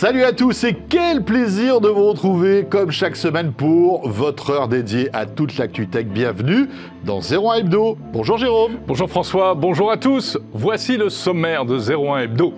Salut 0.00 0.24
à 0.24 0.32
tous 0.32 0.64
et 0.64 0.74
quel 0.88 1.22
plaisir 1.24 1.82
de 1.82 1.90
vous 1.90 2.08
retrouver 2.08 2.64
comme 2.64 2.90
chaque 2.90 3.16
semaine 3.16 3.52
pour 3.52 4.08
votre 4.08 4.48
heure 4.48 4.66
dédiée 4.66 5.10
à 5.12 5.26
toute 5.26 5.58
l'actu 5.58 5.88
tech. 5.88 6.06
Bienvenue 6.06 6.70
dans 7.04 7.20
01 7.20 7.56
Hebdo. 7.56 7.98
Bonjour 8.10 8.38
Jérôme. 8.38 8.78
Bonjour 8.86 9.10
François, 9.10 9.54
bonjour 9.54 9.90
à 9.90 9.98
tous. 9.98 10.38
Voici 10.54 10.96
le 10.96 11.10
sommaire 11.10 11.66
de 11.66 11.76
01 11.76 12.20
Hebdo. 12.20 12.54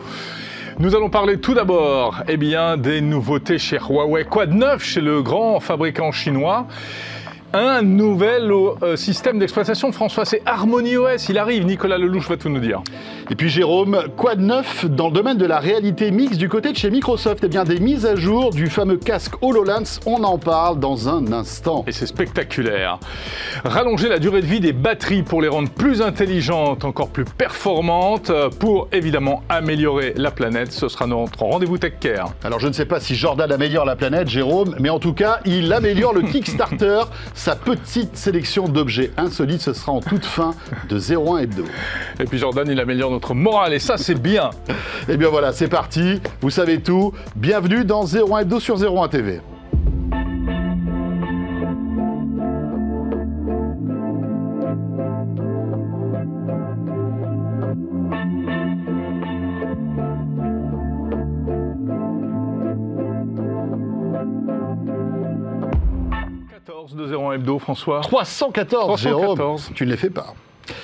Nous 0.79 0.95
allons 0.95 1.11
parler 1.11 1.41
tout 1.41 1.55
d'abord 1.55 2.23
eh 2.29 2.37
bien, 2.37 2.77
des 2.77 3.01
nouveautés 3.01 3.59
chez 3.59 3.79
Huawei. 3.79 4.23
Quoi 4.23 4.47
de 4.47 4.55
neuf 4.55 4.85
chez 4.85 5.01
le 5.01 5.21
grand 5.21 5.59
fabricant 5.59 6.13
chinois? 6.13 6.69
Un 7.55 7.83
nouvel 7.83 8.51
euh, 8.51 8.97
système 8.97 9.39
d'exploitation, 9.39 9.93
François, 9.93 10.25
c'est 10.25 10.43
Harmony 10.47 10.97
OS. 10.97 11.29
Il 11.29 11.39
arrive, 11.39 11.67
Nicolas 11.67 11.99
Lelouch 11.99 12.29
va 12.29 12.37
tout 12.37 12.49
nous 12.49 12.61
dire. 12.61 12.83
Et 13.31 13.35
puis 13.35 13.49
Jérôme, 13.49 14.05
quoi 14.17 14.35
de 14.35 14.43
neuf 14.43 14.87
dans 14.87 15.09
le 15.09 15.13
domaine 15.13 15.37
de 15.39 15.47
la 15.47 15.59
réalité 15.59 16.11
mixte 16.11 16.39
du 16.39 16.49
côté 16.49 16.73
de 16.73 16.77
chez 16.77 16.91
Microsoft? 16.91 17.45
Eh 17.45 17.49
bien, 17.49 17.65
des 17.65 17.79
mises 17.79 18.07
à 18.07 18.17
jour 18.17 18.51
du 18.51 18.69
fameux 18.69 18.97
casque 18.97 19.35
HoloLens, 19.43 20.01
on 20.07 20.25
en 20.25 20.39
parle 20.39 20.81
dans 20.81 21.09
un 21.09 21.33
instant. 21.33 21.85
Et 21.87 21.93
c'est 21.93 22.07
spectaculaire. 22.07 22.99
Rallonger 23.65 24.09
la 24.09 24.19
durée 24.19 24.41
de 24.41 24.47
vie 24.47 24.61
des 24.61 24.73
batteries 24.73 25.23
pour 25.23 25.43
les 25.43 25.49
rendre 25.49 25.71
plus 25.71 26.03
intelligentes, 26.03 26.85
encore 26.85 27.09
plus 27.09 27.25
performantes, 27.25 28.33
pour 28.59 28.89
évidemment 28.93 29.43
améliorer 29.49 30.15
la 30.17 30.31
planète. 30.31 30.73
Ce 30.73 30.89
sera 30.89 31.07
notre 31.07 31.43
rendez-vous 31.43 31.79
Tech 31.79 31.95
Care. 32.01 32.33
Alors, 32.45 32.61
je 32.61 32.69
ne 32.69 32.73
sais 32.73 32.87
pas 32.87 33.01
si 33.01 33.15
Jordan 33.15 33.53
améliore 33.53 33.85
la 33.85 33.97
planète, 33.97 34.29
Jérôme, 34.29 34.75
mais 34.81 34.91
en 34.91 34.99
tout 34.99 35.13
cas, 35.13 35.41
il 35.45 35.73
améliore 35.73 36.15
le 36.15 36.23
Kickstarter. 36.33 37.03
Sa 37.43 37.57
petite 37.57 38.17
sélection 38.17 38.69
d'objets 38.69 39.11
insolites, 39.17 39.63
ce 39.63 39.73
sera 39.73 39.91
en 39.91 39.99
toute 39.99 40.25
fin 40.25 40.55
de 40.89 40.97
01 40.97 41.39
Hebdo. 41.39 41.65
Et 42.21 42.25
puis 42.25 42.39
Jordan, 42.39 42.69
il 42.71 42.79
améliore 42.79 43.11
notre 43.11 43.35
morale, 43.35 43.75
et 43.75 43.81
ça, 43.81 43.99
c'est 43.99 44.15
bien. 44.15 44.51
Et 45.09 45.17
bien 45.17 45.29
voilà, 45.29 45.53
c'est 45.53 45.67
parti. 45.67 46.21
Vous 46.41 46.51
savez 46.51 46.81
tout. 46.81 47.13
Bienvenue 47.35 47.85
dans 47.85 48.05
01 48.05 48.43
Hebdo 48.43 48.61
sur 48.61 48.77
01 48.81 49.09
TV. 49.09 49.41
De 67.03 67.15
01 67.15 67.33
Hebdo, 67.33 67.59
François 67.59 68.01
314, 68.01 69.01
314. 69.01 69.39
Jérôme. 69.39 69.75
Tu 69.75 69.85
ne 69.85 69.91
les 69.91 69.97
fais 69.97 70.11
pas. 70.11 70.35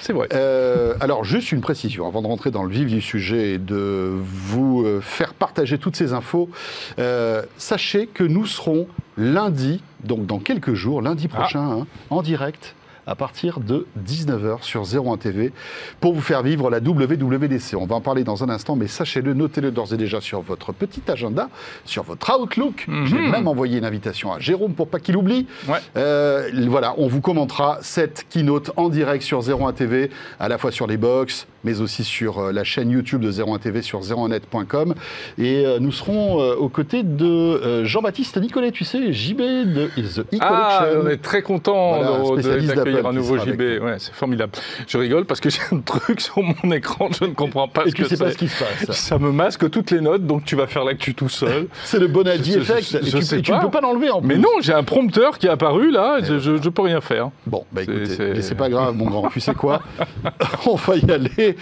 C'est 0.00 0.12
vrai. 0.12 0.28
Euh, 0.32 0.94
alors, 1.00 1.24
juste 1.24 1.52
une 1.52 1.60
précision, 1.60 2.06
avant 2.06 2.22
de 2.22 2.26
rentrer 2.26 2.50
dans 2.50 2.64
le 2.64 2.70
vif 2.70 2.88
du 2.88 3.00
sujet 3.00 3.52
et 3.52 3.58
de 3.58 4.12
vous 4.12 4.82
euh, 4.84 5.00
faire 5.00 5.34
partager 5.34 5.78
toutes 5.78 5.96
ces 5.96 6.12
infos, 6.12 6.50
euh, 6.98 7.42
sachez 7.56 8.06
que 8.06 8.24
nous 8.24 8.46
serons 8.46 8.88
lundi, 9.16 9.80
donc 10.04 10.26
dans 10.26 10.38
quelques 10.38 10.74
jours, 10.74 11.02
lundi 11.02 11.28
prochain, 11.28 11.80
hein, 11.80 11.86
en 12.10 12.22
direct 12.22 12.74
à 13.08 13.14
partir 13.14 13.60
de 13.60 13.86
19h 14.06 14.62
sur 14.62 14.82
01 14.82 15.16
TV 15.16 15.52
pour 16.00 16.12
vous 16.12 16.20
faire 16.20 16.42
vivre 16.42 16.68
la 16.70 16.78
WWDC. 16.78 17.74
On 17.76 17.86
va 17.86 17.96
en 17.96 18.00
parler 18.00 18.22
dans 18.22 18.44
un 18.44 18.50
instant, 18.50 18.76
mais 18.76 18.86
sachez-le, 18.86 19.32
notez-le 19.34 19.70
d'ores 19.70 19.94
et 19.94 19.96
déjà 19.96 20.20
sur 20.20 20.40
votre 20.42 20.72
petit 20.72 21.02
agenda, 21.08 21.48
sur 21.86 22.02
votre 22.02 22.38
Outlook. 22.38 22.86
J'ai 23.06 23.16
même 23.18 23.48
envoyé 23.48 23.78
une 23.78 23.84
invitation 23.86 24.32
à 24.32 24.38
Jérôme 24.38 24.74
pour 24.74 24.88
pas 24.88 25.00
qu'il 25.00 25.16
oublie. 25.16 25.46
Ouais. 25.66 25.78
Euh, 25.96 26.50
voilà, 26.68 26.94
on 26.98 27.08
vous 27.08 27.20
commentera 27.22 27.78
cette 27.80 28.26
keynote 28.28 28.70
en 28.76 28.90
direct 28.90 29.22
sur 29.24 29.40
01 29.40 29.72
TV, 29.72 30.10
à 30.38 30.48
la 30.48 30.58
fois 30.58 30.70
sur 30.70 30.86
les 30.86 30.98
box, 30.98 31.46
mais 31.64 31.80
aussi 31.80 32.04
sur 32.04 32.38
euh, 32.38 32.52
la 32.52 32.62
chaîne 32.64 32.90
YouTube 32.90 33.22
de 33.22 33.32
01 33.32 33.58
TV 33.58 33.80
sur 33.82 34.00
01net.com. 34.00 34.94
Et 35.38 35.64
euh, 35.64 35.78
nous 35.80 35.92
serons 35.92 36.36
aux 36.38 36.68
côtés 36.68 37.02
de 37.02 37.84
Jean-Baptiste 37.84 38.36
Nicolet, 38.38 38.70
tu 38.70 38.84
sais, 38.84 39.12
JB 39.12 39.38
de 39.38 39.86
The 39.96 40.18
E-Collection. 40.20 40.38
Ah, 40.40 40.84
on 41.02 41.08
est 41.08 41.22
très 41.22 41.40
content 41.42 41.96
Voilà, 42.02 42.18
de- 42.18 42.22
de- 42.36 42.40
spécialiste 42.42 42.74
d'accueillir 42.74 42.97
un 43.06 43.10
qui 43.10 43.16
nouveau 43.16 43.38
JB. 43.38 43.60
Ouais, 43.82 43.96
c'est 43.98 44.12
formidable. 44.14 44.52
Je 44.86 44.98
rigole 44.98 45.24
parce 45.24 45.40
que 45.40 45.50
j'ai 45.50 45.60
un 45.72 45.78
truc 45.80 46.20
sur 46.20 46.42
mon 46.42 46.70
écran, 46.72 47.08
je 47.18 47.24
ne 47.26 47.34
comprends 47.34 47.68
pas 47.68 47.84
Et 47.86 47.90
ce 47.90 47.94
tu 47.94 48.02
que 48.02 48.08
sais 48.08 48.16
pas 48.16 48.30
ce 48.32 48.36
qui 48.38 48.48
se 48.48 48.62
passe. 48.86 48.96
Ça 48.96 49.18
me 49.18 49.32
masque 49.32 49.68
toutes 49.70 49.90
les 49.90 50.00
notes, 50.00 50.26
donc 50.26 50.44
tu 50.44 50.56
vas 50.56 50.66
faire 50.66 50.84
l'actu 50.84 51.14
tout 51.14 51.28
seul. 51.28 51.68
C'est 51.84 51.98
le 51.98 52.06
Bonaldi 52.08 52.52
Je- 52.52 52.60
je- 52.60 52.72
Effect. 52.72 52.90
je 52.90 52.96
et 52.96 53.00
tu, 53.20 53.22
sais 53.22 53.38
et 53.38 53.42
tu 53.42 53.52
ne 53.52 53.60
peux 53.60 53.70
pas 53.70 53.80
l'enlever 53.80 54.10
en 54.10 54.20
plus. 54.20 54.28
Mais 54.28 54.36
non, 54.38 54.48
j'ai 54.60 54.72
un 54.72 54.82
prompteur 54.84 55.38
qui 55.38 55.46
est 55.46 55.50
apparu 55.50 55.90
là, 55.90 56.18
je, 56.22 56.38
je, 56.38 56.60
je 56.60 56.68
peux 56.68 56.82
rien 56.82 57.00
faire. 57.00 57.30
Bon, 57.46 57.64
bah 57.72 57.82
C'est- 57.84 57.92
écoutez, 58.14 58.54
pas 58.54 58.68
grave, 58.68 58.94
mon 58.94 59.06
grand. 59.06 59.28
Tu 59.28 59.40
sais 59.40 59.54
quoi 59.54 59.80
On 60.66 60.74
va 60.74 60.96
y 60.96 61.10
aller. 61.10 61.56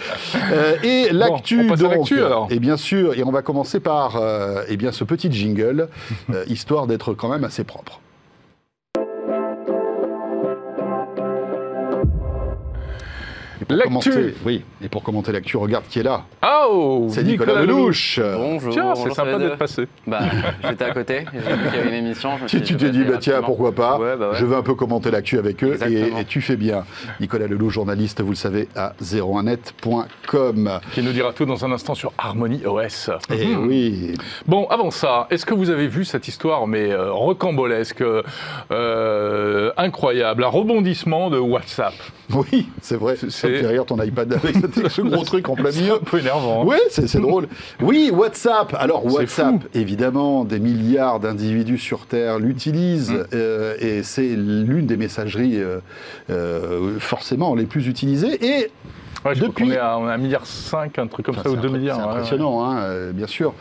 Euh, 0.51 0.75
et 0.83 1.09
l'actu, 1.11 1.61
on 1.65 1.67
passe 1.69 1.83
à 1.83 1.95
donc. 1.95 2.11
alors. 2.11 2.47
Et 2.49 2.59
bien 2.59 2.77
sûr, 2.77 3.13
et 3.13 3.23
on 3.23 3.31
va 3.31 3.41
commencer 3.41 3.79
par 3.79 4.15
euh, 4.15 4.63
eh 4.69 4.77
bien, 4.77 4.91
ce 4.91 5.03
petit 5.03 5.31
jingle, 5.31 5.89
euh, 6.33 6.43
histoire 6.47 6.87
d'être 6.87 7.13
quand 7.13 7.29
même 7.29 7.43
assez 7.43 7.63
propre. 7.63 7.99
L'actu. 13.69 14.33
Oui, 14.45 14.63
et 14.81 14.87
pour 14.87 15.03
commenter 15.03 15.31
l'actu, 15.31 15.57
regarde 15.57 15.83
qui 15.89 15.99
est 15.99 16.03
là. 16.03 16.23
Oh 16.41 17.07
C'est 17.09 17.23
Nicolas, 17.23 17.61
Lelouch. 17.63 18.19
Bonjour. 18.19 18.71
Tiens, 18.73 18.93
c'est 18.95 19.13
sympa 19.13 19.37
d'être 19.37 19.57
passé. 19.57 19.87
Bah, 20.05 20.19
j'étais 20.63 20.85
à 20.85 20.91
côté, 20.91 21.25
j'ai 21.33 21.39
vu 21.39 21.45
qu'il 21.69 21.75
y 21.75 21.81
avait 21.81 21.89
une 21.89 22.05
émission. 22.05 22.37
je 22.37 22.43
me 22.43 22.47
Tu 22.63 22.75
t'es 22.77 22.89
dit, 22.89 23.03
bah 23.03 23.17
tiens, 23.19 23.41
pourquoi 23.41 23.73
pas 23.73 23.97
Ouais, 23.99 24.15
bah 24.15 24.29
ouais. 24.31 24.37
Je 24.37 24.45
vais 24.45 24.55
un 24.55 24.61
peu 24.63 24.73
commenter 24.75 25.11
l'actu 25.11 25.37
avec 25.37 25.63
eux, 25.63 25.67
et, 25.69 25.71
Exactement. 25.73 26.17
et 26.19 26.25
tu 26.25 26.41
fais 26.41 26.55
bien. 26.55 26.85
Nicolas 27.19 27.47
Lelouch, 27.47 27.73
journaliste, 27.73 28.21
vous 28.21 28.29
le 28.29 28.35
savez, 28.35 28.69
à 28.75 28.93
01net.com. 29.01 30.79
Qui 30.93 31.01
nous 31.03 31.11
dira 31.11 31.33
tout 31.33 31.45
dans 31.45 31.65
un 31.65 31.71
instant 31.71 31.95
sur 31.95 32.13
Harmony 32.17 32.65
OS. 32.65 33.09
Et 33.33 33.45
Mhm. 33.47 33.67
oui, 33.67 34.13
Bon, 34.45 34.67
avant 34.69 34.91
ça, 34.91 35.27
est-ce 35.29 35.45
que 35.45 35.53
vous 35.53 35.69
avez 35.69 35.87
vu 35.87 36.05
cette 36.05 36.27
histoire, 36.27 36.67
mais 36.67 36.91
euh, 36.91 37.11
rocambolesque, 37.11 38.03
euh, 38.71 39.71
incroyable, 39.77 40.43
un 40.43 40.47
rebondissement 40.47 41.29
de 41.29 41.37
WhatsApp? 41.39 41.93
Oui, 42.33 42.67
c'est 42.81 42.97
vrai. 42.97 43.15
C'est- 43.29 43.56
fait 43.61 43.67
rire 43.67 43.85
ton 43.85 44.01
iPad 44.01 44.33
avec 44.33 44.55
ce- 44.89 45.01
gros 45.01 45.23
truc 45.23 45.49
en 45.49 45.55
plein 45.55 45.71
milieu. 45.71 45.93
Un 45.93 45.97
peu 45.99 46.19
énervant. 46.19 46.61
hein. 46.61 46.65
Oui, 46.67 46.77
c'est 46.89 47.19
drôle. 47.21 47.47
Oui, 47.81 48.11
WhatsApp. 48.13 48.75
Alors 48.79 49.05
WhatsApp, 49.05 49.55
évidemment, 49.73 50.43
des 50.45 50.59
milliards 50.59 51.19
d'individus 51.19 51.77
sur 51.77 52.05
Terre 52.05 52.39
l'utilisent 52.39 53.11
Mmh. 53.11 53.23
euh, 53.33 53.75
et 53.79 54.03
c'est 54.03 54.27
l'une 54.35 54.85
des 54.85 54.97
messageries 54.97 55.57
euh, 55.61 55.79
euh, 56.29 56.97
forcément 56.99 57.55
les 57.55 57.65
plus 57.65 57.87
utilisées. 57.87 58.37
Et 58.45 58.69
Ouais, 59.25 59.35
je 59.35 59.41
Depuis- 59.45 59.65
on 59.65 59.71
est 59.71 59.77
à, 59.77 59.97
on 59.97 60.07
est 60.07 60.11
à 60.11 60.17
1,5 60.17 60.21
milliard, 60.21 60.43
un 60.97 61.07
truc 61.07 61.25
comme 61.25 61.35
Enfin, 61.35 61.43
ça, 61.43 61.49
ou 61.49 61.55
c'est 61.55 61.61
2 61.61 61.67
impré- 61.69 61.77
milliards. 61.79 61.95
C'est 61.97 62.01
ouais, 62.03 62.07
ouais. 62.09 62.15
impressionnant, 62.15 62.63
hein, 62.65 62.77
euh, 62.79 63.11
bien 63.11 63.27
sûr, 63.27 63.53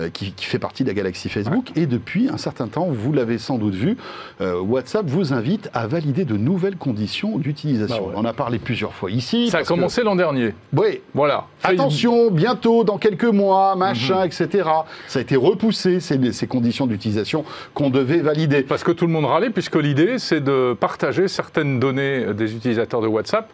euh, 0.00 0.10
qui, 0.10 0.32
qui 0.32 0.44
fait 0.44 0.58
partie 0.58 0.82
de 0.82 0.88
la 0.88 0.94
galaxie 0.94 1.28
Facebook. 1.28 1.70
Et 1.76 1.86
depuis 1.86 2.28
un 2.28 2.36
certain 2.36 2.66
temps, 2.68 2.86
vous 2.90 3.12
l'avez 3.12 3.38
sans 3.38 3.56
doute 3.58 3.74
vu, 3.74 3.96
euh, 4.40 4.60
WhatsApp 4.60 5.06
vous 5.06 5.32
invite 5.32 5.70
à 5.72 5.86
valider 5.86 6.24
de 6.24 6.36
nouvelles 6.36 6.76
conditions 6.76 7.38
d'utilisation. 7.38 8.06
Bah. 8.08 8.12
On 8.16 8.20
en 8.20 8.24
a 8.24 8.32
parlé 8.32 8.58
plusieurs 8.58 8.92
fois 8.92 9.10
ici. 9.10 9.48
Ça 9.50 9.58
a 9.58 9.62
que- 9.62 9.68
commencé 9.68 10.02
l'an 10.02 10.16
dernier. 10.16 10.54
Oui. 10.76 11.00
Voilà. 11.14 11.46
Attention, 11.62 12.30
bientôt, 12.30 12.84
dans 12.84 12.98
quelques 12.98 13.24
mois, 13.24 13.76
machin, 13.76 14.20
Mhm. 14.20 14.26
etc. 14.26 14.68
Ça 15.06 15.20
a 15.20 15.22
été 15.22 15.36
repoussé, 15.36 16.00
ces, 16.00 16.32
ces 16.32 16.46
conditions 16.46 16.86
d'utilisation 16.86 17.44
qu'on 17.72 17.88
devait 17.90 18.18
valider. 18.20 18.62
Parce 18.62 18.82
que 18.84 18.92
tout 18.92 19.06
le 19.06 19.12
monde 19.12 19.24
râlait, 19.26 19.50
puisque 19.50 19.76
l'idée, 19.76 20.18
c'est 20.18 20.42
de 20.42 20.74
partager 20.78 21.28
certaines 21.28 21.80
données 21.80 22.34
des 22.34 22.54
utilisateurs 22.54 23.00
de 23.00 23.06
WhatsApp 23.06 23.50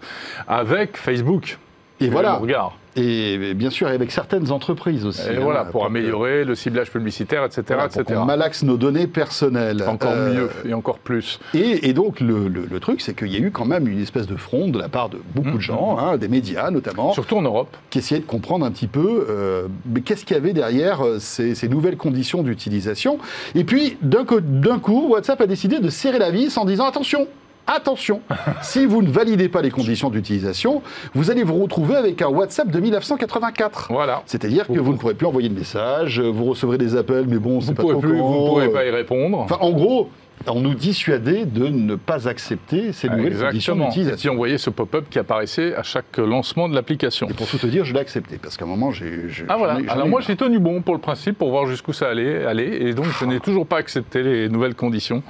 avec 0.49 0.97
Facebook. 0.97 1.59
Et 2.01 2.09
voilà. 2.09 2.39
On 2.39 2.43
regarde. 2.43 2.73
Et 2.97 3.55
bien 3.55 3.71
sûr, 3.71 3.87
avec 3.87 4.11
certaines 4.11 4.51
entreprises 4.51 5.07
aussi. 5.07 5.23
Et 5.31 5.37
hein, 5.37 5.41
voilà, 5.43 5.65
pour 5.65 5.87
améliorer 5.87 6.45
le 6.45 6.57
ciblage 6.57 6.91
publicitaire, 6.91 7.45
etc. 7.45 7.63
voilà, 7.69 7.89
pour 7.89 8.05
qu'on 8.05 8.25
malaxe 8.25 8.65
nos 8.65 8.77
données 8.77 9.07
personnelles. 9.07 9.85
Encore 9.87 10.11
Euh, 10.13 10.35
mieux 10.35 10.51
et 10.69 10.75
encore 10.75 10.99
plus. 10.99 11.39
Et, 11.55 11.89
et 11.89 11.93
donc, 11.93 12.19
le, 12.19 12.49
le- 12.49 12.67
le 12.69 12.81
truc, 12.81 13.01
c'est 13.01 13.15
qu'il 13.15 13.29
y 13.29 13.37
a 13.37 13.39
eu 13.39 13.53
quand 13.53 13.65
même 13.65 13.87
une 13.87 14.01
espèce 14.01 14.27
de 14.27 14.35
fronde 14.35 14.73
de 14.73 14.79
la 14.81 14.89
part 14.89 15.09
de 15.09 15.19
beaucoup 15.37 15.57
de 15.59 15.61
gens, 15.61 15.99
hein, 16.01 16.17
des 16.17 16.27
médias 16.27 16.73
notamment, 16.73 17.13
Surtout 17.13 17.37
en 17.37 17.43
Europe. 17.43 17.77
qui 17.91 17.99
essayaient 18.01 18.21
de 18.21 18.27
comprendre 18.27 18.67
un 18.67 18.73
petit 18.73 18.89
peu 18.89 19.25
euh, 19.31 19.69
qu'est-ce 20.05 20.25
qu'il 20.25 20.35
y 20.35 20.41
avait 20.41 20.53
derrière 20.53 21.07
euh, 21.07 21.19
ces, 21.21 21.55
ces 21.55 21.69
nouvelles 21.69 21.97
conditions 21.97 22.43
d'utilisation. 22.43 23.19
Et 23.55 23.63
puis, 23.63 23.99
d'un 24.03 24.25
coup, 24.25 25.07
WhatsApp 25.11 25.41
a 25.41 25.47
décidé 25.47 25.79
de 25.79 25.89
serrer 25.91 26.19
la 26.19 26.33
vis 26.33 26.59
en 26.59 26.65
disant 26.65 26.87
attention 26.89 27.29
Attention, 27.67 28.21
si 28.63 28.85
vous 28.87 29.03
ne 29.03 29.11
validez 29.11 29.49
pas 29.49 29.63
les 29.63 29.71
conditions 29.71 30.11
d'utilisation, 30.11 30.83
vous 31.15 31.31
allez 31.31 31.45
vous 31.45 31.55
retrouver 31.63 31.95
avec 31.97 32.21
un 32.23 32.29
WhatsApp 32.29 32.69
de 32.69 32.81
1984. 32.81 33.89
Voilà. 33.91 34.23
C'est-à-dire 34.27 34.67
que 34.67 34.79
Vous- 34.79 34.93
ne 34.93 34.99
pourrez 34.99 35.15
plus 35.15 35.27
envoyer 35.27 35.49
de 35.49 35.55
messages, 35.59 36.21
vous 36.21 36.45
recevrez 36.47 36.79
des 36.79 36.97
appels, 36.97 37.27
mais 37.29 37.39
bon, 37.39 37.61
c'est 37.61 37.71
ne 37.71 37.77
pas 37.77 37.83
pourrez, 37.83 37.93
trop 37.95 38.01
plus, 38.03 38.17
vous 38.19 38.23
quand, 38.23 38.47
pourrez 38.47 38.67
euh, 38.67 38.73
pas 38.73 38.85
y 38.85 38.91
répondre. 38.91 39.39
Enfin, 39.39 39.59
en 39.61 39.71
gros, 39.71 40.09
on 40.47 40.61
nous 40.61 40.75
dissuadait 40.75 41.45
de 41.45 41.67
ne 41.69 41.95
pas 41.97 42.29
accepter 42.29 42.93
ces 42.93 43.09
nouvelles 43.09 43.33
conditions 43.37 43.75
Exactement. 43.75 43.85
Et 43.85 43.89
d'utilisation. 43.89 44.17
puis 44.19 44.31
on 44.31 44.37
voyait 44.37 44.59
ce 44.59 44.71
pop-up 44.71 45.05
qui 45.11 45.19
apparaissait 45.19 45.75
à 45.75 45.83
chaque 45.83 46.17
lancement 46.19 46.69
de 46.69 46.75
l'application. 46.75 47.29
Et 47.29 47.35
pour 47.35 47.47
tout 47.47 47.59
te 47.59 47.67
dire, 47.67 47.85
je 47.85 47.93
l'ai 47.93 48.01
accepté 48.01 48.39
parce 48.43 48.57
qu'à 48.57 48.65
un 48.65 48.69
moment, 48.69 48.91
j'ai. 48.91 49.29
Ah 49.49 49.57
voilà. 49.57 49.79
ai- 49.81 49.89
Alors 49.89 50.09
moi 50.09 50.21
j'ai 50.21 50.37
tenu 50.37 50.59
bon 50.59 50.81
pour 50.83 50.95
le 50.95 51.01
principe 51.01 51.37
pour 51.39 51.51
voir 51.51 51.67
jusqu'où 51.67 51.93
ça 51.93 52.09
allait 52.09 52.45
aller 52.45 52.65
et 52.81 52.95
donc 52.95 53.07
je 53.19 53.25
n'ai 53.27 53.41
toujours 53.41 53.67
pas 53.67 53.77
accepté 53.77 54.23
les 54.23 54.49
nouvelles 54.49 54.75
conditions. 54.75 55.23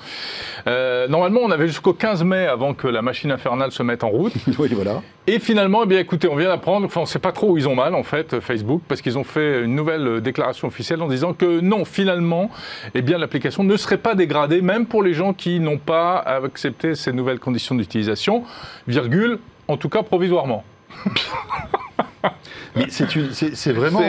Euh, 0.67 1.09
normalement 1.09 1.41
on 1.43 1.51
avait 1.51 1.67
jusqu'au 1.67 1.93
15 1.93 2.23
mai 2.25 2.47
avant 2.47 2.75
que 2.75 2.87
la 2.87 3.03
machine 3.03 3.31
infernale 3.33 3.73
se 3.73 3.83
mette 3.83 4.05
en 4.05 4.11
route 4.11 4.33
oui, 4.59 4.69
voilà. 4.75 5.03
et 5.27 5.39
finalement 5.39 5.83
eh 5.85 5.87
bien 5.87 5.99
écoutez 5.99 6.29
on 6.29 6.37
vient 6.37 6.49
d'apprendre 6.49 6.85
enfin 6.87 7.01
on 7.01 7.07
sait 7.07 7.19
pas 7.19 7.33
trop 7.33 7.51
où 7.53 7.57
ils 7.59 7.67
ont 7.69 7.75
mal 7.75 7.95
en 7.95 8.03
fait 8.03 8.41
Facebook 8.41 8.83
parce 8.87 9.01
qu'ils 9.01 9.17
ont 9.17 9.25
fait 9.25 9.63
une 9.65 9.75
nouvelle 9.75 10.07
euh, 10.07 10.21
déclaration 10.21 10.69
officielle 10.69 11.01
en 11.03 11.09
disant 11.09 11.33
que 11.33 11.61
non 11.61 11.85
finalement 11.85 12.51
eh 12.95 13.01
bien 13.03 13.17
l'application 13.19 13.65
ne 13.65 13.77
serait 13.77 13.97
pas 13.99 14.15
dégradée 14.15 14.61
même 14.61 14.87
pour 14.87 15.00
les 15.03 15.15
gens 15.15 15.33
qui 15.33 15.61
n'ont 15.61 15.79
pas 15.79 16.19
accepté 16.19 16.95
ces 16.95 17.13
nouvelles 17.13 17.39
conditions 17.39 17.75
d'utilisation 17.75 18.45
virgule 18.87 19.39
en 19.69 19.77
tout 19.77 19.89
cas 19.89 20.03
provisoirement. 20.03 20.65
Mais 22.77 22.87
c'est 22.89 23.73
vraiment 23.73 24.03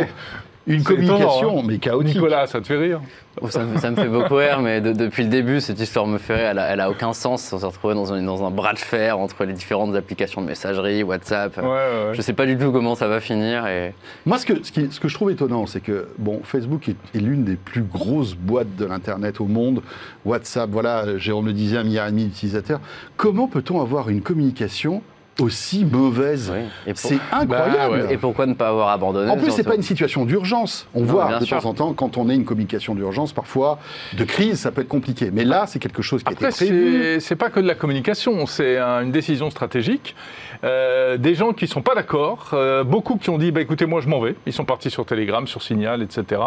une 0.67 0.83
communication, 0.83 1.37
étonnant, 1.37 1.59
hein. 1.59 1.63
mais 1.65 1.77
chaotique. 1.79 2.15
Nicolas 2.15 2.47
ça 2.47 2.61
te 2.61 2.67
fait 2.67 2.77
rire? 2.77 3.01
Ça, 3.49 3.63
me, 3.63 3.77
ça 3.79 3.89
me 3.91 3.95
fait 3.95 4.07
beaucoup 4.09 4.35
rire, 4.35 4.59
mais 4.61 4.81
de- 4.81 4.91
depuis 4.93 5.23
le 5.23 5.29
début, 5.29 5.61
cette 5.61 5.79
histoire 5.79 6.05
me 6.05 6.17
fait 6.17 6.35
rire. 6.35 6.47
Elle 6.51 6.59
a, 6.59 6.65
elle 6.73 6.79
a 6.81 6.89
aucun 6.89 7.13
sens. 7.13 7.51
On 7.53 7.59
s'est 7.59 7.65
retrouvé 7.65 7.93
dans 7.93 8.11
un, 8.13 8.21
dans 8.21 8.45
un 8.45 8.51
bras 8.51 8.73
de 8.73 8.79
fer 8.79 9.17
entre 9.17 9.45
les 9.45 9.53
différentes 9.53 9.95
applications 9.95 10.41
de 10.41 10.47
messagerie, 10.47 11.01
WhatsApp. 11.03 11.57
Ouais, 11.57 11.63
ouais, 11.63 11.69
ouais. 11.69 12.13
Je 12.13 12.21
sais 12.21 12.33
pas 12.33 12.45
du 12.45 12.57
tout 12.57 12.71
comment 12.71 12.95
ça 12.95 13.07
va 13.07 13.19
finir. 13.19 13.65
Et... 13.67 13.93
Moi, 14.25 14.37
ce 14.37 14.45
que, 14.45 14.63
ce, 14.63 14.71
qui- 14.71 14.91
ce 14.91 14.99
que 14.99 15.07
je 15.07 15.13
trouve 15.15 15.31
étonnant, 15.31 15.65
c'est 15.65 15.81
que 15.81 16.09
bon, 16.17 16.41
Facebook 16.43 16.89
est, 16.89 16.95
est 17.15 17.19
l'une 17.21 17.43
des 17.43 17.55
plus 17.55 17.83
grosses 17.83 18.35
boîtes 18.35 18.75
de 18.75 18.85
l'Internet 18.85 19.39
au 19.41 19.45
monde. 19.45 19.81
WhatsApp, 20.25 20.69
voilà, 20.69 21.17
Jérôme 21.17 21.45
le 21.47 21.53
disait, 21.53 21.77
un 21.77 21.83
milliard 21.83 22.07
et 22.07 22.11
demi 22.11 22.25
d'utilisateurs. 22.25 22.79
Comment 23.17 23.47
peut-on 23.47 23.81
avoir 23.81 24.09
une 24.09 24.21
communication 24.21 25.01
aussi 25.41 25.85
mauvaise 25.85 26.51
Oui. 26.53 26.63
Et, 26.87 26.91
pour- 26.93 26.99
C'est 26.99 27.19
incroyable. 27.31 27.97
Bah, 27.99 28.05
ouais. 28.07 28.13
et 28.13 28.17
pourquoi 28.17 28.45
ne 28.45 28.53
pas 28.53 28.69
avoir 28.69 28.89
abandonné 28.89 29.29
En 29.31 29.37
plus, 29.37 29.51
c'est 29.51 29.63
pas 29.63 29.75
une 29.75 29.81
situation 29.83 30.25
d'urgence. 30.25 30.87
On 30.93 31.01
Non, 31.01 31.05
voit 31.05 31.37
de 31.39 31.45
sûr. 31.45 31.59
temps 31.59 31.69
en 31.69 31.73
temps, 31.73 31.93
quand 31.93 32.17
on 32.17 32.29
est 32.29 32.35
une 32.35 32.45
communication 32.45 32.95
d'urgence, 32.95 33.33
parfois 33.33 33.79
de 34.13 34.23
crise, 34.23 34.59
ça 34.59 34.71
peut 34.71 34.81
être 34.81 34.87
compliqué. 34.87 35.29
Mais 35.31 35.43
là, 35.43 35.65
c'est 35.67 35.79
quelque 35.79 36.01
chose 36.01 36.23
qui 36.23 36.29
a 36.29 36.31
Après, 36.33 36.47
été 36.49 36.55
prévu. 36.65 37.01
c'est 37.15 37.19
c'est 37.19 37.35
pas 37.35 37.49
que 37.49 37.59
de 37.59 37.67
la 37.67 37.75
communication, 37.75 38.45
c'est 38.45 38.77
un- 38.77 39.01
une 39.01 39.11
décision 39.11 39.49
stratégique. 39.49 40.15
Euh, 40.63 41.17
des 41.17 41.33
gens 41.33 41.53
qui 41.53 41.65
sont 41.67 41.81
pas 41.81 41.95
d'accord, 41.95 42.51
euh, 42.53 42.83
beaucoup 42.83 43.15
qui 43.15 43.29
ont 43.31 43.37
dit 43.39 43.51
bah, 43.51 43.61
écoutez, 43.61 43.85
moi 43.87 43.99
je 44.01 44.07
m'en 44.07 44.19
vais. 44.19 44.35
Ils 44.45 44.53
sont 44.53 44.65
partis 44.65 44.91
sur 44.91 45.05
Telegram, 45.05 45.47
sur 45.47 45.63
Signal, 45.63 46.03
etc. 46.03 46.39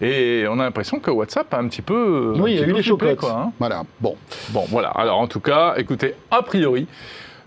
Et 0.00 0.44
on 0.48 0.58
a 0.58 0.64
l'impression 0.64 0.98
que 0.98 1.10
WhatsApp 1.12 1.52
a 1.54 1.58
un 1.58 1.68
petit 1.68 1.82
peu. 1.82 2.34
un 2.36 2.40
Oui, 2.40 2.54
il 2.54 2.60
y 2.60 2.64
a 2.64 2.66
eu 2.66 2.72
les 2.72 2.82
chocottes. 2.82 3.16
quoi, 3.16 3.30
hein. 3.46 3.52
Voilà. 3.60 3.84
Bon. 4.00 4.16
Bon, 4.50 4.64
voilà. 4.68 4.88
Alors 4.88 5.18
en 5.20 5.28
tout 5.28 5.38
cas, 5.40 5.74
écoutez, 5.76 6.14
a 6.30 6.42
priori. 6.42 6.86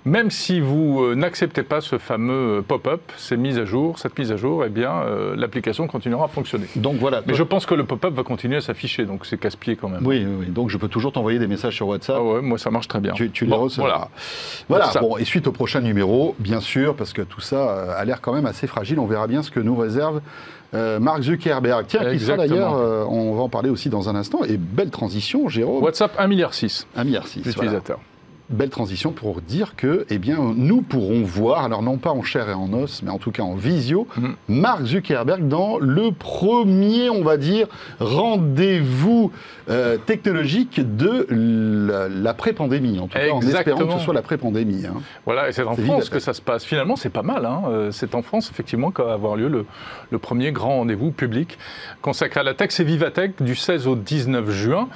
Même 0.05 0.29
si 0.29 0.59
vous 0.59 1.03
euh, 1.03 1.15
n'acceptez 1.15 1.63
pas 1.63 1.81
ce 1.81 1.97
fameux 1.97 2.59
euh, 2.59 2.61
pop-up, 2.61 3.01
ces 3.17 3.37
mises 3.37 3.57
à 3.57 3.65
jour, 3.65 3.97
cette 3.97 4.17
mise 4.17 4.31
à 4.31 4.37
jour, 4.37 4.63
eh 4.63 4.69
bien, 4.69 4.91
euh, 4.91 5.35
l'application 5.35 5.87
continuera 5.87 6.25
à 6.25 6.27
fonctionner. 6.27 6.67
Donc 6.75 6.97
voilà. 6.97 7.21
Mais 7.25 7.33
je 7.33 7.43
pense 7.43 7.65
que 7.65 7.73
le 7.73 7.85
pop-up 7.85 8.13
va 8.13 8.23
continuer 8.23 8.57
à 8.57 8.61
s'afficher, 8.61 9.05
donc 9.05 9.25
c'est 9.25 9.39
casse-pied 9.39 9.75
quand 9.75 9.89
même. 9.89 10.05
Oui, 10.05 10.25
oui, 10.27 10.35
oui. 10.41 10.45
Donc 10.47 10.69
je 10.69 10.77
peux 10.77 10.87
toujours 10.87 11.11
t'envoyer 11.11 11.39
des 11.39 11.47
messages 11.47 11.75
sur 11.75 11.87
WhatsApp. 11.87 12.17
Ah 12.19 12.23
ouais, 12.23 12.41
moi 12.41 12.57
ça 12.57 12.69
marche 12.69 12.87
très 12.87 12.99
bien. 12.99 13.13
Tu, 13.13 13.31
tu 13.31 13.45
les 13.45 13.51
Bon, 13.51 13.61
recevras. 13.61 14.09
Voilà. 14.69 14.91
Bon, 15.01 15.17
et 15.17 15.25
suite 15.25 15.47
au 15.47 15.51
prochain 15.51 15.81
numéro, 15.81 16.35
bien 16.39 16.59
sûr, 16.59 16.95
parce 16.95 17.13
que 17.13 17.21
tout 17.23 17.41
ça 17.41 17.93
a 17.93 18.05
l'air 18.05 18.21
quand 18.21 18.33
même 18.33 18.45
assez 18.45 18.67
fragile, 18.67 18.99
on 18.99 19.07
verra 19.07 19.27
bien 19.27 19.41
ce 19.41 19.51
que 19.51 19.59
nous 19.59 19.75
réserve 19.75 20.21
euh, 20.75 20.99
Mark 20.99 21.21
Zuckerberg. 21.21 21.85
Tiens, 21.87 22.11
qui 22.11 22.19
sera 22.19 22.37
d'ailleurs, 22.37 22.75
euh, 22.75 23.05
on 23.07 23.33
va 23.35 23.43
en 23.43 23.49
parler 23.49 23.69
aussi 23.69 23.89
dans 23.89 24.09
un 24.09 24.15
instant, 24.15 24.43
et 24.43 24.57
belle 24.57 24.89
transition, 24.89 25.47
Jérôme, 25.47 25.83
WhatsApp 25.83 26.17
1,6 26.19 26.27
milliard 26.27 26.51
un 26.95 27.03
milliard 27.03 27.27
six, 27.27 27.41
voilà. 27.55 27.79
Belle 28.49 28.69
transition 28.69 29.11
pour 29.11 29.41
dire 29.41 29.75
que, 29.75 30.05
eh 30.11 30.19
bien, 30.19 30.37
nous 30.55 30.83
pourrons 30.83 31.23
voir, 31.23 31.63
alors 31.65 31.81
non 31.81 31.97
pas 31.97 32.11
en 32.11 32.21
chair 32.21 32.47
et 32.49 32.53
en 32.53 32.71
os, 32.73 33.01
mais 33.01 33.09
en 33.09 33.17
tout 33.17 33.31
cas 33.31 33.41
en 33.41 33.55
visio, 33.55 34.07
Mhm. 34.17 34.35
Mark 34.49 34.85
Zuckerberg 34.85 35.47
dans 35.47 35.77
le 35.79 36.11
premier, 36.11 37.09
on 37.09 37.23
va 37.23 37.37
dire, 37.37 37.67
rendez-vous 37.99 39.31
euh, 39.67 39.97
technologique 39.97 40.79
de 40.95 41.25
la- 41.31 42.07
l'après-pandémie, 42.07 42.99
en 42.99 43.07
tout 43.07 43.17
cas 43.17 43.21
en 43.31 43.39
espérant 43.39 43.61
Exactement. 43.61 43.87
que 43.87 43.93
ce 43.99 44.05
soit 44.05 44.13
l'après-pandémie. 44.13 44.85
hein. 44.85 45.01
Voilà, 45.25 45.49
et 45.49 45.53
c'est 45.53 45.63
en 45.63 45.75
France 45.75 46.09
que 46.09 46.19
ça 46.19 46.33
se 46.35 46.41
passe. 46.41 46.63
Finalement, 46.63 46.95
c'est 46.95 47.09
pas 47.09 47.23
mal. 47.23 47.45
hein. 47.47 47.63
Euh, 47.69 47.89
C'est 47.91 48.13
en 48.13 48.21
France, 48.21 48.51
effectivement, 48.51 48.91
qu'va 48.91 49.13
avoir 49.13 49.35
lieu 49.35 49.47
le, 49.47 49.65
le 50.11 50.19
premier 50.19 50.51
grand 50.51 50.77
rendez-vous 50.77 51.09
public 51.09 51.57
consacré 52.03 52.41
à 52.41 52.43
la 52.43 52.53
tech. 52.53 52.67
C'est 52.69 52.83
Vivatech 52.83 53.41
du 53.41 53.55
16 53.55 53.87
au 53.87 53.95
19 53.95 54.51
juin. 54.51 54.87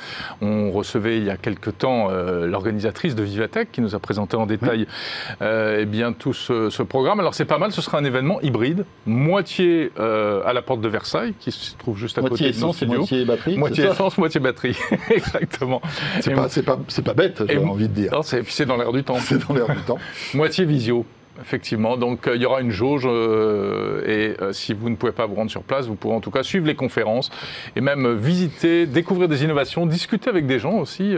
On 0.41 0.69
recevait 0.69 1.17
il 1.17 1.23
y 1.23 1.31
a 1.31 1.37
quelque 1.37 1.71
temps 1.71 2.09
euh, 2.11 2.45
l'organisatrice 2.45 3.15
de 3.15 3.23
Vivatech 3.23 3.38
qui 3.71 3.81
nous 3.81 3.95
a 3.95 3.99
présenté 3.99 4.37
en 4.37 4.45
détail 4.45 4.87
euh, 5.41 5.79
eh 5.81 5.85
bien, 5.85 6.13
tout 6.13 6.33
ce, 6.33 6.69
ce 6.69 6.83
programme. 6.83 7.19
Alors, 7.19 7.33
c'est 7.33 7.45
pas 7.45 7.57
mal. 7.57 7.71
Ce 7.71 7.81
sera 7.81 7.97
un 7.97 8.03
événement 8.03 8.41
hybride, 8.41 8.85
moitié 9.05 9.91
euh, 9.99 10.41
à 10.45 10.53
la 10.53 10.61
porte 10.61 10.81
de 10.81 10.87
Versailles, 10.87 11.33
qui 11.39 11.51
se 11.51 11.75
trouve 11.75 11.97
juste 11.97 12.17
à 12.17 12.21
Moitié 12.21 12.47
côté 12.47 12.57
de 12.57 12.61
nos 12.61 12.71
essence 12.71 12.75
et 12.75 12.85
studios. 12.85 12.97
moitié 12.99 13.25
batterie. 13.25 13.57
Moitié 13.57 13.85
essence, 13.85 14.17
moitié 14.17 14.39
batterie. 14.39 14.77
Exactement. 15.09 15.81
C'est 16.21 16.63
pas, 16.63 17.13
bête, 17.13 17.43
j'ai 17.47 17.57
envie 17.57 17.87
de 17.87 17.93
dire. 17.93 18.11
C'est 18.23 18.65
dans 18.65 18.77
l'air 18.77 18.91
du 18.91 19.03
temps. 19.03 19.17
C'est 19.19 19.47
dans 19.47 19.53
l'air 19.53 19.67
du 19.67 19.81
temps. 19.81 19.99
Moitié 20.33 20.65
visio, 20.65 21.05
effectivement. 21.41 21.97
Donc 21.97 22.27
euh, 22.27 22.35
il 22.35 22.41
y 22.41 22.45
aura 22.45 22.61
une 22.61 22.71
jauge 22.71 23.03
euh, 23.05 24.01
et 24.05 24.41
euh, 24.41 24.53
si 24.53 24.73
vous 24.73 24.89
ne 24.89 24.95
pouvez 24.95 25.11
pas 25.11 25.25
vous 25.25 25.35
rendre 25.35 25.51
sur 25.51 25.63
place, 25.63 25.87
vous 25.87 25.95
pourrez 25.95 26.15
en 26.15 26.19
tout 26.21 26.31
cas 26.31 26.43
suivre 26.43 26.65
les 26.67 26.75
conférences 26.75 27.29
et 27.75 27.81
même 27.81 28.13
visiter, 28.15 28.85
découvrir 28.85 29.27
des 29.27 29.43
innovations, 29.43 29.85
discuter 29.85 30.29
avec 30.29 30.45
des 30.47 30.59
gens 30.59 30.77
aussi. 30.79 31.15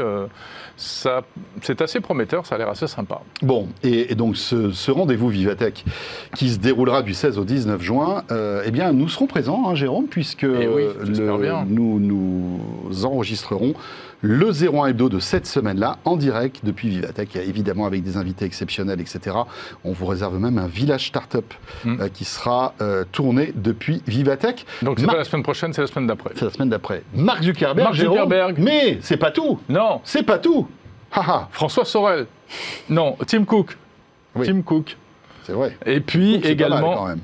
ça, 0.77 1.21
c'est 1.61 1.81
assez 1.81 1.99
prometteur, 1.99 2.45
ça 2.45 2.55
a 2.55 2.57
l'air 2.57 2.69
assez 2.69 2.87
sympa. 2.87 3.21
Bon, 3.41 3.67
et, 3.83 4.11
et 4.11 4.15
donc 4.15 4.37
ce, 4.37 4.71
ce 4.71 4.91
rendez-vous 4.91 5.29
Vivatech 5.29 5.83
qui 6.35 6.49
se 6.49 6.57
déroulera 6.59 7.01
du 7.03 7.13
16 7.13 7.37
au 7.37 7.43
19 7.45 7.81
juin, 7.81 8.23
eh 8.65 8.71
bien 8.71 8.91
nous 8.93 9.09
serons 9.09 9.27
présents, 9.27 9.67
hein, 9.69 9.75
Jérôme, 9.75 10.05
puisque 10.07 10.43
Eh 10.43 10.67
oui, 10.67 10.83
le- 11.05 11.65
nous, 11.67 11.99
nous 11.99 13.05
enregistrerons 13.05 13.73
le 14.21 14.51
01 14.51 14.87
Hebdo 14.87 15.09
de 15.09 15.19
cette 15.19 15.47
semaine-là 15.47 15.97
en 16.05 16.15
direct 16.15 16.61
depuis 16.63 16.89
Vivatech, 16.89 17.35
et 17.35 17.47
évidemment 17.49 17.85
avec 17.85 18.03
des 18.03 18.17
invités 18.17 18.45
exceptionnels, 18.45 19.01
etc. 19.01 19.35
On 19.83 19.91
vous 19.93 20.05
réserve 20.05 20.37
même 20.39 20.57
un 20.57 20.67
village 20.67 21.07
start-up 21.07 21.53
Mm. 21.83 22.01
euh, 22.01 22.09
qui 22.09 22.25
sera 22.25 22.73
euh, 22.81 23.03
tourné 23.11 23.51
depuis 23.55 24.03
Vivatech. 24.07 24.65
Donc 24.83 24.99
c'est 24.99 25.05
Marc- 25.05 25.15
pas 25.15 25.19
la 25.19 25.23
semaine 25.25 25.43
prochaine, 25.43 25.73
c'est 25.73 25.81
la 25.81 25.87
semaine 25.87 26.07
d'après. 26.07 26.31
C'est 26.35 26.45
la 26.45 26.51
semaine 26.51 26.69
d'après. 26.69 27.03
Mark 27.15 27.41
Zuckerberg, 27.43 27.93
Jérôme. 27.93 28.17
Zuckerberg. 28.17 28.57
Mais 28.59 28.99
c'est 29.01 29.17
pas 29.17 29.31
tout. 29.31 29.59
Non, 29.69 30.01
C'est 30.03 30.23
pas 30.23 30.37
tout. 30.37 30.67
Haha, 31.11 31.49
François 31.51 31.85
Sorel. 31.85 32.27
Non, 32.89 33.17
Tim 33.27 33.43
Cook. 33.45 33.77
Oui. 34.35 34.45
Tim 34.47 34.61
Cook. 34.61 34.95
c'est 35.43 35.53
vrai. 35.53 35.75
Et 35.85 35.99
puis 35.99 36.33
c'est 36.35 36.41
mal, 36.43 36.51
également, 36.51 36.95
quand 36.95 37.07
même. 37.07 37.19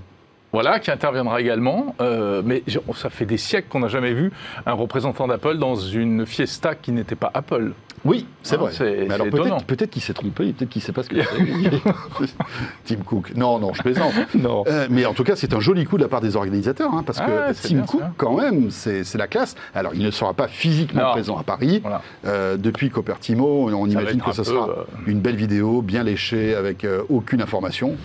Voilà, 0.58 0.80
qui 0.80 0.90
interviendra 0.90 1.40
également. 1.40 1.96
euh, 2.02 2.42
mais 2.44 2.64
je- 2.66 2.80
ça 2.96 3.12
fait 3.12 3.28
des 3.28 3.38
siècles 3.38 3.68
qu'on 3.70 3.82
n'a 3.82 3.90
jamais 3.90 4.12
vu 4.14 4.32
un 4.66 4.74
représentant 4.74 5.28
d'Apple 5.28 5.58
dans 5.60 5.76
une 5.76 6.26
Fiesta 6.26 6.74
qui 6.74 6.92
n'était 6.92 7.16
pas 7.16 7.30
Apple. 7.36 7.74
Oui, 8.06 8.26
c'est 8.44 8.56
Hein, 8.56 8.60
vrai. 8.60 9.06
Mais 9.08 9.14
alors 9.14 9.64
peut-être 9.64 9.90
qu'il 9.90 10.02
s'est 10.04 10.14
trompé, 10.14 10.54
peut-être 10.54 10.70
qu'il 10.70 10.80
ne 10.82 10.86
sait 10.86 10.92
pas 10.94 11.04
ce 11.04 11.10
que 11.10 11.16
c'est. 11.22 12.26
Tim 12.86 12.98
Cook. 13.04 13.32
Non, 13.36 13.60
non, 13.60 13.74
je 13.74 13.82
plaisante. 13.82 14.14
Non. 14.36 14.64
Euh, 14.68 14.88
mais 14.90 15.06
en 15.06 15.14
tout 15.14 15.24
cas, 15.24 15.36
c'est 15.36 15.54
un 15.54 15.60
joli 15.60 15.86
coup 15.86 15.98
de 15.98 16.04
la 16.04 16.08
part 16.08 16.22
des 16.22 16.36
organisateurs, 16.36 16.94
hein, 16.94 17.04
parce 17.06 17.20
Ah, 17.20 17.26
que 17.52 17.68
Tim 17.68 17.82
Cook, 17.82 18.02
ça. 18.02 18.12
quand 18.18 18.38
même, 18.38 18.70
c'est 18.72 19.04
la 19.16 19.28
classe. 19.28 19.56
Alors, 19.74 19.94
il 19.96 20.04
ne 20.04 20.12
sera 20.12 20.34
pas 20.34 20.48
physiquement 20.48 21.02
Non. 21.04 21.12
présent 21.12 21.38
à 21.38 21.44
Paris. 21.44 21.80
Voilà. 21.82 22.02
Euh, 22.26 22.56
depuis 22.58 22.90
Copertimo, 22.90 23.70
on 23.72 23.86
Ça 23.86 23.92
imagine 24.02 24.22
que 24.22 24.32
ce 24.32 24.44
sera 24.44 24.70
euh, 24.70 24.74
une 25.08 25.20
belle 25.20 25.36
vidéo, 25.36 25.82
bien 25.82 26.04
léchée, 26.04 26.54
avec 26.56 26.86
aucune 27.10 27.42
information. 27.42 27.96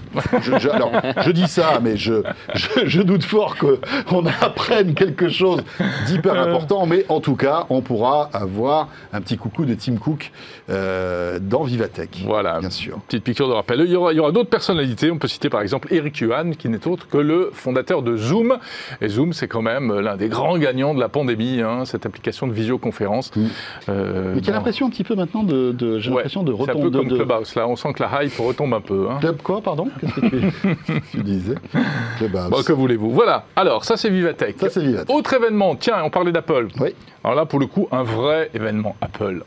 Je, 0.41 0.59
je- 0.59 0.69
alors, 0.71 0.91
je 1.21 1.31
dis 1.31 1.47
ça, 1.49 1.79
mais 1.83 1.97
je, 1.97 2.23
je, 2.55 2.87
je 2.87 3.03
doute 3.03 3.25
fort 3.25 3.57
qu'on 3.57 4.27
apprenne 4.41 4.95
quelque 4.95 5.29
chose 5.29 5.63
d'hyper 6.07 6.35
Euh. 6.35 6.49
important. 6.49 6.87
Mais 6.87 7.05
en 7.09 7.21
tout 7.21 7.37
cas, 7.37 7.67
on 7.71 7.81
pourra 7.83 8.31
avoir 8.33 8.89
un 9.13 9.21
petit 9.21 9.37
coucou 9.37 9.65
de 9.65 9.75
Tim 9.75 9.97
Cook 9.97 10.33
euh, 10.71 11.39
dans 11.41 11.63
Vivatech. 11.63 12.23
Voilà. 12.25 12.59
Bien 12.61 12.71
sûr. 12.71 12.99
Petite 13.09 13.25
piqûre 13.25 13.49
de 13.49 13.53
rappel. 13.53 13.81
Il 13.81 13.91
y 13.91 13.97
aura, 13.97 14.13
d'autres 14.33 14.51
personnalités. 14.51 15.11
On 15.11 15.19
peut 15.19 15.29
citer 15.29 15.49
par 15.51 15.61
exemple 15.63 15.89
Eric 15.93 16.19
Yuan, 16.19 16.57
qui 16.57 16.69
n'est 16.69 16.87
autre 16.87 17.09
que 17.09 17.19
le 17.19 17.51
fondateur 17.53 18.03
de 18.03 18.17
Zoom. 18.17 18.57
Et 19.01 19.09
Zoom, 19.09 19.33
c'est 19.33 19.49
quand 19.49 19.63
même 19.63 20.01
l'un 20.01 20.17
des 20.17 20.29
grands 20.29 20.57
gagnants 20.59 20.95
de 20.95 21.01
la 21.01 21.09
pandémie, 21.09 21.61
hein, 21.61 21.85
cette 21.85 22.07
application 22.07 22.47
de 22.47 22.53
visioconférence. 22.53 23.31
Euh, 23.89 24.33
Mais 24.35 24.41
quelle 24.41 24.55
bon, 24.55 24.61
impression 24.61 24.87
un 24.87 24.91
petit 24.91 25.05
peu 25.05 25.15
maintenant 25.15 25.43
de, 25.43 25.73
de- 25.73 25.99
j'ai 25.99 26.11
ouais, 26.11 26.17
l'impression 26.17 26.43
de 26.43 26.53
C'est 26.55 26.63
un 26.63 26.67
peu 26.67 26.73
retomber 26.73 26.99
comme 26.99 27.09
de, 27.09 27.17
Clubhouse. 27.17 27.55
Là, 27.55 27.69
on 27.69 27.77
sent 27.77 27.93
que 27.93 28.03
la 28.03 28.25
hype 28.25 28.37
retombe 28.39 28.75
un 28.75 28.81
peu. 28.81 29.09
hein. 29.11 29.19
Club 29.21 29.43
quoi, 29.43 29.61
pardon? 29.61 29.89
Qu'est-ce 30.01 30.15
que 30.15 30.27
tu, 30.27 31.01
tu 31.13 31.23
disais? 31.23 31.55
Bon, 32.29 32.63
que 32.63 32.73
voulez-vous 32.73 33.11
Voilà. 33.11 33.47
Alors, 33.57 33.85
ça, 33.85 33.97
c'est 33.97 34.11
Vivatech. 34.11 34.57
Ça, 34.59 34.71
c'est 34.71 34.81
Vivatech. 34.81 35.15
Autre 35.15 35.35
événement. 35.35 35.77
Tiens, 35.77 36.03
on 36.05 36.11
parlait 36.11 36.33
d'Apple. 36.33 36.69
Oui. 36.81 36.95
Alors 37.25 37.37
là, 37.37 37.47
pour 37.47 37.61
le 37.61 37.67
coup, 37.67 37.87
un 37.93 38.03
vrai 38.03 38.51
événement 38.53 38.97
Apple. 39.01 39.45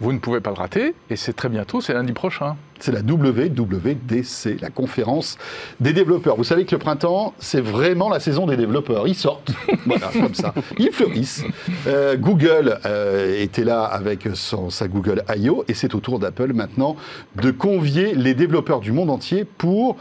Vous 0.00 0.12
ne 0.12 0.18
pouvez 0.18 0.40
pas 0.40 0.50
le 0.50 0.56
rater, 0.56 0.94
et 1.08 1.14
c'est 1.16 1.32
très 1.32 1.48
bientôt, 1.48 1.80
c'est 1.80 1.94
lundi 1.94 2.12
prochain. 2.12 2.56
c'est 2.80 2.90
la 2.90 3.00
WWDC, 3.00 4.60
la 4.60 4.70
conférence 4.70 5.38
des 5.78 5.92
développeurs. 5.92 6.34
Vous 6.34 6.42
savez 6.42 6.64
que 6.64 6.74
le 6.74 6.80
printemps, 6.80 7.32
c'est 7.38 7.60
vraiment 7.60 8.08
la 8.08 8.18
saison 8.18 8.46
des 8.46 8.56
développeurs. 8.56 9.06
Ils 9.06 9.14
sortent, 9.14 9.52
voilà, 9.86 10.08
comme 10.12 10.34
ça. 10.34 10.52
Ils 10.78 10.90
fleurissent. 10.90 11.44
Euh, 11.86 12.16
Google 12.16 12.80
euh, 12.84 13.40
était 13.40 13.64
là 13.64 13.84
avec 13.84 14.28
son, 14.34 14.68
sa 14.68 14.88
Google 14.88 15.22
I.O. 15.34 15.64
et 15.68 15.74
c'est 15.74 15.94
au 15.94 16.00
tour 16.00 16.18
d'Apple 16.18 16.52
maintenant 16.52 16.96
de 17.36 17.52
convier 17.52 18.14
les 18.14 18.34
développeurs 18.34 18.80
du 18.80 18.90
monde 18.90 19.10
entier 19.10 19.44
pour 19.44 19.96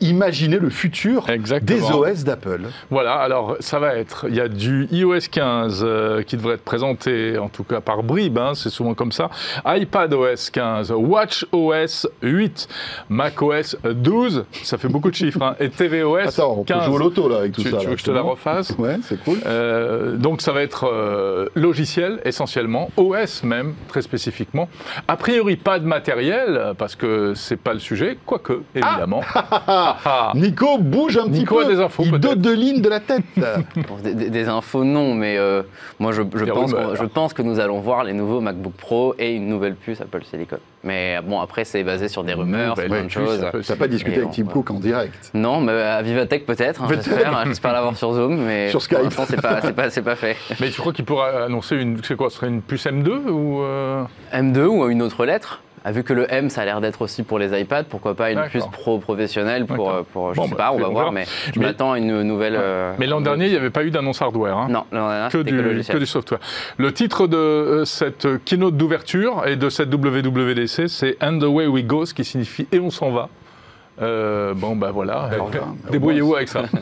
imaginer 0.00 0.58
le 0.58 0.70
futur 0.70 1.28
Exactement. 1.28 1.78
des 2.04 2.12
OS 2.12 2.24
d'Apple. 2.24 2.62
Voilà, 2.90 3.14
alors 3.14 3.56
ça 3.60 3.78
va 3.78 3.94
être, 3.96 4.26
il 4.28 4.34
y 4.34 4.40
a 4.40 4.48
du 4.48 4.86
iOS 4.90 5.18
15 5.30 5.80
euh, 5.86 6.22
qui 6.22 6.36
devrait 6.36 6.54
être 6.54 6.64
présenté, 6.64 7.38
en 7.38 7.48
tout 7.48 7.64
cas 7.64 7.80
par 7.80 8.02
bribes, 8.02 8.38
hein, 8.38 8.52
c'est 8.54 8.70
souvent 8.70 8.94
comme 8.94 9.12
ça, 9.12 9.30
iPad 9.66 10.12
OS 10.14 10.50
15, 10.50 10.92
Watch 10.92 11.46
OS 11.52 12.08
8, 12.22 12.68
Mac 13.08 13.40
OS 13.42 13.76
12, 13.84 14.44
ça 14.62 14.78
fait 14.78 14.88
beaucoup 14.88 15.10
de 15.10 15.14
chiffres, 15.16 15.42
hein, 15.42 15.54
et 15.60 15.68
tvOS 15.70 16.16
Attends, 16.28 16.56
on 16.58 16.64
15. 16.64 16.78
peut 16.78 16.84
jouer 16.86 16.94
au 16.94 16.98
loto 16.98 17.28
là 17.28 17.38
avec 17.38 17.52
tout 17.52 17.62
tu, 17.62 17.70
ça. 17.70 17.76
tu 17.78 17.84
là, 17.84 17.90
veux 17.90 17.94
que 17.96 18.00
je 18.00 18.06
te 18.06 18.10
la 18.10 18.22
refasse? 18.22 18.70
Ouais, 18.78 18.96
c'est 19.02 19.22
cool. 19.22 19.38
Euh, 19.46 20.16
donc 20.16 20.40
ça 20.42 20.52
va 20.52 20.62
être 20.62 20.84
euh, 20.92 21.48
logiciel 21.54 22.20
essentiellement, 22.24 22.90
OS 22.96 23.42
même 23.44 23.74
très 23.88 24.02
spécifiquement. 24.02 24.68
A 25.08 25.16
priori 25.16 25.56
pas 25.56 25.78
de 25.78 25.86
matériel 25.86 26.74
parce 26.78 26.94
que 26.96 27.34
c'est 27.34 27.56
pas 27.56 27.72
le 27.74 27.78
sujet, 27.80 28.18
quoique 28.26 28.62
évidemment. 28.74 29.22
Ah, 29.34 29.88
ah. 30.04 30.32
Nico 30.34 30.78
bouge 30.78 31.16
un 31.18 31.24
petit 31.28 31.40
Nico 31.40 31.56
peu. 31.56 31.64
a 31.64 31.68
des 31.68 31.80
infos, 31.80 32.02
Il 32.04 32.12
dote 32.18 32.40
de 32.40 32.50
lignes 32.50 32.80
de 32.82 32.88
la 32.88 33.00
tête. 33.00 33.22
Des, 34.04 34.14
des- 34.14 34.30
des 34.30 34.48
infos, 34.48 34.84
non, 34.84 35.14
mais 35.14 35.36
euh, 35.36 35.62
moi 35.98 36.12
je, 36.12 36.22
pense 36.22 36.72
rumeurs. 36.72 36.88
qu'on- 36.90 36.94
je 36.94 37.04
pense 37.04 37.34
que 37.34 37.42
nous 37.42 37.60
allons 37.60 37.80
voir 37.80 38.04
les 38.04 38.12
nouveaux 38.12 38.40
MacBook 38.40 38.72
Pro 38.74 39.14
et 39.18 39.32
une 39.34 39.48
nouvelle 39.48 39.74
puce 39.74 40.00
Apple 40.00 40.22
Silicon. 40.24 40.56
Mais 40.84 41.18
bon, 41.22 41.40
après, 41.40 41.64
c'est 41.64 41.82
basé 41.84 42.08
sur 42.08 42.24
des 42.24 42.32
rumeurs, 42.32 42.70
Nouvelle 42.70 42.88
plein 42.90 43.04
de 43.04 43.08
choses. 43.10 43.46
peut- 43.52 43.60
T'as 43.66 43.76
pas 43.76 43.88
discuté 43.88 44.16
Et 44.16 44.20
avec 44.20 44.28
on- 44.30 44.32
Tim. 44.32 44.44
Cook 44.44 44.70
en 44.70 44.80
direct? 44.80 45.30
Non, 45.34 45.60
mais 45.60 45.72
à 45.72 46.00
Vivatech 46.00 46.46
peut-être, 46.46 46.82
hein, 46.82 46.86
Peut-être. 46.88 47.04
j'espère. 47.04 47.44
J'espère 47.46 47.72
l'avoir 47.72 47.96
sur 47.96 48.12
Zoom, 48.14 48.36
mais 48.38 48.70
Sur 48.70 48.80
Skype. 48.80 48.96
pour 48.98 49.04
l'instant, 49.04 49.24
c'est 49.28 49.40
pas, 49.42 49.60
c'est 49.60 49.72
pas, 49.74 49.90
c'est 49.90 50.02
pas 50.02 50.16
fait. 50.16 50.36
Mais 50.60 50.70
tu 50.70 50.80
crois 50.80 50.92
qu'il 50.94 51.04
pourra 51.04 51.44
annoncer 51.44 51.76
une, 51.76 51.98
c'est 52.02 52.16
quoi, 52.16 52.30
ce 52.30 52.36
serait 52.36 52.48
une 52.48 52.62
puce 52.62 52.86
M2 52.86 53.10
ou 53.28 53.60
euh, 53.62 54.02
M2 54.32 54.64
ou 54.66 54.88
une 54.88 55.02
autre 55.02 55.26
lettre? 55.26 55.60
Ah, 55.84 55.92
Vu 55.92 56.02
que 56.04 56.12
le 56.12 56.26
M, 56.32 56.50
ça 56.50 56.62
a 56.62 56.64
l'air 56.64 56.80
d'être 56.80 57.02
aussi 57.02 57.22
pour 57.22 57.38
les 57.38 57.58
iPads, 57.58 57.84
pourquoi 57.84 58.14
pas 58.14 58.30
une 58.30 58.42
puce 58.50 58.66
pro 58.66 58.98
professionnelle 58.98 59.66
pour, 59.66 59.90
euh, 59.90 60.02
pour 60.12 60.34
je 60.34 60.36
Bon, 60.36 60.44
sais 60.44 60.50
bah, 60.50 60.56
pas, 60.56 60.72
on 60.72 60.78
va 60.78 60.88
voir, 60.88 61.12
mais 61.12 61.24
je 61.54 61.58
Mais- 61.58 61.66
m'attends 61.66 61.92
à 61.92 61.98
une 61.98 62.22
nouvelle. 62.22 62.56
euh, 62.56 62.92
Mais 62.98 63.06
l'an 63.06 63.20
dernier, 63.20 63.46
il 63.46 63.50
n'y 63.52 63.56
avait 63.56 63.70
pas 63.70 63.82
eu 63.84 63.90
d'annonce 63.90 64.20
hardware. 64.20 64.56
hein. 64.56 64.68
Non, 64.70 64.84
l'an 64.92 65.08
dernier, 65.08 65.30
Que 65.30 65.38
du, 65.38 65.50
que 65.86 65.92
que 65.92 65.98
du 65.98 66.06
software. 66.06 66.40
Le 66.76 66.92
titre 66.92 67.26
de 67.26 67.36
euh, 67.36 67.84
cette 67.84 68.44
keynote 68.44 68.76
d'ouverture 68.76 69.44
et 69.46 69.56
de 69.56 69.68
cette 69.70 69.88
WWDC, 69.92 70.88
c'est 70.88 71.16
And 71.22 71.38
the 71.38 71.44
Way 71.44 71.66
We 71.66 71.84
Go, 71.84 72.04
ce 72.06 72.14
qui 72.14 72.24
signifie 72.24 72.66
Et 72.72 72.78
on 72.80 72.90
s'en 72.90 73.10
va. 73.10 73.28
Euh, 74.02 74.54
bon, 74.54 74.76
bah 74.76 74.90
voilà, 74.92 75.28
ben, 75.52 75.76
débrouillez-vous 75.90 76.34
avec 76.36 76.48
ça. 76.48 76.62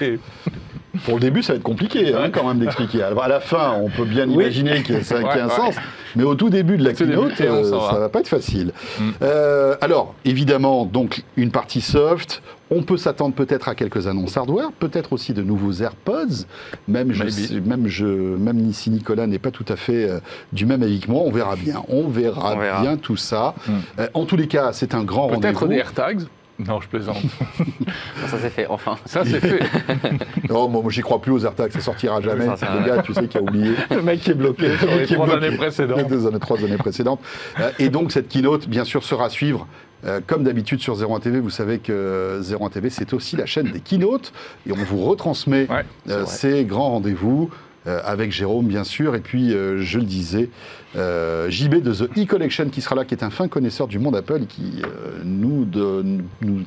Pour 1.04 1.14
le 1.14 1.20
début, 1.20 1.42
ça 1.42 1.52
va 1.52 1.56
être 1.56 1.62
compliqué 1.62 2.14
hein, 2.14 2.30
quand 2.32 2.46
même 2.46 2.58
d'expliquer. 2.58 3.02
À 3.02 3.28
la 3.28 3.40
fin, 3.40 3.74
on 3.80 3.88
peut 3.90 4.04
bien 4.04 4.26
imaginer 4.28 4.82
qu'il 4.82 4.94
y 4.96 4.98
a, 4.98 5.02
ça- 5.04 5.16
qu'il 5.16 5.26
y 5.36 5.40
a 5.40 5.44
un 5.46 5.48
sens, 5.48 5.74
mais 6.16 6.22
au 6.24 6.34
tout 6.34 6.50
début 6.50 6.76
de 6.76 6.84
la 6.84 6.92
keynote, 6.92 7.40
euh, 7.40 7.64
ça 7.90 7.98
va 7.98 8.08
pas 8.08 8.20
être 8.20 8.28
facile. 8.28 8.72
Mm. 8.98 9.02
Euh, 9.22 9.76
alors, 9.80 10.14
évidemment, 10.24 10.84
donc 10.86 11.22
une 11.36 11.50
partie 11.50 11.80
soft. 11.80 12.42
On 12.70 12.82
peut 12.82 12.96
s'attendre 12.96 13.34
peut-être 13.34 13.68
à 13.68 13.74
quelques 13.74 14.06
annonces 14.06 14.36
hardware, 14.38 14.72
peut-être 14.72 15.12
aussi 15.12 15.34
de 15.34 15.42
nouveaux 15.42 15.72
AirPods. 15.72 16.46
Même, 16.88 17.12
je, 17.12 17.58
même, 17.58 17.86
je, 17.86 18.06
même 18.06 18.72
si 18.72 18.88
Nicolas 18.90 19.26
n'est 19.26 19.38
pas 19.38 19.50
tout 19.50 19.66
à 19.68 19.76
fait 19.76 20.08
euh, 20.08 20.18
du 20.52 20.64
même 20.64 20.82
avis 20.82 20.98
que 21.00 21.10
moi, 21.10 21.22
on 21.24 21.30
verra 21.30 21.56
bien. 21.56 21.82
On 21.88 22.08
verra, 22.08 22.54
On 22.54 22.58
verra. 22.58 22.80
bien 22.80 22.96
tout 22.96 23.16
ça. 23.18 23.54
Mm. 23.68 23.72
Euh, 24.00 24.06
en 24.14 24.24
tous 24.24 24.36
les 24.36 24.48
cas, 24.48 24.72
c'est 24.72 24.94
un 24.94 25.04
grand 25.04 25.28
Peut-être 25.28 25.60
rendez-vous. 25.60 25.68
des 25.68 25.78
AirTags 25.78 26.22
Non, 26.66 26.80
je 26.80 26.88
plaisante. 26.88 27.16
Ça, 28.28 28.38
c'est 28.40 28.50
fait, 28.50 28.66
enfin. 28.68 28.96
Ça, 29.06 29.24
c'est 29.24 29.40
fait. 29.40 29.60
Oh, 30.50 30.68
moi, 30.68 30.82
moi, 30.82 30.90
j'y 30.92 31.00
crois 31.00 31.20
plus 31.20 31.32
aux 31.32 31.44
AirTags, 31.44 31.72
ça 31.72 31.80
sortira 31.80 32.20
jamais. 32.20 32.46
Ça, 32.56 32.68
le 32.78 32.86
gars, 32.86 33.02
tu 33.02 33.12
sais, 33.12 33.26
qui 33.26 33.38
a 33.38 33.42
oublié. 33.42 33.72
Le 33.90 34.02
mec 34.02 34.20
qui 34.20 34.30
est 34.30 34.34
bloqué. 34.34 34.76
Sur 34.76 34.88
les 34.94 35.06
trois 35.06 35.26
bloqué. 35.26 35.46
années 35.46 35.56
précédentes. 35.56 35.98
Les 35.98 36.04
deux 36.04 36.26
années, 36.26 36.38
trois 36.38 36.58
années 36.58 36.76
précédentes. 36.76 37.20
Euh, 37.58 37.70
et 37.78 37.88
donc, 37.88 38.12
cette 38.12 38.28
keynote, 38.28 38.68
bien 38.68 38.84
sûr, 38.84 39.02
sera 39.02 39.26
à 39.26 39.30
suivre. 39.30 39.66
Euh, 40.04 40.20
comme 40.24 40.44
d'habitude 40.44 40.80
sur 40.80 40.94
01 41.02 41.18
TV, 41.20 41.40
vous 41.40 41.50
savez 41.50 41.78
que 41.78 42.40
01 42.42 42.68
TV, 42.68 42.90
c'est 42.90 43.14
aussi 43.14 43.36
la 43.36 43.46
chaîne 43.46 43.72
des 43.72 43.80
keynotes. 43.80 44.32
Et 44.68 44.72
on 44.72 44.76
vous 44.76 45.02
retransmet 45.02 45.66
Ouais, 45.68 45.84
euh, 46.10 46.24
ces 46.26 46.64
grands 46.64 46.90
rendez-vous. 46.90 47.50
Euh, 47.86 48.00
avec 48.04 48.32
Jérôme, 48.32 48.66
bien 48.66 48.84
sûr, 48.84 49.14
et 49.14 49.20
puis, 49.20 49.52
euh, 49.54 49.78
je 49.80 49.98
le 49.98 50.04
disais, 50.04 50.48
euh, 50.96 51.50
JB 51.50 51.82
de 51.82 51.92
The 51.92 52.18
E-Collection 52.18 52.68
qui 52.68 52.80
sera 52.80 52.94
là, 52.94 53.04
qui 53.04 53.14
est 53.14 53.24
un 53.24 53.30
fin 53.30 53.48
connaisseur 53.48 53.88
du 53.88 53.98
monde 53.98 54.14
Apple 54.16 54.42
qui 54.46 54.82
nous, 55.24 55.66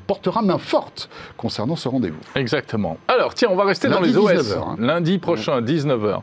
portera 0.05 0.41
main 0.41 0.57
forte 0.57 1.09
concernant 1.37 1.75
ce 1.75 1.87
rendez-vous. 1.87 2.19
Exactement. 2.35 2.97
Alors, 3.07 3.33
tiens, 3.33 3.49
on 3.51 3.55
va 3.55 3.63
rester 3.63 3.87
dans 3.87 4.01
les 4.01 4.17
OS. 4.17 4.31
19h, 4.31 4.57
hein. 4.57 4.75
Lundi 4.79 5.17
prochain, 5.17 5.61
19h. 5.61 6.19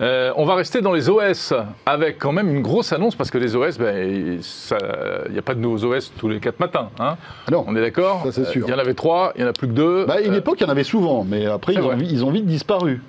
Euh, 0.00 0.32
on 0.36 0.44
va 0.44 0.54
rester 0.54 0.80
dans 0.80 0.92
les 0.92 1.08
OS 1.08 1.54
avec 1.86 2.18
quand 2.18 2.32
même 2.32 2.48
une 2.48 2.62
grosse 2.62 2.92
annonce 2.92 3.14
parce 3.16 3.30
que 3.30 3.38
les 3.38 3.56
OS, 3.56 3.78
ben, 3.78 3.96
il 3.96 5.32
n'y 5.32 5.38
a 5.38 5.42
pas 5.42 5.54
de 5.54 5.60
nouveaux 5.60 5.84
OS 5.94 6.12
tous 6.18 6.28
les 6.28 6.40
quatre 6.40 6.60
matins. 6.60 6.90
hein. 6.98 7.16
Non, 7.50 7.64
On 7.66 7.74
est 7.74 7.80
d'accord 7.80 8.22
Ça, 8.24 8.32
c'est 8.32 8.44
sûr. 8.46 8.66
Il 8.66 8.70
y 8.70 8.74
en 8.74 8.78
avait 8.78 8.94
trois, 8.94 9.32
il 9.36 9.42
n'y 9.42 9.46
en 9.46 9.50
a 9.50 9.52
plus 9.54 9.68
que 9.68 9.72
deux. 9.72 10.04
Bah, 10.06 10.16
à 10.18 10.20
une 10.20 10.34
époque, 10.34 10.58
il 10.60 10.64
y 10.64 10.66
en 10.66 10.70
avait 10.70 10.84
souvent, 10.84 11.24
mais 11.24 11.46
après, 11.46 11.78
ont, 11.78 11.96
ils 11.98 12.24
ont 12.24 12.30
vite 12.30 12.46
disparu. 12.46 13.00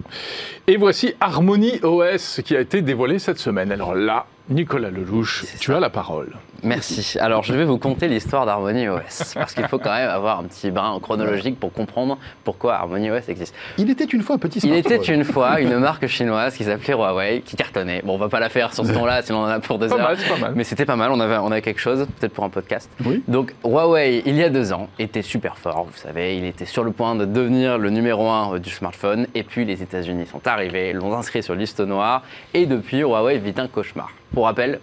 Et 0.70 0.78
voici 0.78 1.16
Harmony 1.20 1.80
OS 1.82 2.42
qui 2.46 2.56
a 2.56 2.60
été 2.60 2.84
dévoilé 2.84 3.18
cette 3.18 3.40
semaine. 3.40 3.72
Alors 3.72 3.96
là, 3.96 4.28
Nicolas 4.50 4.92
Lelouch, 4.92 5.46
tu 5.60 5.74
as 5.74 5.80
la 5.80 5.90
parole. 5.90 6.36
Merci. 6.64 7.18
Alors, 7.20 7.44
je 7.44 7.54
vais 7.54 7.66
vous 7.66 7.78
conter 7.78 8.08
l'histoire 8.08 8.46
d'Harmony 8.46 8.88
OS, 8.90 9.34
parce 9.34 9.54
qu'il 9.54 9.68
faut 9.68 9.80
quand 9.80 9.94
même 9.94 10.10
avoir 10.10 10.40
un 10.40 10.44
petit 10.44 10.72
brin 10.72 10.98
chronologique 11.02 11.60
pour 11.60 11.72
comprendre 11.72 12.18
pourquoi 12.44 12.76
Harmony 12.76 13.12
OS 13.12 13.30
existe. 13.30 13.54
Il 13.78 13.90
était 13.90 14.04
une 14.06 14.22
fois 14.22 14.36
un 14.36 14.40
petit 14.40 14.60
Il 14.60 14.70
smartphone. 14.70 14.94
était 14.94 15.14
une 15.14 15.24
fois 15.24 15.60
une 15.60 15.78
marque 15.78 16.08
chinoise 16.08 16.56
qui 16.56 16.64
s'appelait 16.64 16.94
Huawei, 16.94 17.42
qui 17.42 17.56
cartonnait. 17.56 18.02
Bon, 18.04 18.16
on 18.16 18.18
va 18.18 18.30
pas 18.30 18.40
la 18.40 18.50
faire 18.50 18.74
sur 18.74 18.86
ce 18.86 18.92
ton-là, 18.92 19.22
sinon 19.22 19.40
on 19.40 19.44
en 19.44 19.48
a 19.50 19.60
pour 19.60 19.80
deux 19.80 19.88
Pas 19.88 19.96
heures. 19.96 20.02
mal, 20.10 20.18
c'est 20.18 20.30
pas 20.30 20.38
mal. 20.40 20.54
Mais 20.56 20.64
c'était 20.64 20.86
pas 20.86 20.96
mal, 20.96 21.12
on 21.12 21.20
avait, 21.20 21.38
on 21.38 21.52
avait 21.52 21.62
quelque 21.62 21.80
chose, 21.82 22.06
peut-être 22.20 22.34
pour 22.34 22.44
un 22.44 22.50
podcast. 22.50 22.90
Oui. 23.06 23.24
Donc 23.28 23.54
Huawei, 23.64 24.24
il 24.26 24.36
y 24.36 24.44
a 24.44 24.50
deux 24.50 24.74
ans, 24.74 24.88
était 25.00 25.22
super 25.22 25.58
fort, 25.58 25.86
vous 25.92 25.98
savez, 25.98 26.38
il 26.38 26.46
était 26.46 26.66
sur 26.66 26.84
le 26.84 26.92
point 26.92 27.16
de 27.16 27.26
devenir 27.26 27.78
le 27.78 27.90
numéro 27.90 28.30
un 28.30 28.56
euh, 28.56 28.60
du 28.60 28.70
smartphone, 28.70 29.28
et 29.36 29.44
puis 29.44 29.66
les 29.66 29.82
États-Unis 29.82 30.26
sont 30.32 30.46
arrivés, 30.48 30.94
l'ont 30.94 31.14
inscrit 31.16 31.44
sur 31.44 31.56
liste 31.56 31.80
noire, 31.80 32.24
et 32.54 32.66
depuis, 32.66 33.00
Huawei 33.00 33.38
vit 33.38 33.54
un 33.58 33.68
cauchemar. 33.68 34.10
Pour 34.34 34.46
rappel, 34.46 34.80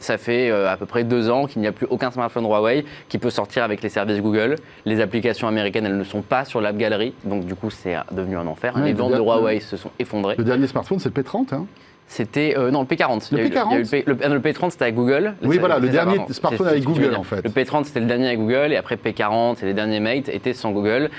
ça 0.00 0.18
fait 0.18 0.50
euh, 0.50 0.70
à 0.70 0.76
peu 0.76 0.86
près 0.86 1.04
deux 1.04 1.30
ans 1.30 1.46
qu'il 1.46 1.60
n'y 1.60 1.66
a 1.68 1.72
plus 1.72 1.86
aucun 1.90 2.10
smartphone 2.10 2.44
Huawei 2.44 2.84
qui 3.08 3.18
peut 3.18 3.30
sortir 3.30 3.64
avec 3.64 3.82
les 3.82 3.88
services 3.88 4.20
Google. 4.20 4.56
Les 4.84 5.00
applications 5.00 5.48
américaines, 5.48 5.86
elles 5.86 5.96
ne 5.98 6.04
sont 6.04 6.22
pas 6.22 6.44
sur 6.44 6.60
l'App 6.60 6.76
Gallery, 6.76 7.14
donc 7.24 7.44
du 7.44 7.54
coup, 7.54 7.70
c'est 7.70 7.96
devenu 8.12 8.36
un 8.36 8.46
enfer. 8.46 8.74
Ouais, 8.76 8.84
les 8.84 8.92
le 8.92 8.98
ventes 8.98 9.12
de 9.14 9.18
Huawei 9.18 9.60
se 9.60 9.76
sont 9.76 9.90
effondrées. 9.98 10.36
Le 10.38 10.44
dernier 10.44 10.66
smartphone, 10.66 10.98
c'est 10.98 11.14
le 11.14 11.22
P30. 11.22 11.54
Hein. 11.54 11.66
C'était 12.10 12.54
euh, 12.56 12.70
non 12.70 12.80
le 12.80 12.86
P40. 12.86 13.28
Le 13.32 13.38
Il 13.38 13.38
y 13.38 13.40
a 13.40 13.44
eu 13.44 13.48
il 13.48 13.54
y 13.54 13.58
a 13.76 13.78
eu 13.80 13.82
P40? 13.82 13.90
P- 13.90 14.04
le, 14.06 14.16
ah, 14.22 14.28
non, 14.28 14.34
le 14.36 14.40
P30 14.40 14.70
c'était 14.70 14.84
avec 14.84 14.94
Google. 14.94 15.34
Oui, 15.42 15.58
voilà, 15.58 15.78
le 15.78 15.88
dernier 15.90 16.18
smartphone 16.30 16.66
avec 16.68 16.82
Google, 16.84 17.14
en 17.14 17.22
fait. 17.22 17.42
Le 17.44 17.50
P30 17.50 17.84
c'était 17.84 18.00
le 18.00 18.06
dernier 18.06 18.28
avec 18.28 18.38
Google 18.38 18.72
et 18.72 18.76
après 18.76 18.96
P40 18.96 19.62
et 19.62 19.66
les 19.66 19.74
derniers 19.74 20.00
Mate 20.00 20.30
étaient 20.30 20.54
sans 20.54 20.70
Google. 20.70 21.10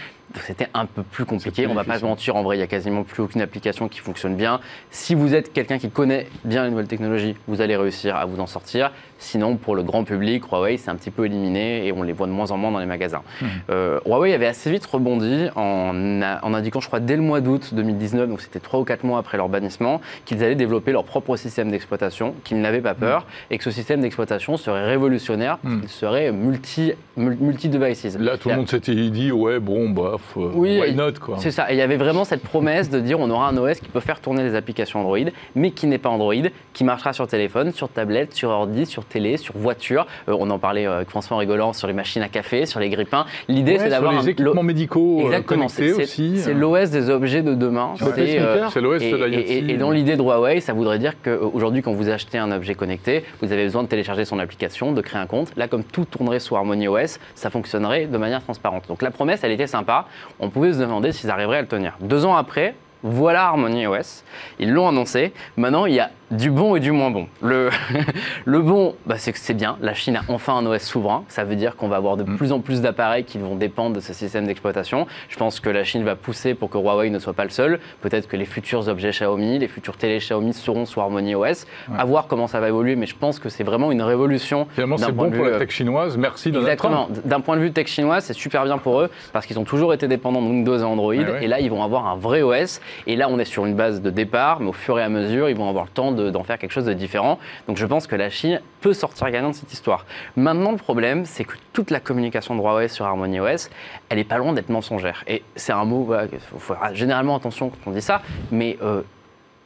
C'était 0.46 0.68
un 0.74 0.86
peu 0.86 1.04
plus 1.04 1.26
compliqué. 1.26 1.64
plus 1.64 1.72
On 1.72 1.76
va 1.76 1.84
pas 1.84 2.00
se 2.00 2.06
mentir, 2.06 2.36
en 2.36 2.44
vrai, 2.44 2.58
il 2.58 2.60
y 2.60 2.64
a 2.64 2.68
quasiment 2.68 3.04
plus 3.04 3.24
aucune 3.24 3.42
application 3.42 3.88
qui 3.88 4.00
fonctionne 4.00 4.36
bien. 4.36 4.60
Si 4.92 5.16
vous 5.16 5.34
êtes 5.34 5.52
quelqu'un 5.54 5.80
qui 5.80 5.90
connaît 5.90 6.28
bien 6.46 6.64
les 6.64 6.70
nouvelles 6.70 6.88
technologies, 6.88 7.36
vous 7.48 7.62
allez 7.62 7.76
réussir 7.76 8.16
à 8.16 8.26
vous 8.26 8.40
en 8.40 8.46
sortir. 8.48 8.92
Sinon, 9.18 9.58
pour 9.58 9.76
le 9.76 9.84
grand 9.84 10.04
public, 10.06 10.44
Huawei 10.50 10.78
c'est 10.78 10.90
un 10.90 10.96
petit 10.96 11.12
peu 11.12 11.26
éliminé 11.26 11.86
et 11.88 11.92
on 11.92 12.04
les 12.04 12.14
voit 12.14 12.28
de 12.28 12.32
moins 12.32 12.52
en 12.52 12.58
moins 12.58 12.72
dans 12.72 12.80
les 12.80 12.86
magasins. 12.86 13.22
Hmm. 13.42 13.46
Euh, 13.70 14.00
Huawei 14.06 14.34
avait 14.34 14.46
assez 14.48 14.72
vite 14.72 14.86
rebondi 14.86 15.48
en, 15.56 16.22
indiquant, 16.54 16.80
je 16.80 16.88
crois, 16.88 17.00
dès 17.02 17.16
le 17.16 17.22
mois 17.22 17.42
d'août 17.42 17.74
2019, 17.74 18.30
donc 18.30 18.42
c'était 18.42 18.60
3 18.60 18.80
ou 18.80 18.84
4 18.86 19.04
mois 19.04 19.20
après 19.20 19.38
leur 19.38 19.50
bannissement, 19.50 20.00
qu'ils 20.26 20.42
allaient 20.44 20.56
développer 20.56 20.92
leur 20.94 21.04
propre 21.04 21.36
système 21.36 21.70
d'exploitation, 21.72 22.34
qu'ils 22.44 22.62
n'avaient 22.62 22.80
pas 22.82 22.94
peur, 22.94 23.26
et 23.52 23.58
que 23.58 23.64
ce 23.64 23.72
système 23.72 24.00
d'exploitation 24.02 24.56
serait 24.58 24.86
révolutionnaire, 24.86 25.58
parce 25.58 25.76
Mm. 25.76 25.80
qu'il 25.82 25.90
serait 25.90 26.32
multi, 26.32 26.94
mul- 27.18 27.38
multi-devices. 27.42 28.18
Là, 28.20 28.38
tout 28.38 28.50
le 28.50 28.56
monde 28.56 28.70
s'était 28.70 28.96
dit, 29.10 29.32
ouais, 29.32 29.60
bon, 29.60 29.90
bof, 29.90 30.19
euh, 30.38 30.52
Oui, 30.54 30.80
why 30.80 30.90
et- 30.90 30.94
not, 30.94 31.14
quoi. 31.22 31.38
C'est 31.40 31.52
ça, 31.52 31.70
et 31.72 31.76
il 31.76 31.78
y 31.78 31.82
avait 31.82 31.98
vraiment 31.98 32.24
cette 32.26 32.42
promesse 32.44 32.90
de 32.90 33.00
dire 33.00 33.20
on 33.20 33.30
aura 33.30 33.48
un 33.50 33.58
OS 33.58 33.80
qui 33.80 33.90
peut 33.90 34.00
faire 34.00 34.20
tourner 34.22 34.44
les 34.44 34.56
applications 34.56 35.00
Android, 35.02 35.18
mais 35.56 35.72
qui 35.72 35.88
n'est 35.88 35.98
pas 35.98 36.10
Android, 36.10 36.34
qui 36.74 36.84
marchera 36.84 37.14
sur 37.14 37.28
téléphone, 37.28 37.72
sur 37.74 37.90
tablette, 37.90 38.34
sur 38.34 38.50
ordi, 38.50 38.86
sur 38.86 39.06
télé, 39.06 39.38
sur 39.38 39.56
voiture. 39.58 40.06
Euh, 40.28 40.36
on 40.40 40.50
en 40.50 40.60
parlait 40.60 40.88
euh, 40.88 40.98
avec 40.98 41.10
François 41.10 41.38
en 41.38 41.40
rigolant 41.40 41.74
sur 41.74 41.88
les 41.88 41.94
machines 41.94 42.22
à 42.22 42.30
café, 42.30 42.66
sur 42.66 42.80
les 42.80 42.90
grippins. 42.90 43.26
L'idée 43.48 43.74
Ouais, 43.74 43.80
c'est 43.80 43.90
d'avoir 43.90 44.12
les 44.14 44.20
un- 44.20 44.32
équipements 44.32 44.64
médicaux 44.64 45.22
Exactement, 45.26 45.68
connectés 45.68 45.94
aussi. 46.04 46.38
c'est 46.38 46.54
l'OS 46.54 46.90
des 46.90 47.10
objets 47.10 47.42
de 47.42 47.54
demain. 47.56 47.94
C'est, 47.98 48.40
euh, 48.40 48.68
l'OS 48.82 49.02
et, 49.02 49.12
de 49.12 49.16
la 49.18 49.28
et- 49.28 49.40
et- 49.40 49.72
et 49.72 49.78
dans 49.78 49.92
l'idée 49.92 50.16
de 50.18 50.22
Huawei, 50.22 50.60
ça 50.62 50.74
voudrait 50.74 51.00
dire 51.00 51.14
qu'aujourd'hui, 51.24 51.82
quand 51.82 51.94
vous 51.94 52.10
achetez 52.10 52.38
un 52.38 52.52
objet 52.52 52.76
connecté, 52.76 53.24
vous 53.42 53.52
avez 53.52 53.64
besoin 53.64 53.84
de 53.84 53.88
télécharger 53.88 54.26
son 54.26 54.40
application, 54.40 54.92
de 54.92 55.02
créer 55.02 55.22
un 55.22 55.26
compte. 55.28 55.52
Là, 55.58 55.68
comme 55.68 55.84
tout 55.84 56.06
tournerait 56.06 56.40
sous 56.40 56.56
Harmony 56.56 56.88
OS, 56.88 57.20
ça 57.36 57.50
fonctionnerait 57.50 58.06
de 58.08 58.18
manière 58.18 58.42
transparente. 58.44 58.84
Donc 58.88 59.02
la 59.02 59.12
promesse, 59.12 59.42
elle 59.44 59.52
était 59.52 59.68
sympa. 59.68 60.06
On 60.40 60.50
pouvait 60.50 60.74
se 60.74 60.80
demander 60.80 61.12
s'ils 61.12 61.30
arriveraient 61.30 61.58
à 61.58 61.62
le 61.62 61.68
tenir. 61.68 61.96
Deux 62.00 62.26
ans 62.26 62.36
après, 62.36 62.76
voilà 63.04 63.46
Harmony 63.46 63.88
OS. 63.88 64.24
Ils 64.60 64.72
l'ont 64.72 64.88
annoncé. 64.88 65.34
Maintenant, 65.58 65.86
il 65.86 65.96
y 65.96 66.00
a 66.00 66.12
Du 66.32 66.52
bon 66.52 66.76
et 66.76 66.80
du 66.80 66.92
moins 66.92 67.10
bon. 67.10 67.28
Le, 67.42 67.70
le 68.46 68.60
bon, 68.62 68.96
bah, 69.08 69.16
c'est 69.18 69.32
que 69.34 69.40
c'est 69.40 69.56
bien. 69.56 69.78
La 69.82 69.96
Chine 69.96 70.16
a 70.18 70.22
enfin 70.28 70.56
un 70.58 70.66
OS 70.68 70.84
souverain. 70.84 71.24
Ça 71.28 71.44
veut 71.44 71.56
dire 71.56 71.76
qu'on 71.76 71.88
va 71.88 71.96
avoir 71.96 72.18
de 72.18 72.24
Mm. 72.24 72.38
plus 72.38 72.52
en 72.52 72.60
plus 72.60 72.82
d'appareils 72.82 73.24
qui 73.24 73.40
vont 73.40 73.56
dépendre 73.56 73.96
de 73.96 74.00
ce 74.00 74.14
système 74.14 74.46
d'exploitation. 74.46 75.08
Je 75.30 75.38
pense 75.38 75.60
que 75.60 75.70
la 75.70 75.84
Chine 75.84 76.04
va 76.04 76.16
pousser 76.16 76.54
pour 76.54 76.70
que 76.70 76.78
Huawei 76.78 77.10
ne 77.10 77.18
soit 77.18 77.34
pas 77.34 77.46
le 77.46 77.50
seul. 77.50 77.80
Peut-être 78.02 78.28
que 78.28 78.38
les 78.38 78.46
futurs 78.46 78.88
objets 78.90 79.10
Xiaomi, 79.10 79.58
les 79.58 79.68
futurs 79.68 79.98
télé 79.98 80.20
Xiaomi 80.20 80.54
seront 80.54 80.86
sous 80.86 81.02
Harmony 81.02 81.34
OS. 81.34 81.66
À 81.98 82.06
voir 82.06 82.28
comment 82.28 82.46
ça 82.46 82.60
va 82.60 82.68
évoluer, 82.68 82.96
mais 82.96 83.08
je 83.08 83.16
pense 83.16 83.40
que 83.40 83.50
c'est 83.50 83.64
vraiment 83.64 83.92
une 83.92 84.04
révolution. 84.04 84.68
Finalement, 84.74 84.98
d'un 84.98 85.08
c'est 85.08 85.14
point 85.14 85.26
bon 85.26 85.32
de 85.32 85.36
pour 85.36 85.46
vue, 85.46 85.52
la 85.52 85.56
euh, 85.58 85.60
tech 85.60 85.72
chinoise. 85.72 86.16
Merci 86.18 86.52
Donald 86.52 86.68
Exactement. 86.72 87.08
D'un 87.26 87.40
point 87.40 87.56
de 87.56 87.62
vue 87.62 87.72
tech 87.72 87.88
chinois, 87.88 88.22
c'est 88.22 88.34
super 88.34 88.66
bien 88.66 88.78
pour 88.78 89.02
eux 89.02 89.10
parce 89.34 89.48
qu'ils 89.48 89.58
ont 89.58 89.64
toujours 89.64 89.94
été 89.96 90.08
dépendants 90.08 90.42
de 90.44 90.48
Windows 90.48 90.78
et 90.78 90.84
Android. 90.84 91.14
Ouais, 91.16 91.24
ouais. 91.26 91.44
Et 91.44 91.48
là, 91.48 91.60
ils 91.60 91.72
vont 91.72 91.84
avoir 91.84 92.06
un 92.08 92.16
vrai 92.18 92.44
OS. 92.44 92.82
Et 93.08 93.16
là, 93.16 93.28
on 93.32 93.40
est 93.40 93.46
sur 93.46 93.66
une 93.66 93.74
base 93.74 94.02
de 94.04 94.12
départ, 94.12 94.60
mais 94.60 94.68
au 94.70 94.74
fur 94.74 95.00
et 95.00 95.04
à 95.04 95.10
mesure, 95.10 95.50
ils 95.50 95.56
vont 95.58 95.68
avoir 95.70 95.86
le 95.86 95.90
temps 95.92 96.12
de- 96.12 96.19
d'en 96.20 96.44
faire 96.44 96.58
quelque 96.58 96.72
chose 96.72 96.86
de 96.86 96.94
différent. 96.94 97.40
Donc, 97.68 97.78
je 97.78 97.86
pense 97.86 98.08
que 98.08 98.16
la 98.16 98.30
Chine 98.30 98.62
peut 98.82 98.94
sortir 98.94 99.30
gagnant 99.32 99.50
de 99.50 99.56
cette 99.56 99.74
histoire. 99.74 100.06
Maintenant, 100.36 100.72
le 100.72 100.78
problème, 100.78 101.26
c'est 101.26 101.46
que 101.46 101.56
toute 101.74 101.92
la 101.92 102.00
communication 102.00 102.56
de 102.56 102.62
Huawei 102.62 102.88
sur 102.88 103.06
Harmony 103.06 103.40
OS, 103.40 103.70
elle 104.10 104.20
est 104.20 104.24
pas 104.24 104.38
loin 104.38 104.54
d'être 104.54 104.70
mensongère. 104.70 105.24
Et 105.28 105.44
c'est 105.56 105.74
un 105.74 105.86
mot, 105.86 106.14
il 106.32 106.40
faut 106.40 106.76
généralement 106.94 107.36
attention 107.36 107.70
quand 107.70 107.92
on 107.92 107.92
dit 107.92 108.02
ça, 108.02 108.22
mais 108.52 108.78
euh, 108.82 109.02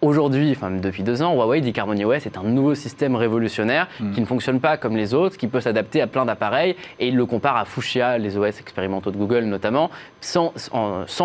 Aujourd'hui, 0.04 0.52
enfin 0.52 0.70
depuis 0.70 1.02
deux 1.02 1.22
ans, 1.22 1.34
Huawei 1.34 1.62
dit 1.62 1.72
qu'Harmony 1.72 2.04
OS 2.04 2.26
est 2.26 2.38
un 2.38 2.44
nouveau 2.44 2.76
système 2.76 3.16
révolutionnaire 3.16 3.88
qui 4.14 4.20
ne 4.22 4.26
fonctionne 4.26 4.60
pas 4.60 4.76
comme 4.78 4.98
les 4.98 5.14
autres, 5.14 5.38
qui 5.38 5.48
peut 5.48 5.62
s'adapter 5.62 6.02
à 6.02 6.08
plein 6.08 6.26
d'appareils, 6.26 6.76
et 7.00 7.08
il 7.08 7.16
le 7.16 7.26
compare 7.26 7.56
à 7.56 7.64
Fuchsia, 7.66 8.18
les 8.18 8.38
OS 8.38 8.60
expérimentaux 8.60 9.12
de 9.12 9.18
Google 9.18 9.46
notamment, 9.46 9.90
sans, 10.22 10.52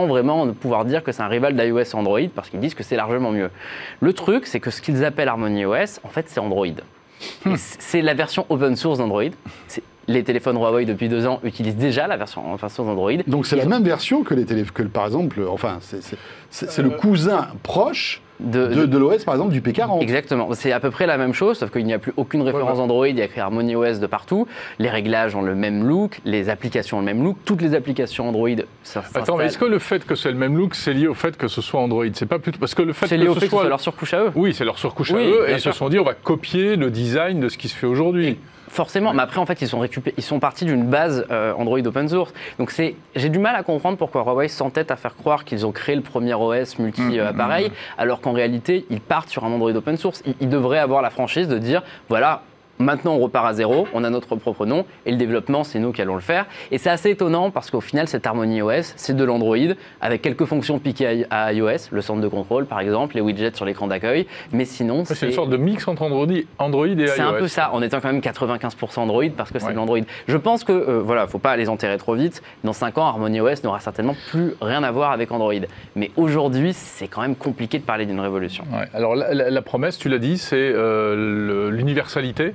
vraiment 0.06 0.47
pouvoir 0.52 0.85
dire 0.85 1.02
que 1.02 1.11
c'est 1.12 1.23
un 1.23 1.28
rival 1.28 1.56
d'iOS 1.56 1.80
et 1.80 1.94
Android, 1.94 2.20
parce 2.35 2.50
qu'ils 2.50 2.61
disent 2.61 2.75
que 2.75 2.85
c'est 2.85 2.97
largement 2.97 3.32
mieux. 3.32 3.50
Le 4.00 4.12
truc, 4.12 4.47
c'est 4.47 4.61
que 4.61 4.70
ce 4.70 4.80
qu'ils 4.80 5.04
appellent 5.04 5.28
Harmony 5.28 5.64
OS, 5.66 6.00
en 6.04 6.08
fait, 6.08 6.26
c'est 6.28 6.38
Android. 6.40 6.66
C- 7.18 7.50
C'est 7.56 8.00
la 8.02 8.14
version 8.14 8.47
open 8.49 8.76
source 8.76 8.99
d'Android. 8.99 9.25
Les 10.06 10.23
téléphones 10.23 10.56
Huawei 10.56 10.85
depuis 10.87 11.08
deux 11.08 11.26
ans 11.26 11.40
utilisent 11.42 11.76
déjà 11.76 12.06
la 12.06 12.16
version 12.16 12.54
open 12.54 12.68
source 12.68 12.87
d'Android. 12.88 13.11
Donc 13.26 13.44
c'est 13.44 13.56
la 13.56 13.64
même 13.66 13.82
version 13.82 14.23
que 14.23 14.35
les 14.35 14.44
téléphones, 14.47 14.73
que 14.73 14.82
par 14.85 15.04
exemple, 15.06 15.40
enfin, 15.50 15.78
c'est- 15.80 16.78
le 16.82 16.90
cousin 16.90 17.49
proche 17.64 18.23
De- 18.40 18.68
de, 18.68 18.87
de 18.87 18.99
l'OS, 18.99 19.25
par 19.25 19.35
exemple, 19.35 19.52
du 19.52 19.61
P40. 19.61 20.00
Exactement, 20.00 20.49
c'est 20.52 20.71
à 20.71 20.78
peu 20.80 20.90
près 20.90 21.07
la 21.07 21.18
même 21.18 21.33
chose, 21.35 21.59
sauf 21.59 21.71
qu'il 21.71 21.85
n'y 21.85 21.92
a 21.92 21.99
plus 21.99 22.12
aucune 22.16 22.42
référence 22.42 22.78
Android, 22.78 23.09
il 23.09 23.18
y 23.18 23.21
a 23.21 23.25
écrit 23.25 23.40
Harmony 23.40 23.75
OS 23.75 23.99
de 23.99 24.07
partout, 24.07 24.47
les 24.78 24.88
réglages 24.90 25.35
ont 25.35 25.42
le 25.42 25.54
même 25.57 25.87
look, 25.87 26.21
les 26.25 26.49
applications 26.49 26.99
ont 26.99 27.00
le 27.00 27.07
même 27.07 27.23
look, 27.25 27.37
toutes 27.45 27.62
les 27.62 27.75
applications 27.75 28.28
Android 28.28 28.49
ça 28.85 29.02
Attends, 29.14 29.37
mais 29.37 29.47
est-ce 29.47 29.59
que 29.59 29.64
le 29.64 29.78
fait 29.80 30.04
que 30.07 30.14
c'est 30.14 30.30
le 30.30 30.37
même 30.38 30.57
look, 30.57 30.75
c'est 30.75 30.95
lié 30.95 31.09
au 31.09 31.14
fait 31.14 31.37
que 31.37 31.49
ce 31.49 31.61
soit 31.61 31.80
Android? 31.80 32.04
C'est 32.12 32.26
pas 32.26 32.38
plutôt 32.38 32.59
parce 32.61 32.75
que 32.75 32.83
le 32.83 32.92
fait 32.92 33.07
c'est 33.09 33.16
que 33.16 33.23
lié 33.23 33.28
au 33.28 33.35
ce 33.35 33.40
fait 33.40 33.47
que 33.47 33.50
ce 33.50 33.57
soit 33.57 33.61
soit 33.62 33.68
leur 33.71 33.80
surcouche 33.80 34.14
à 34.14 34.21
eux. 34.25 34.30
Oui, 34.35 34.54
c'est 34.54 34.64
leur 34.64 34.78
surcouche 34.78 35.11
Oui, 35.11 35.23
à 35.23 35.26
eux, 35.26 35.50
et 35.50 35.52
ils 35.54 35.61
se 35.61 35.73
sont 35.73 35.88
dit 35.88 35.99
on 35.99 36.04
va 36.04 36.14
copier 36.14 36.76
le 36.76 36.90
design 36.90 37.40
de 37.40 37.49
ce 37.49 37.59
qui 37.59 37.68
se 37.68 37.75
fait 37.76 37.87
aujourd'hui. 37.87 38.38
Forcément, 38.78 39.12
mais 39.12 39.23
après 39.23 39.40
en 39.40 39.44
fait 39.44 39.61
ils 39.61 39.66
sont 39.66 39.85
ils 40.16 40.23
sont 40.23 40.38
partis 40.38 40.64
d'une 40.64 40.85
base 40.85 41.26
euh, 41.32 41.52
Android 41.54 41.80
open 41.80 42.08
source. 42.08 42.32
Donc 42.61 42.70
c'est, 42.70 42.94
j'ai 43.16 43.28
du 43.28 43.40
mal 43.40 43.56
à 43.56 43.64
comprendre 43.64 43.99
pourquoi 43.99 44.23
Huawei 44.23 44.47
s'entête 44.47 44.92
à 44.92 44.97
faire 44.97 45.16
croire 45.16 45.44
qu'ils 45.44 45.66
ont 45.66 45.73
créé 45.73 45.97
le 45.97 46.02
premier 46.02 46.35
OS 46.35 46.78
multi 46.78 47.18
euh, 47.18 47.30
appareil, 47.30 47.73
alors 47.99 48.20
qu'en 48.20 48.30
réalité 48.30 48.87
ils 48.88 49.00
partent 49.00 49.30
sur 49.30 49.44
un 49.44 49.50
Android 49.50 49.73
open 49.73 49.97
source. 49.97 50.23
Ils, 50.26 50.37
ils 50.42 50.49
devraient 50.49 50.78
avoir 50.78 51.02
la 51.02 51.11
franchise 51.11 51.49
de 51.49 51.58
dire 51.58 51.82
voilà. 52.08 52.42
Maintenant, 52.78 53.14
on 53.14 53.18
repart 53.18 53.47
à 53.47 53.52
zéro, 53.54 53.87
on 53.94 54.04
a 54.04 54.11
notre 54.11 54.37
propre 54.37 54.66
nom, 54.66 54.85
et 55.06 55.11
le 55.11 55.16
développement, 55.16 55.64
c'est 55.64 55.78
nous 55.78 55.92
qui 55.92 56.00
allons 56.02 56.14
le 56.14 56.20
faire. 56.20 56.47
Et 56.70 56.78
c'est 56.78 56.90
assez 56.90 57.11
étonnant 57.11 57.50
parce 57.50 57.70
qu'au 57.70 57.80
final, 57.80 58.08
cette 58.08 58.26
Harmony 58.26 58.62
OS, 58.62 58.92
c'est 58.97 59.16
de 59.16 59.25
l'Android, 59.25 59.56
avec 60.00 60.23
quelques 60.23 60.44
fonctions 60.44 60.78
piquées 60.78 61.26
à 61.30 61.52
iOS, 61.52 61.88
le 61.90 62.00
centre 62.02 62.20
de 62.20 62.28
contrôle 62.28 62.66
par 62.66 62.80
exemple, 62.80 63.16
les 63.16 63.20
widgets 63.20 63.54
sur 63.54 63.64
l'écran 63.64 63.87
d'accueil, 63.87 64.26
mais 64.52 64.64
sinon, 64.64 65.04
C'est 65.04 65.26
une 65.26 65.32
sorte 65.32 65.50
de 65.50 65.56
mix 65.56 65.87
entre 65.88 66.02
Android, 66.02 66.26
Android 66.58 66.87
et 66.87 66.92
iOS. 66.92 67.06
c'est 67.14 67.20
un 67.23 67.32
peu 67.32 67.49
ça, 67.49 67.70
en 67.73 67.82
étant 67.82 68.00
quand 68.00 68.12
même 68.12 68.20
95% 68.20 69.00
Android 69.02 69.25
parce 69.37 69.50
que 69.50 69.58
c'est 69.58 69.66
Ouais. 69.66 69.73
de 69.73 69.76
l'Android. 69.76 69.99
Je 70.28 70.37
pense 70.37 70.64
que, 70.64 70.73
euh, 70.73 71.00
voilà, 71.04 71.26
faut 71.26 71.38
pas 71.38 71.56
les 71.56 71.68
enterrer 71.68 71.99
trop 71.99 72.14
vite. 72.14 72.42
Dans 72.64 72.73
5 72.73 72.97
ans, 72.99 73.06
Harmony 73.06 73.40
OS 73.40 73.62
n'aura 73.64 73.80
certainement 73.80 74.14
plus 74.30 74.54
rien 74.61 74.82
à 74.82 74.90
voir 74.90 75.11
avec 75.12 75.30
Android. 75.32 75.52
Mais 75.97 76.11
aujourd'hui, 76.16 76.73
c'est 76.73 77.08
quand 77.08 77.23
même 77.23 77.37
compliqué 77.37 77.78
de 77.78 77.85
parler 77.85 78.06
d'une 78.06 78.20
révolution. 78.20 78.64
Ouais. 78.73 78.87
Alors 78.94 79.14
la, 79.16 79.35
la- 79.35 79.50
la 79.50 79.62
promesse, 79.62 79.99
tu 79.99 80.08
l'as 80.08 80.18
dit, 80.18 80.38
c'est 80.38 80.56
euh, 80.56 81.70
l'universalité 81.70 82.54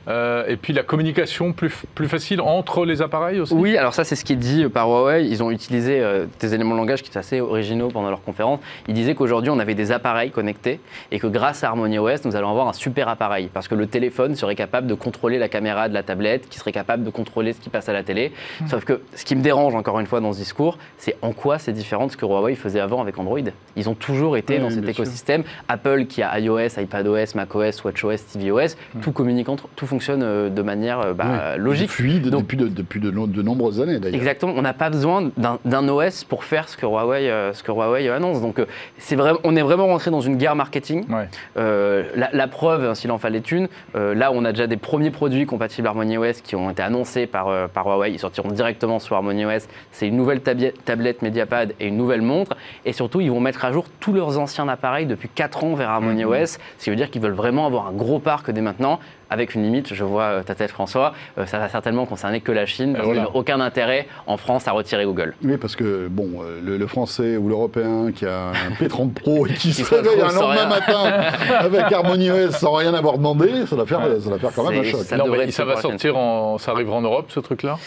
euh, 0.07 0.45
et 0.47 0.55
puis 0.57 0.73
la 0.73 0.83
communication 0.83 1.53
plus, 1.53 1.73
plus 1.95 2.07
facile 2.07 2.41
entre 2.41 2.85
les 2.85 3.01
appareils 3.01 3.39
aussi. 3.39 3.53
Oui, 3.53 3.77
alors 3.77 3.93
ça 3.93 4.03
c'est 4.03 4.15
ce 4.15 4.25
qui 4.25 4.33
est 4.33 4.37
dit 4.37 4.65
par 4.67 4.87
Huawei. 4.89 5.27
Ils 5.27 5.43
ont 5.43 5.51
utilisé 5.51 5.99
euh, 6.01 6.25
des 6.39 6.53
éléments 6.55 6.73
de 6.73 6.79
langage 6.79 7.03
qui 7.03 7.09
étaient 7.09 7.19
assez 7.19 7.39
originaux 7.41 7.89
pendant 7.89 8.09
leur 8.09 8.23
conférence. 8.23 8.59
Ils 8.87 8.93
disaient 8.93 9.13
qu'aujourd'hui 9.15 9.49
on 9.51 9.59
avait 9.59 9.75
des 9.75 9.91
appareils 9.91 10.31
connectés 10.31 10.79
et 11.11 11.19
que 11.19 11.27
grâce 11.27 11.63
à 11.63 11.67
Harmony 11.67 11.99
OS 11.99 12.25
nous 12.25 12.35
allons 12.35 12.49
avoir 12.49 12.67
un 12.67 12.73
super 12.73 13.07
appareil 13.09 13.49
parce 13.53 13.67
que 13.67 13.75
le 13.75 13.87
téléphone 13.87 14.35
serait 14.35 14.55
capable 14.55 14.87
de 14.87 14.93
contrôler 14.95 15.37
la 15.37 15.49
caméra 15.49 15.87
de 15.89 15.93
la 15.93 16.03
tablette, 16.03 16.49
qui 16.49 16.57
serait 16.57 16.71
capable 16.71 17.03
de 17.03 17.09
contrôler 17.09 17.53
ce 17.53 17.59
qui 17.59 17.69
passe 17.69 17.87
à 17.89 17.93
la 17.93 18.03
télé. 18.03 18.31
Hmm. 18.61 18.67
Sauf 18.67 18.85
que 18.85 19.01
ce 19.15 19.23
qui 19.25 19.35
me 19.35 19.41
dérange 19.41 19.75
encore 19.75 19.99
une 19.99 20.07
fois 20.07 20.19
dans 20.19 20.33
ce 20.33 20.39
discours, 20.39 20.77
c'est 20.97 21.15
en 21.21 21.31
quoi 21.31 21.59
c'est 21.59 21.73
différent 21.73 22.07
de 22.07 22.11
ce 22.11 22.17
que 22.17 22.25
Huawei 22.25 22.55
faisait 22.55 22.79
avant 22.79 23.01
avec 23.01 23.19
Android. 23.19 23.39
Ils 23.75 23.89
ont 23.89 23.95
toujours 23.95 24.35
été 24.37 24.55
Oui, 24.55 24.59
dans 24.61 24.67
oui, 24.67 24.73
cet 24.73 24.81
sûr. 24.83 24.89
écosystème. 24.89 25.43
Apple 25.67 26.05
qui 26.05 26.21
a 26.23 26.39
iOS, 26.39 26.79
iPadOS, 26.79 27.35
macOS, 27.35 27.83
WatchOS, 27.83 28.17
tvOS, 28.33 28.61
Hmm. 28.93 28.99
tout 29.01 29.11
communique 29.11 29.49
entre, 29.49 29.67
tout 29.75 29.85
fonctionne 29.91 30.23
euh, 30.23 30.49
de 30.49 30.61
manière 30.61 30.99
euh, 31.01 31.13
bah, 31.13 31.25
Oui, 31.55 31.59
logique. 31.61 31.89
Fluide 31.91 32.29
Donc- 32.29 32.41
depuis, 32.43 32.57
de, 32.57 32.67
depuis 32.67 32.99
de, 32.99 33.11
no- 33.11 33.27
de 33.27 33.41
nombreuses 33.41 33.79
années, 33.81 33.99
d'ailleurs. 33.99 34.15
Exactement, 34.19 34.53
on 34.55 34.61
n'a 34.61 34.73
pas 34.73 34.89
besoin 34.89 35.29
d'un- 35.37 35.87
OS 35.89 36.23
pour 36.23 36.43
faire 36.43 36.67
ce 36.69 36.77
que 36.77 36.85
Huawei, 36.85 37.29
euh, 37.29 37.53
ce 37.53 37.61
que 37.63 37.71
Huawei 37.71 38.09
annonce. 38.09 38.41
Donc, 38.41 38.61
c'est 38.97 39.15
vrai, 39.15 39.33
on 39.43 39.55
est 39.55 39.61
vraiment 39.61 39.87
rentré 39.87 40.09
dans 40.09 40.21
une 40.21 40.37
guerre 40.37 40.55
marketing. 40.55 41.05
Ouais. 41.09 41.27
Euh, 41.57 42.03
la, 42.15 42.29
la 42.33 42.47
preuve, 42.47 42.85
hein, 42.85 42.95
s'il 42.95 43.11
en 43.11 43.17
fallait 43.17 43.39
une, 43.39 43.67
euh, 43.95 44.15
là, 44.15 44.31
on 44.33 44.45
a 44.45 44.51
déjà 44.51 44.67
des 44.67 44.77
premiers 44.77 45.11
produits 45.11 45.45
compatibles 45.45 45.87
Harmony 45.87 46.17
OS 46.17 46.41
qui 46.41 46.55
ont 46.55 46.69
été 46.69 46.81
annoncés 46.81 47.27
par, 47.27 47.49
euh, 47.49 47.67
par 47.67 47.85
Huawei. 47.87 48.11
Ils 48.11 48.19
sortiront 48.19 48.49
directement 48.51 48.99
sur 48.99 49.15
Harmony 49.15 49.45
OS. 49.45 49.67
C'est 49.91 50.07
une 50.07 50.15
nouvelle 50.15 50.41
tablette 50.41 51.21
Mediapad 51.21 51.73
et 51.79 51.87
une 51.87 51.97
nouvelle 51.97 52.21
montre. 52.21 52.55
Et 52.85 52.93
surtout, 52.93 53.21
ils 53.21 53.29
vont 53.31 53.39
mettre 53.41 53.65
à 53.65 53.71
jour 53.71 53.85
tous 53.99 54.13
leurs 54.13 54.37
anciens 54.39 54.67
appareils 54.69 55.05
depuis 55.05 55.29
4 55.29 55.63
ans 55.63 55.73
vers 55.75 55.89
Harmony 55.89 56.23
OS. 56.25 56.57
Ce 56.77 56.83
qui 56.85 56.89
veut 56.89 56.95
dire 56.95 57.09
qu'ils 57.09 57.21
veulent 57.21 57.31
vraiment 57.33 57.65
avoir 57.65 57.87
un 57.87 57.91
gros 57.91 58.19
parc 58.19 58.49
dès 58.51 58.61
maintenant. 58.61 58.99
Avec 59.31 59.55
une 59.55 59.63
limite, 59.63 59.93
je 59.93 60.03
vois 60.03 60.23
euh, 60.23 60.43
ta 60.43 60.55
tête 60.55 60.71
François, 60.71 61.13
euh, 61.37 61.45
ça 61.45 61.57
va 61.57 61.69
certainement 61.69 62.05
concerner 62.05 62.41
que 62.41 62.51
la 62.51 62.65
Chine, 62.65 62.91
parce 62.93 63.05
voilà. 63.05 63.21
qu'ils 63.21 63.31
n'ont 63.31 63.39
aucun 63.39 63.61
intérêt 63.61 64.05
en 64.27 64.35
France 64.35 64.67
à 64.67 64.73
retirer 64.73 65.05
Google. 65.05 65.33
Oui, 65.41 65.55
parce 65.55 65.77
que 65.77 66.09
bon, 66.09 66.41
euh, 66.41 66.59
le, 66.61 66.77
le 66.77 66.87
français 66.87 67.37
ou 67.37 67.47
l'européen 67.47 68.11
qui 68.13 68.25
a 68.25 68.49
un 68.49 68.71
P30 68.77 69.13
Pro 69.13 69.47
et 69.47 69.53
qui 69.53 69.71
se 69.73 69.83
réveille 69.95 70.19
un 70.19 70.33
lendemain 70.33 70.51
rien. 70.51 70.67
matin 70.67 71.03
avec 71.59 71.89
Harmony 71.93 72.29
OS 72.29 72.57
sans 72.57 72.73
rien 72.73 72.93
avoir 72.93 73.17
demandé, 73.17 73.65
ça 73.67 73.77
doit 73.77 73.85
faire, 73.85 74.01
ça 74.01 74.29
doit 74.29 74.37
faire 74.37 74.51
quand 74.53 74.69
même 74.69 74.81
un 74.81 74.83
choc. 74.83 74.99
ça 75.01 75.15
non, 75.15 75.25
mais 75.29 75.49
ça 75.49 75.63
va 75.63 75.77
sortir, 75.77 76.17
en, 76.17 76.57
ça 76.57 76.71
arrivera 76.71 76.97
en 76.97 77.01
Europe, 77.01 77.27
ce 77.29 77.39
truc-là? 77.39 77.77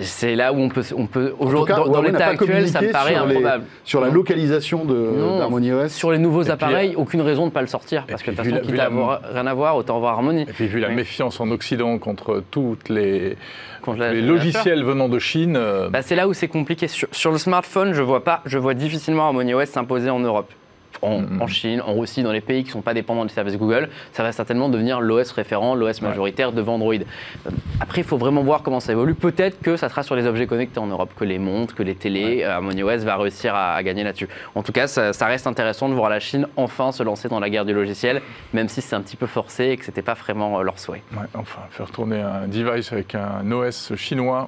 C'est 0.00 0.36
là 0.36 0.52
où 0.52 0.56
on 0.58 0.68
peut, 0.68 0.82
on 0.96 1.06
aujourd'hui, 1.38 1.74
dans, 1.74 2.02
l'état 2.02 2.26
actuel, 2.26 2.68
ça 2.68 2.80
me 2.82 2.90
paraît 2.92 3.14
sur 3.14 3.26
les- 3.26 3.30
improbable. 3.36 3.64
Sur 3.84 4.00
la 4.00 4.08
localisation 4.10 4.84
de- 4.84 4.94
Non. 4.94 5.38
d'Harmony 5.38 5.72
OS. 5.72 5.92
Sur 5.92 6.10
les 6.12 6.18
nouveaux 6.18 6.50
appareils, 6.50 6.94
aucune 6.96 7.22
raison 7.22 7.42
de 7.42 7.46
ne 7.46 7.52
pas 7.52 7.62
le 7.62 7.66
sortir, 7.66 8.04
parce 8.06 8.22
que 8.22 8.30
de 8.30 8.36
toute 8.36 8.44
façon, 8.44 8.60
quitte 8.60 8.78
à 8.78 8.88
rien 9.32 9.46
à 9.46 9.54
voir, 9.54 9.76
autant 9.76 9.96
avoir 9.96 10.14
Harmony. 10.14 10.42
Et 10.42 10.52
puis 10.52 10.66
vu 10.66 10.80
la 10.80 10.88
Oui. 10.88 10.94
méfiance 10.94 11.40
en 11.40 11.50
Occident 11.50 11.98
contre 11.98 12.42
toutes 12.50 12.88
les, 12.88 13.36
Contre 13.82 14.00
la- 14.00 14.12
les 14.12 14.20
la- 14.20 14.26
logiciels 14.26 14.84
venant 14.84 15.08
de 15.08 15.18
Chine, 15.18 15.56
euh, 15.56 15.88
Bah, 15.88 16.02
c'est 16.02 16.16
là 16.16 16.28
où 16.28 16.34
c'est 16.34 16.48
compliqué. 16.48 16.88
Sur, 16.88 17.08
sur 17.12 17.30
le 17.32 17.38
smartphone, 17.38 17.92
je 17.94 18.02
vois 18.02 18.22
pas, 18.24 18.42
je 18.44 18.58
vois 18.58 18.74
difficilement 18.74 19.24
Harmony 19.26 19.54
OS 19.54 19.68
s'imposer 19.70 20.10
en 20.10 20.18
Europe. 20.20 20.50
En, 21.02 21.20
Mhm. 21.20 21.42
en 21.42 21.46
Chine, 21.46 21.82
en 21.86 21.94
Russie, 21.94 22.22
dans 22.22 22.32
les 22.32 22.40
pays 22.40 22.62
qui 22.62 22.68
ne 22.68 22.72
sont 22.72 22.80
pas 22.82 22.94
dépendants 22.94 23.24
des 23.24 23.32
services 23.32 23.56
Google, 23.58 23.88
ça 24.12 24.22
va 24.22 24.32
certainement 24.32 24.68
devenir 24.68 25.00
l'OS 25.00 25.30
référent, 25.32 25.74
l'OS 25.74 26.00
majoritaire 26.02 26.52
devant 26.52 26.74
Android. 26.74 26.94
Euh, 26.94 27.50
Après, 27.80 28.00
il 28.00 28.04
faut 28.04 28.16
vraiment 28.16 28.42
voir 28.42 28.62
comment 28.62 28.80
ça 28.80 28.92
évolue. 28.92 29.14
Peut-être 29.14 29.60
que 29.60 29.76
ça 29.76 29.88
sera 29.88 30.02
sur 30.02 30.16
les 30.16 30.26
objets 30.26 30.46
connectés 30.46 30.78
en 30.80 30.86
Europe, 30.86 31.10
que 31.16 31.24
les 31.24 31.38
montres, 31.38 31.74
que 31.74 31.82
les 31.82 31.94
télés, 31.94 32.42
euh, 32.42 32.52
Harmony 32.54 32.82
OS 32.82 33.04
va 33.04 33.16
réussir 33.16 33.54
à, 33.54 33.74
à 33.74 33.82
gagner 33.82 34.02
là-dessus. 34.04 34.28
En 34.54 34.62
tout 34.62 34.72
cas, 34.72 34.86
ça, 34.86 35.12
ça 35.12 35.26
reste 35.26 35.46
intéressant 35.46 35.88
de 35.88 35.94
voir 35.94 36.08
la 36.08 36.20
Chine 36.20 36.46
enfin 36.56 36.92
se 36.92 37.02
lancer 37.02 37.28
dans 37.28 37.40
la 37.40 37.50
guerre 37.50 37.64
du 37.66 37.74
logiciel, 37.74 38.22
même 38.54 38.68
si 38.68 38.80
c'est 38.80 38.96
un 38.96 39.00
petit 39.02 39.16
peu 39.16 39.26
forcé 39.26 39.64
et 39.66 39.76
que 39.76 39.84
c'était 39.84 40.02
pas 40.02 40.14
vraiment 40.14 40.58
euh, 40.58 40.62
leur 40.62 40.78
souhait. 40.78 41.02
ouais, 41.12 41.26
enfin, 41.34 41.60
faire 41.70 41.90
tourner 41.90 42.20
un 42.20 42.46
device 42.48 42.92
avec 42.92 43.14
un 43.14 43.50
OS 43.52 43.94
chinois, 43.96 44.46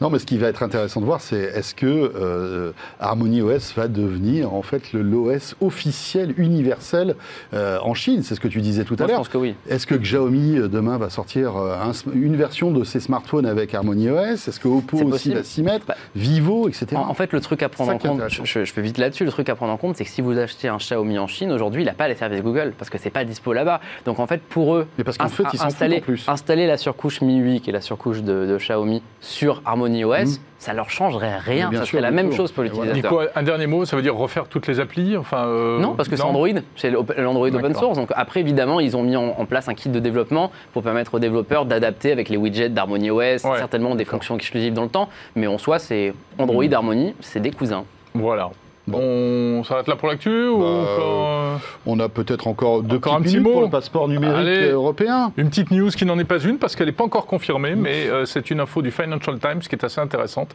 Non, 0.00 0.10
mais 0.10 0.18
ce 0.20 0.26
qui 0.26 0.38
va 0.38 0.46
être 0.48 0.62
intéressant 0.62 1.00
de 1.00 1.06
voir, 1.06 1.20
c'est 1.20 1.40
est-ce 1.40 1.74
que 1.74 1.86
euh, 1.86 2.72
Harmony 3.00 3.42
OS 3.42 3.74
va 3.74 3.88
devenir 3.88 4.54
en 4.54 4.62
fait 4.62 4.92
l'OS 4.92 5.56
officiel 5.60 6.34
universel 6.36 7.16
euh, 7.52 7.78
en 7.82 7.94
Chine 7.94 8.22
C'est 8.22 8.34
ce 8.36 8.40
que 8.40 8.46
tu 8.48 8.60
disais 8.60 8.84
tout 8.84 8.94
à 8.94 8.98
Moi, 8.98 9.06
je 9.06 9.10
l'heure. 9.12 9.18
pense 9.20 9.28
que 9.28 9.38
oui. 9.38 9.54
Est-ce 9.68 9.86
que 9.86 9.96
Xiaomi 9.96 10.56
euh, 10.58 10.68
demain 10.68 10.98
va 10.98 11.10
sortir 11.10 11.56
un 11.56 11.92
une 12.14 12.36
version 12.36 12.70
de 12.70 12.84
ses 12.84 13.00
smartphones 13.00 13.44
avec 13.46 13.74
Harmony 13.74 14.08
OS 14.10 14.46
Est-ce 14.46 14.60
que 14.60 14.68
Oppo 14.68 14.98
aussi 14.98 15.32
va 15.34 15.42
s'y 15.42 15.62
mettre? 15.62 15.86
Bah, 15.86 15.96
Vivo, 16.14 16.68
etc. 16.68 16.86
En, 16.94 17.08
en 17.08 17.14
fait, 17.14 17.32
le 17.32 17.40
truc 17.40 17.62
à 17.64 17.68
prendre 17.68 17.92
en 17.92 17.98
compte, 17.98 18.22
je, 18.28 18.64
je 18.64 18.72
fais 18.72 18.82
vite 18.82 18.98
là-dessus, 18.98 19.24
le 19.24 19.30
truc 19.32 19.48
à 19.48 19.56
prendre 19.56 19.72
en 19.72 19.76
compte, 19.78 19.96
c'est 19.96 20.04
que 20.04 20.10
si 20.10 20.20
vous 20.20 20.38
achetez 20.38 20.68
un 20.68 20.76
Xiaomi 20.76 21.18
en 21.18 21.26
Chine, 21.26 21.50
aujourd'hui, 21.50 21.82
il 21.82 21.86
n'a 21.86 21.92
pas 21.92 22.06
les 22.06 22.14
services 22.14 22.42
Google, 22.42 22.72
parce 22.78 22.88
que 22.88 22.98
c'est 22.98 23.10
pas 23.10 23.24
dispo 23.24 23.52
là-bas. 23.52 23.80
Donc 24.04 24.20
en 24.20 24.26
fait, 24.28 24.40
pour 24.42 24.76
eux, 24.76 24.86
Mais 24.96 25.02
parce 25.04 25.18
qu'en 25.18 25.28
fait, 25.28 25.44
ils 25.52 25.60
installer, 25.62 25.96
en 25.98 26.00
plus. 26.02 26.28
installer 26.28 26.66
la 26.68 26.76
surcouche 26.76 27.20
MIUI, 27.20 27.60
qui 27.60 27.70
est 27.70 27.72
la 27.72 27.80
surcouche 27.80 28.22
de, 28.22 28.46
de 28.46 28.56
Xiaomi, 28.58 29.02
sur 29.20 29.60
Harmony 29.64 29.87
d'Harmony 29.88 30.04
OS, 30.04 30.40
ça 30.58 30.72
leur 30.72 30.90
changerait 30.90 31.38
rien. 31.38 31.70
bien 31.70 31.80
Ça 31.80 31.84
sûr, 31.86 31.92
serait 31.98 32.02
la 32.02 32.10
même 32.10 32.30
tout. 32.30 32.36
chose 32.36 32.52
pour 32.52 32.64
voilà. 32.64 32.92
l'utilisateur. 32.92 33.28
Un 33.34 33.42
dernier 33.42 33.66
mot, 33.66 33.84
ça 33.84 33.96
veut 33.96 34.02
dire 34.02 34.16
refaire 34.16 34.46
toutes 34.48 34.66
les 34.66 34.80
applis 34.80 35.16
enfin, 35.16 35.46
euh, 35.46 35.78
Non, 35.78 35.94
parce 35.94 36.08
que 36.08 36.16
c'est 36.16 36.22
Android, 36.22 36.48
c'est 36.76 36.90
l'Android 36.90 37.48
open 37.48 37.74
source. 37.74 37.96
Donc 37.98 38.10
après, 38.14 38.40
évidemment, 38.40 38.80
ils 38.80 38.96
ont 38.96 39.02
mis 39.02 39.16
en, 39.16 39.34
en 39.38 39.44
place 39.46 39.68
un 39.68 39.74
kit 39.74 39.88
de 39.88 40.00
développement 40.00 40.50
pour 40.72 40.82
permettre 40.82 41.14
aux 41.14 41.18
développeurs 41.18 41.64
d'adapter 41.64 42.12
avec 42.12 42.28
les 42.28 42.36
widgets 42.36 42.68
d'Harmony 42.68 43.10
OS, 43.10 43.18
Ouais, 43.18 43.38
certainement 43.58 43.94
des 43.94 44.04
fonctions 44.04 44.36
exclusives 44.36 44.72
dans 44.74 44.82
le 44.84 44.88
temps. 44.90 45.08
Mais 45.36 45.46
en 45.46 45.58
soi, 45.58 45.78
c'est 45.78 46.12
Android, 46.38 46.64
Harmony, 46.72 47.14
c'est 47.20 47.40
des 47.40 47.50
cousins. 47.50 47.84
Voilà. 48.14 48.50
On 48.96 49.64
s'arrête 49.64 49.88
là 49.88 49.96
pour 49.96 50.08
l'actu 50.08 50.48
ou 50.48 50.58
Bah, 50.58 50.64
euh, 50.64 51.56
On 51.86 51.98
a 52.00 52.08
peut-être 52.08 52.46
encore 52.46 52.82
deux 52.82 52.96
Encore 52.96 53.14
un 53.16 53.20
petit 53.22 53.40
mot 53.40 53.52
pour 53.52 53.62
le 53.62 53.68
passeport 53.68 54.08
numérique 54.08 54.36
Allez. 54.36 54.70
européen. 54.70 55.32
Une 55.36 55.48
petite 55.48 55.70
news 55.70 55.90
qui 55.90 56.04
n'en 56.06 56.18
est 56.18 56.24
pas 56.24 56.38
une 56.40 56.58
parce 56.58 56.76
qu'elle 56.76 56.86
n'est 56.86 56.92
pas 56.92 57.04
encore 57.04 57.26
confirmée, 57.26 57.74
mais 57.74 58.08
euh, 58.08 58.24
c'est 58.24 58.50
une 58.50 58.60
info 58.60 58.82
du 58.82 58.90
Financial 58.90 59.38
Times 59.38 59.60
qui 59.60 59.74
est 59.74 59.84
assez 59.84 60.00
intéressante. 60.00 60.54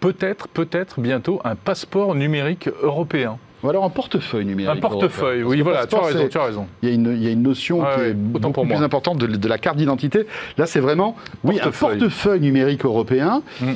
Peut-être, 0.00 0.48
peut-être 0.48 1.00
bientôt 1.00 1.40
un 1.44 1.54
passeport 1.54 2.14
numérique 2.14 2.68
européen. 2.82 3.38
Ou 3.62 3.70
alors 3.70 3.84
un 3.84 3.90
portefeuille 3.90 4.44
numérique. 4.44 4.76
Un 4.76 4.80
portefeuille, 4.80 5.42
oui, 5.42 5.60
voilà, 5.62 5.86
tu 5.86 5.96
as 5.96 6.00
raison, 6.00 6.28
tu 6.28 6.38
as 6.38 6.44
raison. 6.44 6.66
Il 6.82 6.88
y, 6.90 6.92
a 6.92 6.94
une, 6.94 7.12
il 7.16 7.22
y 7.24 7.26
a 7.26 7.30
une 7.30 7.42
notion 7.42 7.80
qui 7.80 8.00
est 8.02 8.14
pour 8.14 8.40
beaucoup 8.40 8.66
plus 8.66 8.82
importante 8.82 9.18
de, 9.18 9.26
de 9.26 9.48
la 9.48 9.56
carte 9.58 9.76
d'identité. 9.78 10.26
Là, 10.58 10.66
c'est 10.66 10.78
vraiment 10.80 11.16
oui, 11.42 11.56
un 11.58 11.64
Portefeuille. 11.64 11.98
portefeuille 11.98 12.40
numérique 12.40 12.84
européen. 12.84 13.42
Mm. 13.60 13.72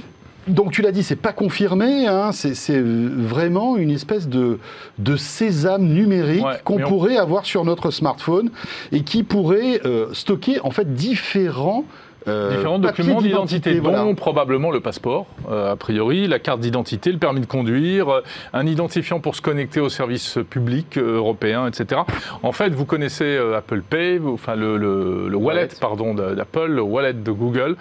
Donc 0.49 0.73
tu 0.73 0.83
l'as 0.83 0.91
dit, 0.93 1.03
c'est 1.03 1.17
pas 1.17 1.33
confirmé, 1.33 2.07
hein, 2.07 2.31
c'est 2.33 2.81
vraiment 2.81 3.77
une 3.77 3.91
espèce 3.91 4.29
de, 4.29 4.59
de 4.99 5.17
sésame 5.17 5.85
numérique 5.85 6.45
Ouais, 6.45 6.61
qu'on 6.65 6.83
on- 6.83 6.89
pourrait 6.89 7.17
avoir 7.19 7.45
sur 7.47 7.65
notre 7.65 7.91
smartphone 7.91 8.51
et 8.91 9.03
qui 9.03 9.23
pourrait 9.23 9.81
euh, 9.85 10.07
stocker 10.13 10.59
en 10.65 10.71
fait 10.71 10.95
différents 10.95 11.85
euh, 12.29 12.57
Différents 12.57 12.79
documents 12.79 13.21
d'identité, 13.21 13.79
voilà. 13.81 14.03
dont 14.05 14.15
probablement 14.15 14.71
le 14.71 14.81
passeport, 14.81 15.27
euh, 15.51 15.73
a 15.73 15.77
priori, 15.77 16.27
la 16.29 16.39
carte 16.39 16.61
d'identité, 16.61 17.13
le 17.13 17.19
permis 17.19 17.41
de 17.41 17.47
conduire, 17.47 18.09
euh, 18.09 18.21
un 18.53 18.67
identifiant 18.67 19.21
pour 19.21 19.35
se 19.37 19.41
connecter 19.43 19.81
aux 19.81 19.89
services 19.89 20.39
publics 20.51 20.99
européens, 20.99 21.67
etc. 21.67 22.03
En 22.43 22.53
fait, 22.53 22.71
vous 22.71 22.85
connaissez 22.85 23.25
euh, 23.25 23.57
Apple 23.57 23.83
Pay, 23.83 24.19
vous- 24.19 24.35
enfin 24.35 24.55
le, 24.55 24.77
le- 24.77 25.29
le 25.29 25.37
wallet, 25.37 25.61
Wallet. 25.63 25.69
pardon, 25.81 26.15
d'Apple, 26.15 26.67
le 26.67 26.83
wallet 26.83 27.13
de 27.15 27.31
Google. 27.33 27.77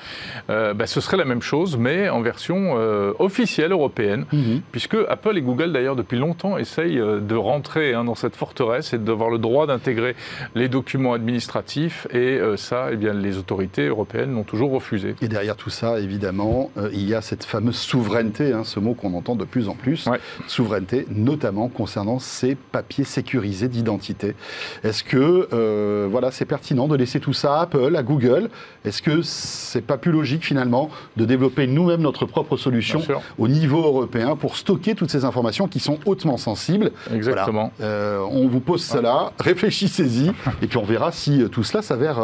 Euh, 0.49 0.73
bah, 0.73 0.87
ce 0.87 1.01
serait 1.01 1.17
la 1.17 1.25
même 1.25 1.41
chose, 1.41 1.77
mais 1.77 2.09
en 2.09 2.21
version 2.21 2.75
euh, 2.77 3.13
officielle 3.19 3.71
européenne, 3.71 4.25
Mhm. 4.31 4.61
puisque 4.71 4.97
Apple 5.09 5.37
et 5.37 5.41
Google, 5.41 5.71
d'ailleurs, 5.73 5.95
depuis 5.95 6.17
longtemps, 6.17 6.57
essayent 6.57 6.97
de 7.01 7.35
rentrer 7.35 7.93
hein, 7.93 8.03
dans 8.05 8.15
cette 8.15 8.35
forteresse 8.35 8.93
et 8.93 8.97
d'avoir 8.97 9.29
le 9.29 9.37
droit 9.37 9.67
d'intégrer 9.67 10.15
les 10.55 10.67
documents 10.69 11.13
administratifs. 11.13 12.07
Et 12.11 12.17
euh, 12.39 12.57
ça, 12.57 12.87
eh 12.91 12.95
bien, 12.95 13.13
les 13.13 13.37
autorités 13.37 13.87
européennes 13.87 14.28
l'ont 14.33 14.43
toujours 14.43 14.71
refusé. 14.71 15.15
Et 15.21 15.27
derrière 15.27 15.55
tout 15.55 15.69
ça, 15.69 15.99
évidemment, 15.99 16.71
euh, 16.77 16.89
il 16.93 17.07
y 17.07 17.13
a 17.15 17.21
cette 17.21 17.43
fameuse 17.43 17.75
souveraineté, 17.77 18.53
hein, 18.53 18.63
ce 18.63 18.79
mot 18.79 18.93
qu'on 18.93 19.13
entend 19.13 19.35
de 19.35 19.45
plus 19.45 19.67
en 19.69 19.73
plus. 19.75 20.05
Ouais. 20.07 20.19
Souveraineté, 20.47 21.05
notamment 21.09 21.67
concernant 21.69 22.19
ces 22.19 22.55
papiers 22.55 23.03
sécurisés 23.03 23.67
d'identité. 23.67 24.35
Est-ce 24.83 25.03
que 25.03 25.47
euh, 25.53 26.07
voilà, 26.09 26.31
c'est 26.31 26.45
pertinent 26.45 26.87
de 26.87 26.95
laisser 26.95 27.19
tout 27.19 27.33
ça 27.33 27.59
à 27.59 27.61
Apple, 27.63 27.95
à 27.95 28.03
Google? 28.03 28.49
Est-ce 28.85 29.01
que 29.01 29.21
c'est 29.21 29.81
pas 29.81 29.97
plus 29.97 30.11
logique 30.11 30.43
finalement 30.45 30.89
de 31.17 31.25
développer 31.25 31.67
nous-mêmes 31.67 32.01
notre 32.01 32.25
propre 32.25 32.57
solution 32.57 33.01
au 33.37 33.47
niveau 33.47 33.81
européen 33.83 34.35
pour 34.35 34.55
stocker 34.55 34.95
toutes 34.95 35.11
ces 35.11 35.25
informations 35.25 35.67
qui 35.67 35.79
sont 35.79 35.99
hautement 36.05 36.37
sensibles? 36.37 36.91
Exactement. 37.13 37.71
Voilà. 37.77 37.91
Euh, 37.91 38.19
on 38.31 38.47
vous 38.47 38.59
pose 38.59 38.83
cela, 38.83 39.31
réfléchissez-y, 39.39 40.31
et 40.61 40.67
puis 40.67 40.77
on 40.77 40.83
verra 40.85 41.11
si 41.11 41.43
tout 41.51 41.63
cela 41.63 41.81
s'avère 41.81 42.17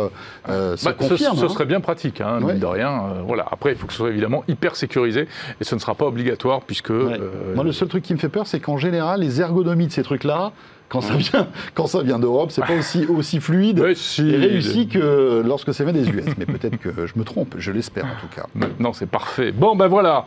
Bah, 0.47 0.75
ce, 0.77 0.89
confirme. 0.89 1.37
ce 1.37 1.45
hein. 1.45 1.49
serait 1.49 1.65
bien 1.65 1.79
pratique, 1.79 1.94
hein, 2.21 2.41
Ouais. 2.41 2.53
mine 2.53 2.59
de 2.61 2.65
rien. 2.65 2.89
euh, 2.89 3.21
voilà. 3.25 3.45
Après, 3.51 3.71
il 3.71 3.77
faut 3.77 3.87
que 3.87 3.93
ce 3.93 3.97
soit 3.97 4.09
évidemment 4.09 4.43
hyper 4.47 4.75
sécurisé 4.75 5.27
et 5.59 5.63
ce 5.63 5.75
ne 5.75 5.79
sera 5.79 5.95
pas 5.95 6.05
obligatoire 6.05 6.61
puisque. 6.61 6.89
Ouais. 6.89 6.95
euh, 7.19 7.55
Moi, 7.55 7.63
le 7.63 7.71
seul 7.71 7.87
truc 7.87 8.03
qui 8.03 8.13
me 8.13 8.19
fait 8.19 8.29
peur, 8.29 8.47
c'est 8.47 8.59
qu'en 8.59 8.77
général, 8.77 9.21
les 9.21 9.41
ergonomies 9.41 9.87
de 9.87 9.91
ces 9.91 10.03
trucs-là, 10.03 10.51
quand 10.89 11.01
ça 11.01 11.15
vient, 11.15 11.47
quand 11.73 11.87
ça 11.87 12.03
vient 12.03 12.19
d'Europe, 12.19 12.51
c'est 12.51 12.65
pas 12.65 12.75
aussi, 12.75 13.05
aussi 13.05 13.39
fluide 13.39 13.95
si, 13.95 14.29
et 14.29 14.37
réussi 14.37 14.87
que 14.87 15.41
lorsque 15.45 15.73
ça 15.73 15.83
vient 15.83 15.93
des 15.93 16.07
US. 16.09 16.25
Mais 16.37 16.45
peut-être 16.45 16.77
que 16.77 17.07
je 17.07 17.13
me 17.15 17.23
trompe, 17.23 17.55
je 17.57 17.71
l'espère 17.71 18.05
en 18.05 18.21
tout 18.21 18.33
cas. 18.33 18.45
Maintenant, 18.55 18.93
c'est 18.93 19.09
parfait. 19.09 19.51
Bon, 19.51 19.75
ben 19.75 19.87
voilà. 19.87 20.25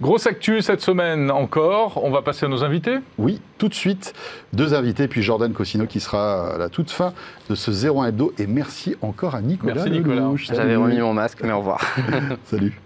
Grosse 0.00 0.26
actu 0.26 0.62
cette 0.62 0.80
semaine 0.80 1.30
encore. 1.30 2.02
On 2.02 2.10
va 2.10 2.22
passer 2.22 2.46
à 2.46 2.48
nos 2.48 2.64
invités. 2.64 2.98
Oui, 3.18 3.40
tout 3.58 3.68
de 3.68 3.74
suite, 3.74 4.14
deux 4.52 4.74
invités, 4.74 5.08
puis 5.08 5.22
Jordan 5.22 5.52
Cossino 5.52 5.86
qui 5.86 6.00
sera 6.00 6.54
à 6.54 6.58
la 6.58 6.68
toute 6.68 6.90
fin 6.90 7.12
de 7.50 7.54
ce 7.54 7.70
01 7.70 8.06
hebdo. 8.06 8.32
Et 8.38 8.46
merci 8.46 8.96
encore 9.02 9.34
à 9.34 9.42
Nicolas. 9.42 9.74
Merci, 9.74 9.90
Nicolas. 9.90 10.30
J'avais 10.36 10.76
remis 10.76 10.98
mon 10.98 11.14
masque, 11.14 11.40
mais 11.42 11.52
au 11.52 11.58
revoir. 11.58 11.80
Salut. 12.44 12.80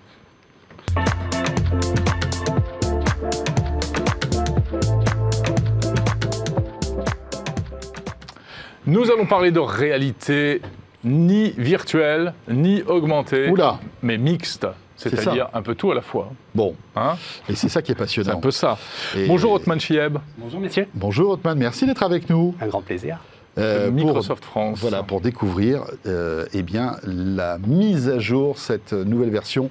Nous 8.93 9.11
allons 9.11 9.25
parler 9.25 9.51
de 9.53 9.59
réalité 9.59 10.61
ni 11.03 11.55
virtuelle, 11.57 12.35
ni 12.47 12.83
augmentée, 12.83 13.49
Oula, 13.49 13.81
mais 14.03 14.19
mixte. 14.19 14.67
C'est 14.97 15.09
C'est-à-dire 15.09 15.49
un 15.55 15.63
peu 15.63 15.75
tout 15.75 15.91
à 15.91 15.95
la 15.95 16.03
fois. 16.03 16.31
bon, 16.55 16.75
Hein 16.95 17.15
et 17.49 17.55
c'est 17.55 17.71
ça 17.71 17.81
qui 17.81 17.91
est 17.91 17.95
c'est 17.95 18.03
un 18.03 18.05
passionnant. 18.05 18.41
peu 18.41 18.51
ça. 18.51 18.77
Et- 19.17 19.27
Bonjour 19.29 19.53
Otman 19.53 19.81
Chieb, 19.81 20.19
Bonjour 20.37 20.61
messieurs, 20.61 20.87
Bonjour 20.93 21.31
Otman, 21.31 21.57
merci 21.59 21.87
d'être 21.87 22.03
avec 22.03 22.29
nous. 22.29 22.55
un 22.61 22.67
grand 22.67 22.83
plaisir. 22.83 23.17
Euh, 23.57 23.87
pour- 23.87 23.95
Microsoft 23.95 24.45
France. 24.45 24.79
Voilà, 24.83 25.03
pour 25.03 25.23
découvrir 25.23 25.85
euh, 26.07 26.45
eh 26.53 26.63
bien, 26.63 26.97
la 27.05 27.57
mise 27.67 28.11
à 28.11 28.19
jour, 28.19 28.59
cette 28.59 28.93
nouvelle 28.93 29.31
version 29.31 29.71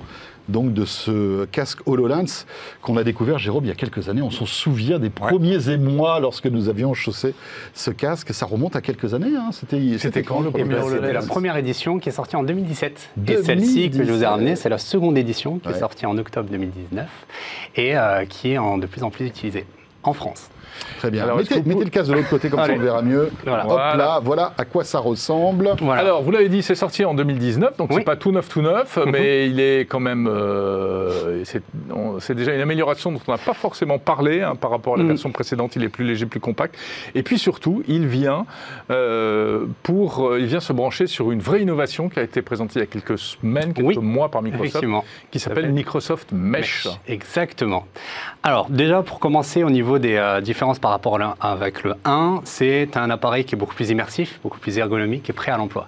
donc, 0.51 0.73
de 0.73 0.85
ce 0.85 1.45
casque 1.45 1.79
HoloLens 1.87 2.45
qu'on 2.81 2.97
a 2.97 3.03
découvert, 3.03 3.39
Jérôme, 3.39 3.65
il 3.65 3.69
y 3.69 3.71
a 3.71 3.75
quelques 3.75 4.09
années. 4.09 4.21
On 4.21 4.29
s'en 4.31 4.45
souvient 4.45 4.99
des 4.99 5.09
premiers 5.09 5.69
émois 5.69 6.19
lorsque 6.19 6.45
nous 6.47 6.69
avions 6.69 6.93
chaussé 6.93 7.33
ce 7.73 7.89
casque. 7.91 8.33
Ça 8.33 8.45
remonte 8.45 8.75
à 8.75 8.81
quelques 8.81 9.13
années. 9.13 9.35
hein. 9.35 9.49
C'était 9.51 9.97
C'était 9.97 10.23
quand, 10.23 10.41
le 10.41 10.49
Et 10.49 10.51
premier 10.51 10.75
C'était 10.89 11.13
la 11.13 11.21
première 11.21 11.57
édition 11.57 11.97
qui 11.99 12.09
est 12.09 12.11
sortie 12.11 12.35
en 12.35 12.43
2017. 12.43 13.09
Et 13.17 13.19
2017. 13.21 13.45
celle-ci 13.45 13.89
que 13.91 14.03
je 14.03 14.11
vous 14.11 14.23
ai 14.23 14.27
ramenée, 14.27 14.55
c'est 14.55 14.69
la 14.69 14.77
seconde 14.77 15.17
édition 15.17 15.59
qui 15.59 15.67
Ouais. 15.69 15.75
est 15.75 15.79
sortie 15.79 16.05
en 16.05 16.17
octobre 16.17 16.49
2019 16.49 17.07
et 17.75 17.97
euh, 17.97 18.25
qui 18.25 18.51
est 18.51 18.57
en, 18.57 18.77
de 18.77 18.85
plus 18.85 19.03
en 19.03 19.09
plus 19.09 19.25
utilisée 19.25 19.65
en 20.03 20.13
France. 20.13 20.49
Très 20.99 21.11
bien. 21.11 21.23
Alors, 21.23 21.37
mettez, 21.37 21.55
que 21.55 21.59
vous- 21.61 21.69
mettez 21.69 21.83
le 21.85 21.89
casque 21.89 22.09
de 22.09 22.15
l'autre 22.15 22.29
côté, 22.29 22.49
comme 22.49 22.59
ça 22.63 22.71
on 22.71 22.75
le 22.75 22.81
verra 22.83 23.01
mieux. 23.01 23.29
Voilà. 23.45 23.63
Hop 23.65 23.69
Voilà. 23.71 23.95
là, 23.95 24.19
voilà 24.23 24.53
à 24.57 24.65
quoi 24.65 24.83
ça 24.83 24.99
ressemble. 24.99 25.71
Voilà. 25.81 26.01
Alors, 26.01 26.21
vous 26.23 26.31
l'avez 26.31 26.49
dit, 26.49 26.61
c'est 26.63 26.75
sorti 26.75 27.05
en 27.05 27.13
2019, 27.13 27.77
donc 27.77 27.89
c'est 27.91 27.97
Oui. 27.97 28.03
pas 28.03 28.15
tout 28.15 28.31
neuf, 28.31 28.49
tout 28.49 28.61
neuf, 28.61 28.97
mais 29.07 29.47
il 29.47 29.59
est 29.59 29.81
quand 29.81 29.99
même. 29.99 30.27
euh, 30.27 31.43
c'est 31.45 31.61
c'est 32.19 32.35
déjà 32.35 32.53
une 32.53 32.61
amélioration 32.61 33.11
dont 33.11 33.19
on 33.27 33.31
n'a 33.31 33.37
pas 33.37 33.53
forcément 33.53 33.97
parlé 33.99 34.41
hein, 34.41 34.55
par 34.55 34.69
rapport 34.71 34.95
à 34.95 34.97
la 34.97 35.03
Mm. 35.03 35.07
version 35.07 35.31
précédente. 35.31 35.75
Il 35.75 35.83
est 35.83 35.89
plus 35.89 36.05
léger, 36.05 36.25
plus 36.25 36.39
compact. 36.39 36.75
Et 37.15 37.23
puis 37.23 37.37
surtout, 37.39 37.83
il 37.87 38.07
vient, 38.07 38.45
euh, 38.89 39.65
pour, 39.83 40.27
euh, 40.27 40.39
il 40.39 40.45
vient 40.45 40.59
se 40.59 40.73
brancher 40.73 41.07
sur 41.07 41.31
une 41.31 41.39
vraie 41.39 41.61
innovation 41.61 42.09
qui 42.09 42.19
a 42.19 42.23
été 42.23 42.41
présentée 42.41 42.73
il 42.75 42.79
y 42.79 42.83
a 42.83 42.87
quelques 42.87 43.17
semaines, 43.17 43.73
quelques 43.73 43.87
Oui, 43.87 43.97
mois 43.99 44.29
par 44.29 44.41
Microsoft, 44.41 44.85
qui 45.31 45.39
s'appelle 45.39 45.71
Microsoft 45.71 46.31
Mesh. 46.31 46.87
Exactement. 47.07 47.85
Alors 48.43 48.67
déjà 48.69 49.01
pour 49.03 49.19
commencer 49.19 49.63
au 49.63 49.69
niveau 49.69 49.99
des 49.99 50.15
euh, 50.15 50.41
par 50.79 50.91
rapport 50.91 51.19
à 51.19 51.35
avec 51.41 51.83
le 51.83 51.95
1, 52.05 52.41
c'est 52.43 52.95
un 52.95 53.09
appareil 53.09 53.45
qui 53.45 53.55
est 53.55 53.57
beaucoup 53.57 53.73
plus 53.73 53.89
immersif, 53.89 54.39
beaucoup 54.43 54.59
plus 54.59 54.77
ergonomique 54.77 55.27
et 55.29 55.33
prêt 55.33 55.51
à 55.51 55.57
l'emploi. 55.57 55.87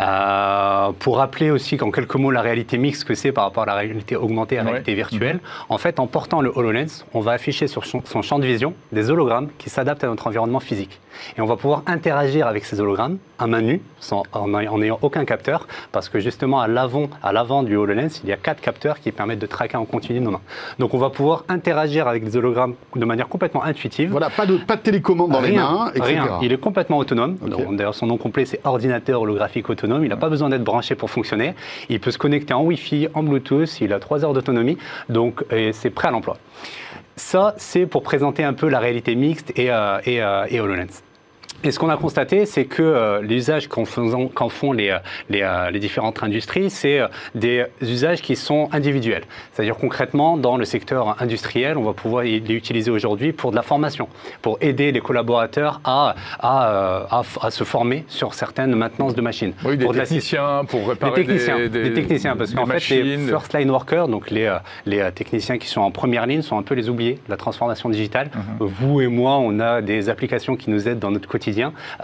Euh, 0.00 0.92
pour 0.98 1.16
rappeler 1.18 1.50
aussi 1.50 1.76
qu'en 1.76 1.90
quelques 1.90 2.14
mots 2.14 2.30
la 2.30 2.40
réalité 2.40 2.78
mixte 2.78 3.04
que 3.04 3.14
c'est 3.14 3.32
par 3.32 3.44
rapport 3.44 3.64
à 3.64 3.66
la 3.66 3.74
réalité 3.74 4.14
augmentée 4.16 4.54
et 4.54 4.58
à 4.58 4.62
la 4.62 4.66
Ouais. 4.66 4.70
réalité 4.72 4.94
virtuelle, 4.94 5.40
en 5.68 5.78
fait 5.78 5.98
en 5.98 6.06
portant 6.06 6.40
le 6.40 6.52
HoloLens, 6.54 7.04
on 7.12 7.20
va 7.20 7.32
afficher 7.32 7.66
sur 7.66 7.84
son 7.86 8.22
champ 8.22 8.38
de 8.38 8.46
vision 8.46 8.74
des 8.92 9.10
hologrammes 9.10 9.48
qui 9.58 9.68
s'adaptent 9.68 10.04
à 10.04 10.08
notre 10.08 10.26
environnement 10.28 10.60
physique. 10.60 11.00
Et 11.36 11.40
on 11.40 11.46
va 11.46 11.56
pouvoir 11.56 11.82
interagir 11.86 12.46
avec 12.46 12.64
ces 12.64 12.80
hologrammes 12.80 13.18
à 13.38 13.46
main 13.46 13.62
nue, 13.62 13.82
sans, 14.00 14.22
en 14.32 14.48
n'ayant 14.48 14.98
aucun 15.02 15.24
capteur, 15.24 15.66
parce 15.92 16.08
que 16.08 16.20
justement 16.20 16.60
à 16.60 16.68
l'avant, 16.68 17.08
à 17.22 17.32
l'avant 17.32 17.62
du 17.62 17.76
HoloLens, 17.76 18.20
il 18.22 18.30
y 18.30 18.32
a 18.32 18.36
quatre 18.36 18.60
capteurs 18.60 19.00
qui 19.00 19.10
permettent 19.12 19.40
de 19.40 19.46
traquer 19.46 19.76
en 19.76 19.84
continu 19.84 20.20
nos 20.20 20.30
mains. 20.30 20.40
Donc 20.78 20.94
on 20.94 20.98
va 20.98 21.10
pouvoir 21.10 21.44
interagir 21.48 22.06
avec 22.06 22.24
des 22.24 22.36
hologrammes 22.36 22.74
de 22.94 23.04
manière 23.04 23.28
complètement 23.28 23.64
intuitive. 23.64 24.10
Voilà, 24.10 24.30
pas 24.30 24.46
de, 24.46 24.56
pas 24.56 24.76
de 24.76 24.82
télécommande 24.82 25.32
dans 25.32 25.40
les 25.40 25.50
Rien, 25.50 25.70
mains, 25.70 25.90
etc. 25.94 26.04
rien. 26.06 26.38
Il 26.42 26.52
est 26.52 26.58
complètement 26.58 26.98
autonome. 26.98 27.36
D'ailleurs, 27.72 27.94
son 27.94 28.06
nom 28.06 28.16
complet, 28.16 28.44
c'est 28.44 28.60
ordinateur 28.64 29.22
holographique 29.22 29.68
autonome. 29.68 30.04
Il 30.04 30.08
n'a 30.08 30.16
pas 30.16 30.28
besoin 30.28 30.48
d'être 30.48 30.64
branché 30.64 30.94
pour 30.94 31.10
fonctionner. 31.10 31.54
Il 31.88 32.00
peut 32.00 32.10
se 32.10 32.18
connecter 32.18 32.54
en 32.54 32.62
Wi-Fi, 32.62 33.08
en 33.14 33.22
Bluetooth. 33.22 33.80
Il 33.80 33.92
a 33.92 33.98
3 33.98 34.24
heures 34.24 34.32
d'autonomie. 34.32 34.78
Donc, 35.08 35.44
c'est 35.72 35.90
prêt 35.90 36.08
à 36.08 36.10
l'emploi. 36.10 36.36
Ça, 37.16 37.54
c'est 37.58 37.86
pour 37.86 38.02
présenter 38.02 38.42
un 38.42 38.54
peu 38.54 38.68
la 38.68 38.80
réalité 38.80 39.14
mixte 39.14 39.52
et, 39.56 39.70
euh, 39.70 40.00
et, 40.04 40.22
euh, 40.22 40.46
et 40.48 40.60
HoloLens. 40.60 41.02
Et 41.66 41.70
ce 41.70 41.78
qu'on 41.78 41.88
a 41.88 41.96
constaté, 41.96 42.44
c'est 42.44 42.66
que 42.66 42.82
euh, 42.82 43.22
l'usage 43.22 43.68
qu'en 43.68 43.84
qu'en 44.34 44.48
font 44.50 44.72
les, 44.72 44.90
euh, 44.90 44.98
les, 45.30 45.40
euh, 45.40 45.70
les 45.70 45.78
différentes 45.78 46.22
industries, 46.22 46.68
c'est 46.68 47.00
euh, 47.00 47.06
des 47.34 47.64
usages 47.80 48.20
qui 48.20 48.36
sont 48.36 48.68
individuels. 48.70 49.22
C'est-à-dire 49.52 49.76
concrètement, 49.76 50.36
dans 50.36 50.58
le 50.58 50.66
secteur 50.66 51.16
industriel, 51.22 51.78
on 51.78 51.82
va 51.84 51.94
pouvoir 51.94 52.24
les 52.24 52.36
utiliser 52.50 52.90
aujourd'hui 52.90 53.32
pour 53.32 53.50
de 53.50 53.56
la 53.56 53.62
formation, 53.62 54.08
pour 54.42 54.58
aider 54.60 54.92
les 54.92 55.00
collaborateurs 55.00 55.80
à, 55.84 56.14
à, 56.38 56.68
euh, 56.68 57.04
à 57.10 57.22
à 57.40 57.50
se 57.50 57.64
former 57.64 58.04
sur 58.08 58.34
certaines 58.34 58.74
maintenances 58.74 59.14
de 59.14 59.22
machines. 59.22 59.54
Oui, 59.64 59.78
des 59.78 59.84
Pour 59.84 59.94
de 59.94 59.98
la- 59.98 60.04
techniciens 60.04 60.64
pour 60.68 60.80
des 60.80 60.86
réparer 60.90 61.14
techniciens, 61.14 61.58
des, 61.60 61.68
des 61.68 61.92
techniciens, 61.94 62.36
parce 62.36 62.50
des 62.50 62.56
qu'en 62.56 62.66
fait, 62.66 62.90
les 62.90 63.16
first 63.16 63.54
line 63.54 63.70
workers, 63.70 64.08
donc 64.08 64.30
les, 64.30 64.54
les 64.84 65.00
techniciens 65.12 65.56
qui 65.56 65.68
sont 65.68 65.80
en 65.80 65.90
première 65.90 66.26
ligne, 66.26 66.42
sont 66.42 66.58
un 66.58 66.62
peu 66.62 66.74
les 66.74 66.90
oubliés 66.90 67.14
de 67.14 67.30
la 67.30 67.38
transformation 67.38 67.88
digitale. 67.88 68.28
Mhm. 68.34 68.66
Vous 68.66 69.00
et 69.00 69.06
moi, 69.06 69.38
on 69.38 69.58
a 69.60 69.80
des 69.80 70.10
applications 70.10 70.56
qui 70.56 70.68
nous 70.68 70.86
aident 70.88 70.98
dans 70.98 71.10
notre 71.10 71.26
quotidien 71.28 71.53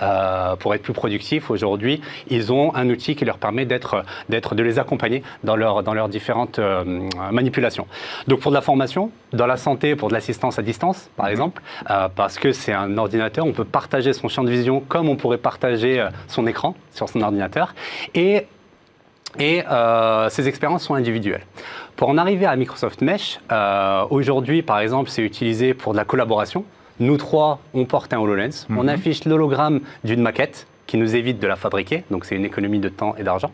euh, 0.00 0.56
pour 0.56 0.74
être 0.74 0.82
plus 0.82 0.92
productifs. 0.92 1.50
Aujourd'hui, 1.50 2.00
ils 2.28 2.52
ont 2.52 2.74
un 2.74 2.88
outil 2.90 3.16
qui 3.16 3.24
leur 3.24 3.38
permet 3.38 3.64
d'être, 3.64 4.04
d'être, 4.28 4.54
de 4.54 4.62
les 4.62 4.78
accompagner 4.78 5.22
dans, 5.44 5.56
leur, 5.56 5.82
dans 5.82 5.94
leurs 5.94 6.08
différentes 6.08 6.58
euh, 6.58 7.08
manipulations. 7.30 7.86
Donc 8.28 8.40
pour 8.40 8.50
de 8.50 8.56
la 8.56 8.62
formation, 8.62 9.10
dans 9.32 9.46
la 9.46 9.56
santé, 9.56 9.96
pour 9.96 10.08
de 10.08 10.14
l'assistance 10.14 10.58
à 10.58 10.62
distance, 10.62 11.10
par 11.16 11.28
exemple, 11.28 11.62
euh, 11.90 12.08
parce 12.14 12.38
que 12.38 12.52
c'est 12.52 12.72
un 12.72 12.96
ordinateur, 12.98 13.46
on 13.46 13.52
peut 13.52 13.64
partager 13.64 14.12
son 14.12 14.28
champ 14.28 14.44
de 14.44 14.50
vision 14.50 14.80
comme 14.80 15.08
on 15.08 15.16
pourrait 15.16 15.38
partager 15.38 16.06
son 16.28 16.46
écran 16.46 16.74
sur 16.92 17.08
son 17.08 17.22
ordinateur. 17.22 17.74
Et 18.14 18.46
et 19.38 19.62
euh, 19.70 20.28
ces 20.28 20.48
expériences 20.48 20.84
sont 20.84 20.94
individuelles. 20.94 21.44
Pour 21.96 22.08
en 22.08 22.18
arriver 22.18 22.46
à 22.46 22.56
Microsoft 22.56 23.02
Mesh, 23.02 23.38
euh, 23.52 24.04
aujourd'hui, 24.10 24.62
par 24.62 24.80
exemple, 24.80 25.10
c'est 25.10 25.22
utilisé 25.22 25.74
pour 25.74 25.92
de 25.92 25.98
la 25.98 26.04
collaboration. 26.04 26.64
Nous 27.00 27.16
trois, 27.16 27.58
on 27.74 27.84
porte 27.86 28.12
un 28.12 28.18
HoloLens, 28.20 28.66
on 28.76 28.86
affiche 28.86 29.24
l'hologramme 29.24 29.80
d'une 30.04 30.20
maquette 30.22 30.66
qui 30.86 30.96
nous 30.96 31.14
évite 31.14 31.38
de 31.38 31.46
la 31.46 31.54
fabriquer, 31.54 32.02
donc 32.10 32.24
c'est 32.24 32.34
une 32.34 32.44
économie 32.44 32.80
de 32.80 32.88
temps 32.88 33.14
et 33.16 33.22
d'argent. 33.22 33.52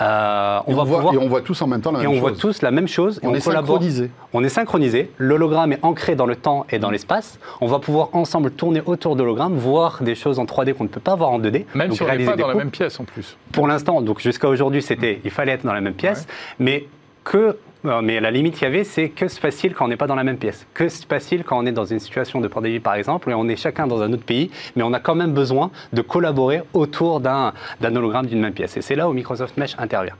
Euh, 0.00 0.58
Et 0.66 0.72
on, 0.74 0.84
voit, 0.84 1.12
et 1.14 1.18
on 1.18 1.28
voit 1.28 1.42
tous 1.42 1.60
en 1.60 1.66
même 1.66 1.82
temps 1.82 1.92
la 1.92 1.98
et 1.98 2.02
même 2.02 2.10
on 2.12 2.14
chose. 2.14 2.20
voit 2.22 2.32
tous 2.32 2.62
la 2.62 2.70
même 2.70 2.88
chose. 2.88 3.20
et 3.22 3.26
On 3.26 3.34
est 3.34 3.44
collabore. 3.44 3.76
synchronisés. 3.76 4.10
On 4.32 4.42
est 4.42 4.48
synchronisé. 4.48 5.10
L'hologramme 5.18 5.72
est 5.74 5.78
ancré 5.82 6.16
dans 6.16 6.24
le 6.24 6.34
temps 6.34 6.64
et 6.70 6.78
dans 6.78 6.90
l'espace. 6.90 7.38
On 7.60 7.66
va 7.66 7.78
pouvoir 7.78 8.08
ensemble 8.14 8.52
tourner 8.52 8.80
autour 8.86 9.16
de 9.16 9.22
l'hologramme, 9.22 9.52
voir 9.54 10.02
des 10.02 10.14
choses 10.14 10.38
en 10.38 10.46
3D 10.46 10.72
qu'on 10.72 10.84
ne 10.84 10.88
peut 10.88 10.98
pas 10.98 11.14
voir 11.14 11.30
en 11.30 11.38
2D. 11.38 11.66
Même 11.74 11.88
donc 11.88 11.96
si 11.98 12.02
on 12.02 12.06
n'est 12.08 12.24
pas 12.24 12.36
dans 12.36 12.48
la 12.48 12.54
même 12.54 12.70
pièce 12.70 12.98
en 12.98 13.04
plus. 13.04 13.36
Pour 13.52 13.68
l'instant, 13.68 14.00
donc 14.00 14.20
jusqu'à 14.20 14.48
aujourd'hui, 14.48 14.80
c'était 14.80 15.20
il 15.24 15.30
fallait 15.30 15.52
être 15.52 15.66
dans 15.66 15.74
la 15.74 15.82
même 15.82 15.92
pièce, 15.94 16.26
mais 16.58 16.86
que 17.22 17.58
mais 17.84 18.20
la 18.20 18.30
limite 18.30 18.54
qu'il 18.54 18.64
y 18.64 18.66
avait, 18.66 18.84
c'est 18.84 19.08
que 19.08 19.28
se 19.28 19.40
passe-t-il 19.40 19.74
quand 19.74 19.84
on 19.84 19.88
n'est 19.88 19.96
pas 19.96 20.06
dans 20.06 20.14
la 20.14 20.24
même 20.24 20.38
pièce? 20.38 20.66
Que 20.74 20.88
se 20.88 21.06
passe-t-il 21.06 21.44
quand 21.44 21.58
on 21.58 21.66
est 21.66 21.72
dans 21.72 21.84
une 21.84 22.00
situation 22.00 22.40
de 22.40 22.48
pandémie, 22.48 22.80
par 22.80 22.94
exemple, 22.94 23.30
et 23.30 23.34
on 23.34 23.48
est 23.48 23.56
chacun 23.56 23.86
dans 23.86 24.02
un 24.02 24.12
autre 24.12 24.24
pays, 24.24 24.50
mais 24.74 24.82
on 24.82 24.92
a 24.92 25.00
quand 25.00 25.14
même 25.14 25.32
besoin 25.32 25.70
de 25.92 26.02
collaborer 26.02 26.62
autour 26.72 27.20
d'un 27.20 27.52
hologramme 27.82 28.26
d'une 28.26 28.40
même 28.40 28.52
pièce? 28.52 28.76
Et 28.76 28.82
c'est 28.82 28.96
là 28.96 29.08
où 29.08 29.12
Microsoft 29.12 29.56
Mesh 29.56 29.76
intervient. 29.78 30.16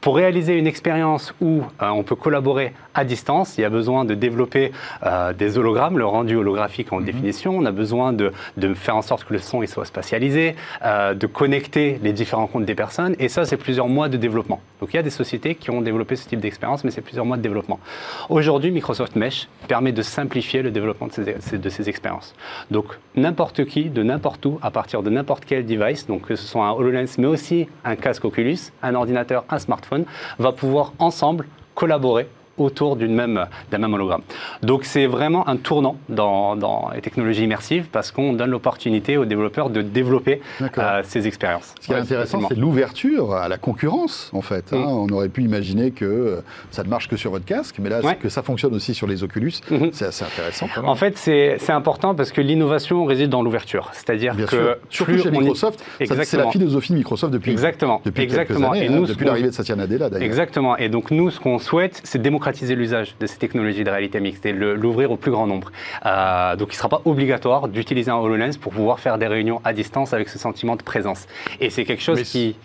Pour 0.00 0.16
réaliser 0.16 0.58
une 0.58 0.66
expérience 0.66 1.34
où 1.40 1.62
euh, 1.80 1.88
on 1.88 2.02
peut 2.02 2.14
collaborer 2.14 2.74
à 2.94 3.04
distance, 3.04 3.58
il 3.58 3.62
y 3.62 3.64
a 3.64 3.70
besoin 3.70 4.04
de 4.04 4.14
développer 4.14 4.72
euh, 5.04 5.32
des 5.32 5.58
hologrammes, 5.58 5.98
le 5.98 6.06
rendu 6.06 6.36
holographique 6.36 6.92
en 6.92 7.00
définition. 7.00 7.56
On 7.56 7.64
a 7.64 7.72
besoin 7.72 8.12
de, 8.12 8.32
de 8.56 8.74
faire 8.74 8.96
en 8.96 9.02
sorte 9.02 9.24
que 9.24 9.32
le 9.32 9.38
son 9.38 9.62
il 9.62 9.68
soit 9.68 9.84
spatialisé, 9.84 10.54
euh, 10.84 11.14
de 11.14 11.26
connecter 11.26 11.98
les 12.02 12.12
différents 12.12 12.46
comptes 12.46 12.64
des 12.64 12.74
personnes. 12.74 13.16
Et 13.18 13.28
ça, 13.28 13.44
c'est 13.44 13.56
plusieurs 13.56 13.88
mois 13.88 14.08
de 14.08 14.16
développement. 14.16 14.60
Donc 14.80 14.92
il 14.92 14.96
y 14.96 15.00
a 15.00 15.02
des 15.02 15.10
sociétés 15.10 15.54
qui 15.54 15.70
ont 15.70 15.80
développé 15.80 16.16
ce 16.16 16.28
type 16.28 16.40
d'expérience, 16.40 16.84
mais 16.84 16.90
c'est 16.90 17.00
plusieurs 17.00 17.24
mois 17.24 17.36
de 17.36 17.42
développement. 17.42 17.80
Aujourd'hui, 18.28 18.70
Microsoft 18.70 19.16
Mesh 19.16 19.48
permet 19.68 19.92
de 19.92 20.02
simplifier 20.02 20.62
le 20.62 20.70
développement 20.70 21.08
de 21.08 21.12
ces, 21.40 21.58
de 21.58 21.68
ces 21.68 21.88
expériences. 21.88 22.34
Donc 22.70 22.86
n'importe 23.16 23.64
qui, 23.64 23.90
de 23.90 24.02
n'importe 24.02 24.44
où, 24.46 24.58
à 24.62 24.70
partir 24.70 25.02
de 25.02 25.10
n'importe 25.10 25.44
quel 25.44 25.66
device, 25.66 26.06
donc 26.06 26.28
que 26.28 26.36
ce 26.36 26.46
soit 26.46 26.64
un 26.64 26.72
HoloLens, 26.72 27.18
mais 27.18 27.26
aussi 27.26 27.68
un 27.84 27.96
casque 27.96 28.24
Oculus, 28.24 28.58
un 28.82 28.94
ordinateur, 28.94 29.44
un 29.50 29.58
smartphone, 29.58 30.04
va 30.38 30.52
pouvoir 30.52 30.92
ensemble 30.98 31.46
collaborer 31.74 32.28
autour 32.58 32.96
d'une 32.96 33.14
même, 33.14 33.46
d'un 33.70 33.78
même 33.78 33.94
hologramme. 33.94 34.22
Donc 34.62 34.84
c'est 34.84 35.06
vraiment 35.06 35.48
un 35.48 35.56
tournant 35.56 35.96
dans, 36.08 36.56
dans 36.56 36.90
les 36.94 37.00
technologies 37.00 37.44
immersives 37.44 37.86
parce 37.90 38.10
qu'on 38.12 38.32
donne 38.32 38.50
l'opportunité 38.50 39.16
aux 39.16 39.24
développeurs 39.24 39.70
de 39.70 39.82
développer 39.82 40.40
euh, 40.78 41.02
ces 41.04 41.26
expériences. 41.26 41.74
Ce 41.80 41.86
qui 41.86 41.92
est 41.92 41.94
Ouais, 41.96 42.00
intéressant, 42.00 42.40
c'est 42.48 42.56
l'ouverture 42.56 43.34
à 43.34 43.48
la 43.48 43.58
concurrence, 43.58 44.30
en 44.32 44.40
fait. 44.42 44.72
hein. 44.72 44.78
Mm. 44.78 44.86
On 44.86 45.08
aurait 45.10 45.28
pu 45.28 45.42
imaginer 45.42 45.90
que 45.90 46.04
euh, 46.04 46.40
ça 46.70 46.84
ne 46.84 46.88
marche 46.88 47.08
que 47.08 47.16
sur 47.16 47.30
votre 47.30 47.44
casque, 47.44 47.76
mais 47.80 47.88
là, 47.90 48.00
Ouais. 48.02 48.16
que 48.16 48.28
ça 48.28 48.42
fonctionne 48.42 48.74
aussi 48.74 48.94
sur 48.94 49.06
les 49.06 49.22
Oculus, 49.24 49.52
Mhm. 49.70 49.90
c'est 49.92 50.06
assez 50.06 50.24
intéressant. 50.24 50.66
En 50.84 50.94
fait, 50.94 51.16
c'est 51.18 51.58
important 51.70 52.14
parce 52.14 52.30
que 52.32 52.40
l'innovation 52.40 53.04
réside 53.04 53.30
dans 53.30 53.42
l'ouverture. 53.42 53.90
C'est-à-dire 53.92 54.36
que 54.36 54.46
sûr. 54.46 54.76
Surtout 54.90 55.12
plus 55.12 55.22
chez 55.22 55.28
y- 55.28 55.32
Microsoft, 55.38 55.82
c'est 55.98 56.34
la 56.36 56.50
philosophie 56.50 56.92
de 56.92 56.98
Microsoft 56.98 57.32
depuis, 57.32 57.50
Exactement. 57.50 58.00
depuis 58.04 58.22
Exactement. 58.22 58.70
quelques 58.70 58.76
années, 58.82 58.84
Et 58.86 58.88
hein, 58.88 59.00
nous, 59.00 59.06
depuis 59.06 59.24
l'arrivée 59.24 59.48
de 59.48 59.54
Satya 59.54 59.74
Nadella 59.76 60.08
d'ailleurs. 60.10 60.24
Exactement. 60.26 60.76
Et 60.76 60.88
donc 60.88 61.10
nous, 61.10 61.30
ce 61.30 61.40
qu'on 61.40 61.58
souhaite, 61.58 62.00
c'est 62.04 62.20
démocratiser 62.20 62.43
l'usage 62.74 63.14
de 63.18 63.26
ces 63.26 63.38
technologies 63.38 63.84
de 63.84 63.90
réalité 63.90 64.20
mixte 64.20 64.46
et 64.46 64.52
l'ouvrir 64.52 65.10
au 65.10 65.16
plus 65.16 65.30
grand 65.30 65.46
nombre. 65.46 65.70
Euh, 66.06 66.56
donc 66.56 66.68
il 66.68 66.74
ne 66.74 66.78
sera 66.78 66.88
pas 66.88 67.02
obligatoire 67.04 67.68
d'utiliser 67.68 68.10
un 68.10 68.16
HoloLens 68.16 68.56
pour 68.60 68.72
pouvoir 68.72 69.00
faire 69.00 69.18
des 69.18 69.26
réunions 69.26 69.60
à 69.64 69.72
distance 69.72 70.12
avec 70.12 70.28
ce 70.28 70.38
sentiment 70.38 70.76
de 70.76 70.82
présence. 70.82 71.26
Et 71.60 71.70
c'est 71.70 71.84
quelque 71.84 72.02
chose 72.02 72.18
Mais 72.18 72.24
qui... 72.24 72.56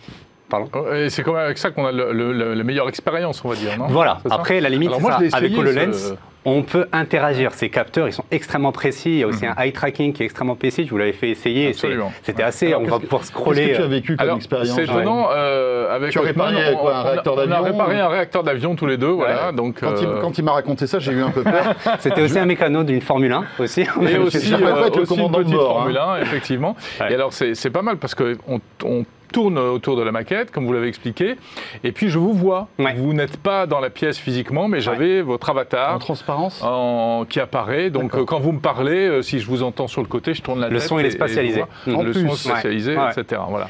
Pardon 0.50 0.68
Oh, 0.74 0.94
Et 0.94 1.10
c'est 1.10 1.22
quand 1.24 1.34
même 1.34 1.44
avec 1.46 1.58
ça 1.58 1.70
qu'on 1.72 1.86
a 1.86 1.92
le- 1.92 2.12
le- 2.12 2.34
le- 2.34 2.54
la 2.54 2.64
meilleure 2.64 2.90
expérience, 2.90 3.44
on 3.46 3.50
va 3.50 3.56
dire, 3.56 3.78
non? 3.78 3.88
Voilà. 3.88 4.20
Après, 4.30 4.60
la 4.62 4.70
limite, 4.70 4.90
moi, 5.00 5.20
ça. 5.30 5.38
avec 5.38 5.56
HoloLens, 5.58 5.94
ce- 5.94 6.14
on 6.46 6.64
peut 6.64 6.88
interagir. 6.92 7.52
Ces 7.54 7.70
capteurs, 7.70 8.08
ils 8.08 8.14
sont 8.14 8.24
extrêmement 8.32 8.72
précis. 8.72 9.10
Il 9.12 9.18
y 9.20 9.24
a 9.24 9.28
aussi 9.28 9.46
un 9.46 9.54
eye 9.62 9.74
tracking 9.74 10.14
qui 10.14 10.24
est 10.24 10.26
extrêmement 10.26 10.56
précis. 10.56 10.86
Je 10.86 10.90
vous 10.90 10.98
l'avais 10.98 11.12
fait 11.12 11.30
essayer. 11.30 11.74
C'était 12.24 12.42
assez. 12.42 12.68
Alors, 12.68 12.80
on 12.80 12.84
qu'est-ce 12.86 12.94
va 12.94 12.98
que- 13.00 13.04
pouvoir 13.04 13.22
Qu'est-ce 13.22 13.32
scroller. 13.32 13.70
que 13.72 13.76
tu 13.76 13.82
as 13.82 13.84
euh, 13.84 13.88
vécu 13.88 14.16
comme 14.16 14.24
Alors, 14.24 14.38
expérience 14.38 14.76
c'est 14.76 14.84
étonnant. 14.86 15.28
euh, 15.32 15.94
avec 15.96 16.12
Tu 16.12 16.18
as 16.18 16.22
réparé 16.22 16.56
Hotman, 16.56 16.76
quoi, 16.78 16.96
un 16.98 17.04
réacteur 17.04 17.34
on 17.34 17.38
a- 17.38 17.42
On 17.42 17.44
a 17.44 17.48
d'avion 17.48 17.64
réparé 17.66 18.00
un 18.00 18.08
réacteur 18.08 18.44
d'avion 18.44 18.76
tous 18.76 18.86
les 18.88 18.98
deux, 18.98 19.08
voilà. 19.10 19.48
Ouais. 19.48 19.54
Donc, 19.54 19.82
quand, 19.82 19.94
il, 20.02 20.08
euh, 20.08 20.22
quand 20.22 20.38
il 20.38 20.44
m'a 20.46 20.54
raconté 20.54 20.88
ça, 20.88 20.98
j'ai 20.98 21.12
eu 21.12 21.22
un 21.22 21.30
peu 21.30 21.44
peur. 21.44 21.76
C'était 22.00 22.22
aussi 22.22 22.40
un 22.40 22.46
mécano 22.46 22.84
d'une 22.84 23.02
Formule 23.02 23.34
1 23.34 23.44
aussi. 23.60 23.82
Et 23.82 23.86
aussi, 24.18 24.50
le 24.50 24.58
commandant 25.06 25.38
de 25.40 25.44
petite 25.44 25.54
bord, 25.56 25.74
Formule 25.74 25.98
1, 25.98 26.22
effectivement. 26.22 26.76
Et 27.10 27.14
alors, 27.14 27.34
c'est 27.34 27.70
pas 27.70 27.82
mal 27.84 27.98
parce 27.98 28.16
qu'on 28.16 28.60
on 28.84 29.06
tourne 29.32 29.58
autour 29.58 29.96
de 29.96 30.02
la 30.02 30.12
maquette, 30.12 30.52
comme 30.52 30.66
vous 30.66 30.74
l'avez 30.74 30.88
expliqué. 30.88 31.36
Et 31.84 31.92
puis, 31.92 32.10
je 32.10 32.20
vous 32.20 32.34
vois. 32.34 32.68
Ouais. 32.80 32.94
Vous 32.96 33.14
n'êtes 33.14 33.38
pas 33.38 33.66
dans 33.68 33.80
la 33.80 33.90
pièce 33.90 34.18
physiquement, 34.18 34.68
mais 34.68 34.82
j'avais 34.82 35.22
votre 35.22 35.50
avatar. 35.50 35.96
En 35.96 36.00
transparence 36.00 36.62
en- 36.64 37.26
qui 37.30 37.40
apparaît. 37.40 37.90
Donc, 37.90 38.16
euh, 38.16 38.26
quand 38.26 38.40
vous 38.40 38.52
me 38.52 38.60
parlez, 38.60 39.08
euh, 39.08 39.22
si 39.22 39.40
je 39.40 39.48
vous 39.48 39.64
entends 39.64 39.88
sur 39.88 40.02
le 40.02 40.08
côté, 40.08 40.34
je 40.34 40.42
tourne 40.42 40.60
la 40.60 40.70
Le 40.70 40.80
tête. 40.80 40.88
son, 40.88 41.00
il 41.00 41.04
est 41.04 41.06
et- 41.06 41.08
et 41.08 41.12
spatialisé. 41.12 41.64
En 41.88 42.02
le 42.04 42.12
plus. 42.12 42.22
son 42.28 42.34
est 42.34 42.36
spatialisé, 42.36 42.98
Ouais. 42.98 43.12
etc. 43.18 43.42
Voilà. 43.50 43.68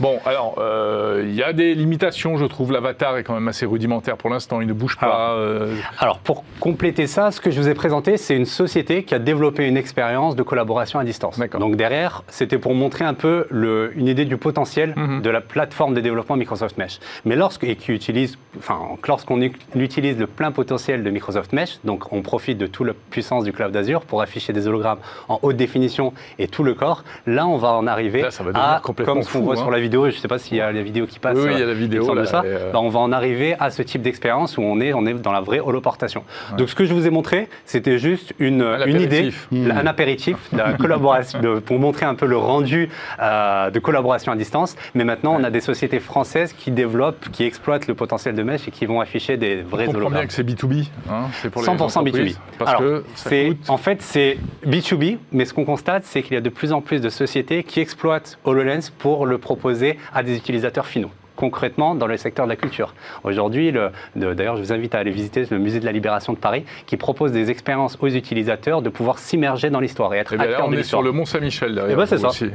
Bon, 0.00 0.18
alors, 0.26 0.56
euh, 0.58 1.22
il 1.26 1.34
y 1.34 1.42
a 1.42 1.52
des 1.52 1.74
limitations, 1.74 2.36
je 2.36 2.44
trouve. 2.46 2.72
L'avatar 2.72 3.16
est 3.18 3.24
quand 3.24 3.34
même 3.34 3.48
assez 3.48 3.66
rudimentaire 3.66 4.16
pour 4.16 4.30
l'instant. 4.30 4.60
Il 4.60 4.66
ne 4.66 4.72
bouge 4.72 4.96
pas. 4.96 5.32
euh, 5.32 5.74
Alors, 5.98 6.18
pour 6.18 6.44
compléter 6.60 7.06
ça, 7.06 7.30
ce 7.30 7.40
que 7.40 7.50
je 7.50 7.60
vous 7.60 7.68
ai 7.68 7.74
présenté, 7.74 8.16
c'est 8.16 8.36
une 8.36 8.46
société 8.46 9.02
qui 9.04 9.14
a 9.14 9.18
développé 9.18 9.66
une 9.66 9.76
expérience 9.76 10.36
de 10.36 10.42
collaboration 10.42 10.98
à 10.98 11.04
distance. 11.04 11.38
D'accord. 11.38 11.60
Donc 11.60 11.76
derrière, 11.76 12.22
c'était 12.28 12.58
pour 12.58 12.74
montrer 12.74 13.04
un 13.04 13.14
peu 13.14 13.46
le- 13.50 13.92
une 13.96 14.06
idée 14.08 14.24
du 14.24 14.36
potentiel 14.36 14.93
Mhm. 14.96 15.22
de 15.22 15.30
la 15.30 15.40
plateforme 15.40 15.94
de 15.94 16.00
développement 16.00 16.36
Microsoft 16.36 16.78
Mesh. 16.78 16.98
Mais 17.24 17.36
lorsque, 17.36 17.64
et 17.64 17.76
qui 17.76 17.92
utilise, 17.92 18.36
enfin, 18.58 18.78
lorsqu'on 19.08 19.40
utilise 19.74 20.18
le 20.18 20.26
plein 20.26 20.52
potentiel 20.52 21.02
de 21.02 21.10
Microsoft 21.10 21.52
Mesh, 21.52 21.78
donc 21.84 22.12
on 22.12 22.22
profite 22.22 22.58
de 22.58 22.66
toute 22.66 22.86
la 22.86 22.92
puissance 23.10 23.44
du 23.44 23.52
cloud 23.52 23.74
Azure 23.76 24.02
pour 24.02 24.22
afficher 24.22 24.52
des 24.52 24.66
hologrammes 24.68 24.98
en 25.28 25.38
haute 25.42 25.56
définition 25.56 26.12
et 26.38 26.48
tout 26.48 26.62
le 26.64 26.74
corps, 26.74 27.04
là, 27.26 27.46
on 27.46 27.56
va 27.56 27.72
en 27.72 27.86
arriver 27.86 28.22
Là, 28.22 28.30
ça 28.30 28.44
va 28.44 28.50
à, 28.54 28.80
comme 28.80 29.22
ce 29.22 29.32
qu'on 29.32 29.40
voit 29.44 29.54
hein. 29.54 29.56
sur 29.58 29.70
la 29.70 29.80
vidéo, 29.80 30.08
je 30.10 30.14
ne 30.16 30.20
sais 30.20 30.28
pas 30.28 30.38
s'il 30.38 30.56
y 30.56 30.60
a 30.60 30.70
la 30.72 30.82
vidéo 30.82 31.06
qui 31.06 31.18
passe. 31.18 31.36
Oui, 31.36 31.44
oui, 31.46 31.50
il 31.54 31.58
y 31.58 31.62
a 31.62 31.64
euh, 31.64 31.68
la 31.68 31.74
vidéo, 31.74 32.14
là, 32.14 32.26
ça. 32.26 32.42
euh, 32.44 32.72
Bah, 32.72 32.80
on 32.80 32.88
va 32.88 33.00
en 33.00 33.12
arriver 33.12 33.56
à 33.58 33.70
ce 33.70 33.82
type 33.82 34.02
d'expérience 34.02 34.56
où 34.58 34.62
on 34.62 34.80
est, 34.80 34.92
on 34.92 35.06
est 35.06 35.14
dans 35.14 35.32
la 35.32 35.40
vraie 35.40 35.60
holoportation. 35.60 36.24
Donc 36.58 36.68
ce 36.68 36.74
que 36.74 36.84
je 36.84 36.94
vous 36.94 37.06
ai 37.06 37.10
montré, 37.10 37.48
c'était 37.64 37.98
juste 37.98 38.34
une, 38.38 38.62
Un 38.62 38.84
une 38.86 39.00
idée, 39.00 39.30
un 39.52 39.86
apéritif 39.86 40.36
de 40.52 40.58
la 40.58 40.72
collaboration, 40.74 41.40
de- 41.42 41.58
pour 41.58 41.78
montrer 41.78 42.06
un 42.06 42.14
peu 42.14 42.26
le 42.26 42.36
rendu 42.36 42.88
euh, 43.20 43.70
de 43.70 43.78
collaboration 43.78 44.32
à 44.32 44.36
distance. 44.36 44.76
Mais 44.94 45.04
maintenant, 45.04 45.36
on 45.38 45.44
a 45.44 45.50
des 45.50 45.60
sociétés 45.60 46.00
françaises 46.00 46.52
qui 46.52 46.70
développent, 46.70 47.28
qui 47.32 47.44
exploitent 47.44 47.86
le 47.86 47.94
potentiel 47.94 48.34
de 48.34 48.42
Mesh 48.42 48.68
et 48.68 48.70
qui 48.70 48.86
vont 48.86 49.00
afficher 49.00 49.36
des 49.36 49.62
vrais 49.62 49.84
on 49.84 49.86
comprend 49.86 49.92
bien 49.92 50.06
hologrammes. 50.20 50.26
que 50.26 50.32
c'est 50.32 50.42
B2B. 50.42 50.86
hein, 51.10 51.28
c'est 51.40 51.50
pour 51.50 51.62
les 51.62 51.66
100% 51.66 52.02
B2B. 52.02 52.08
entreprises, 52.10 52.40
Parce 52.58 52.70
Alors, 52.70 52.80
que 52.82 53.04
ça 53.14 53.30
c'est- 53.30 53.46
coûte. 53.48 53.70
En 53.70 53.76
fait, 53.78 54.02
c'est 54.02 54.38
B2B, 54.66 55.18
mais 55.32 55.44
ce 55.44 55.54
qu'on 55.54 55.64
constate, 55.64 56.04
c'est 56.04 56.22
qu'il 56.22 56.34
y 56.34 56.36
a 56.36 56.40
de 56.40 56.48
plus 56.48 56.72
en 56.72 56.80
plus 56.80 57.00
de 57.00 57.08
sociétés 57.08 57.62
qui 57.64 57.80
exploitent 57.80 58.38
HoloLens 58.44 58.90
pour 58.98 59.26
le 59.26 59.38
proposer 59.38 59.98
à 60.12 60.22
des 60.22 60.36
utilisateurs 60.36 60.86
finaux. 60.86 61.10
Concrètement 61.36 61.94
dans 61.94 62.06
le 62.06 62.16
secteur 62.16 62.46
de 62.46 62.50
la 62.50 62.56
culture. 62.56 62.94
Aujourd'hui, 63.24 63.70
le- 63.72 63.90
d'ailleurs, 64.34 64.56
je 64.56 64.62
vous 64.62 64.72
invite 64.72 64.94
à 64.94 64.98
aller 64.98 65.10
visiter 65.10 65.44
le 65.50 65.58
musée 65.58 65.80
de 65.80 65.84
la 65.84 65.92
Libération 65.92 66.32
de 66.32 66.38
Paris, 66.38 66.64
qui 66.86 66.96
propose 66.96 67.32
des 67.32 67.50
expériences 67.50 67.96
aux 68.00 68.08
utilisateurs 68.08 68.82
de 68.82 68.88
pouvoir 68.88 69.18
s'immerger 69.18 69.70
dans 69.70 69.80
l'histoire 69.80 70.14
et 70.14 70.18
être 70.18 70.32
Eh 70.34 70.36
bien, 70.36 70.44
là, 70.46 70.50
acteur 70.52 70.66
on 70.66 70.70
de 70.70 70.74
est 70.74 70.78
l'histoire. 70.78 71.02
sur 71.02 71.06
le 71.10 71.12
Mont 71.16 71.24
Saint-Michel 71.24 71.74
derrière. 71.74 71.92
Eh 71.92 71.96
ben, 71.96 72.06
c'est 72.06 72.18
ça. 72.18 72.28
aussi. 72.28 72.46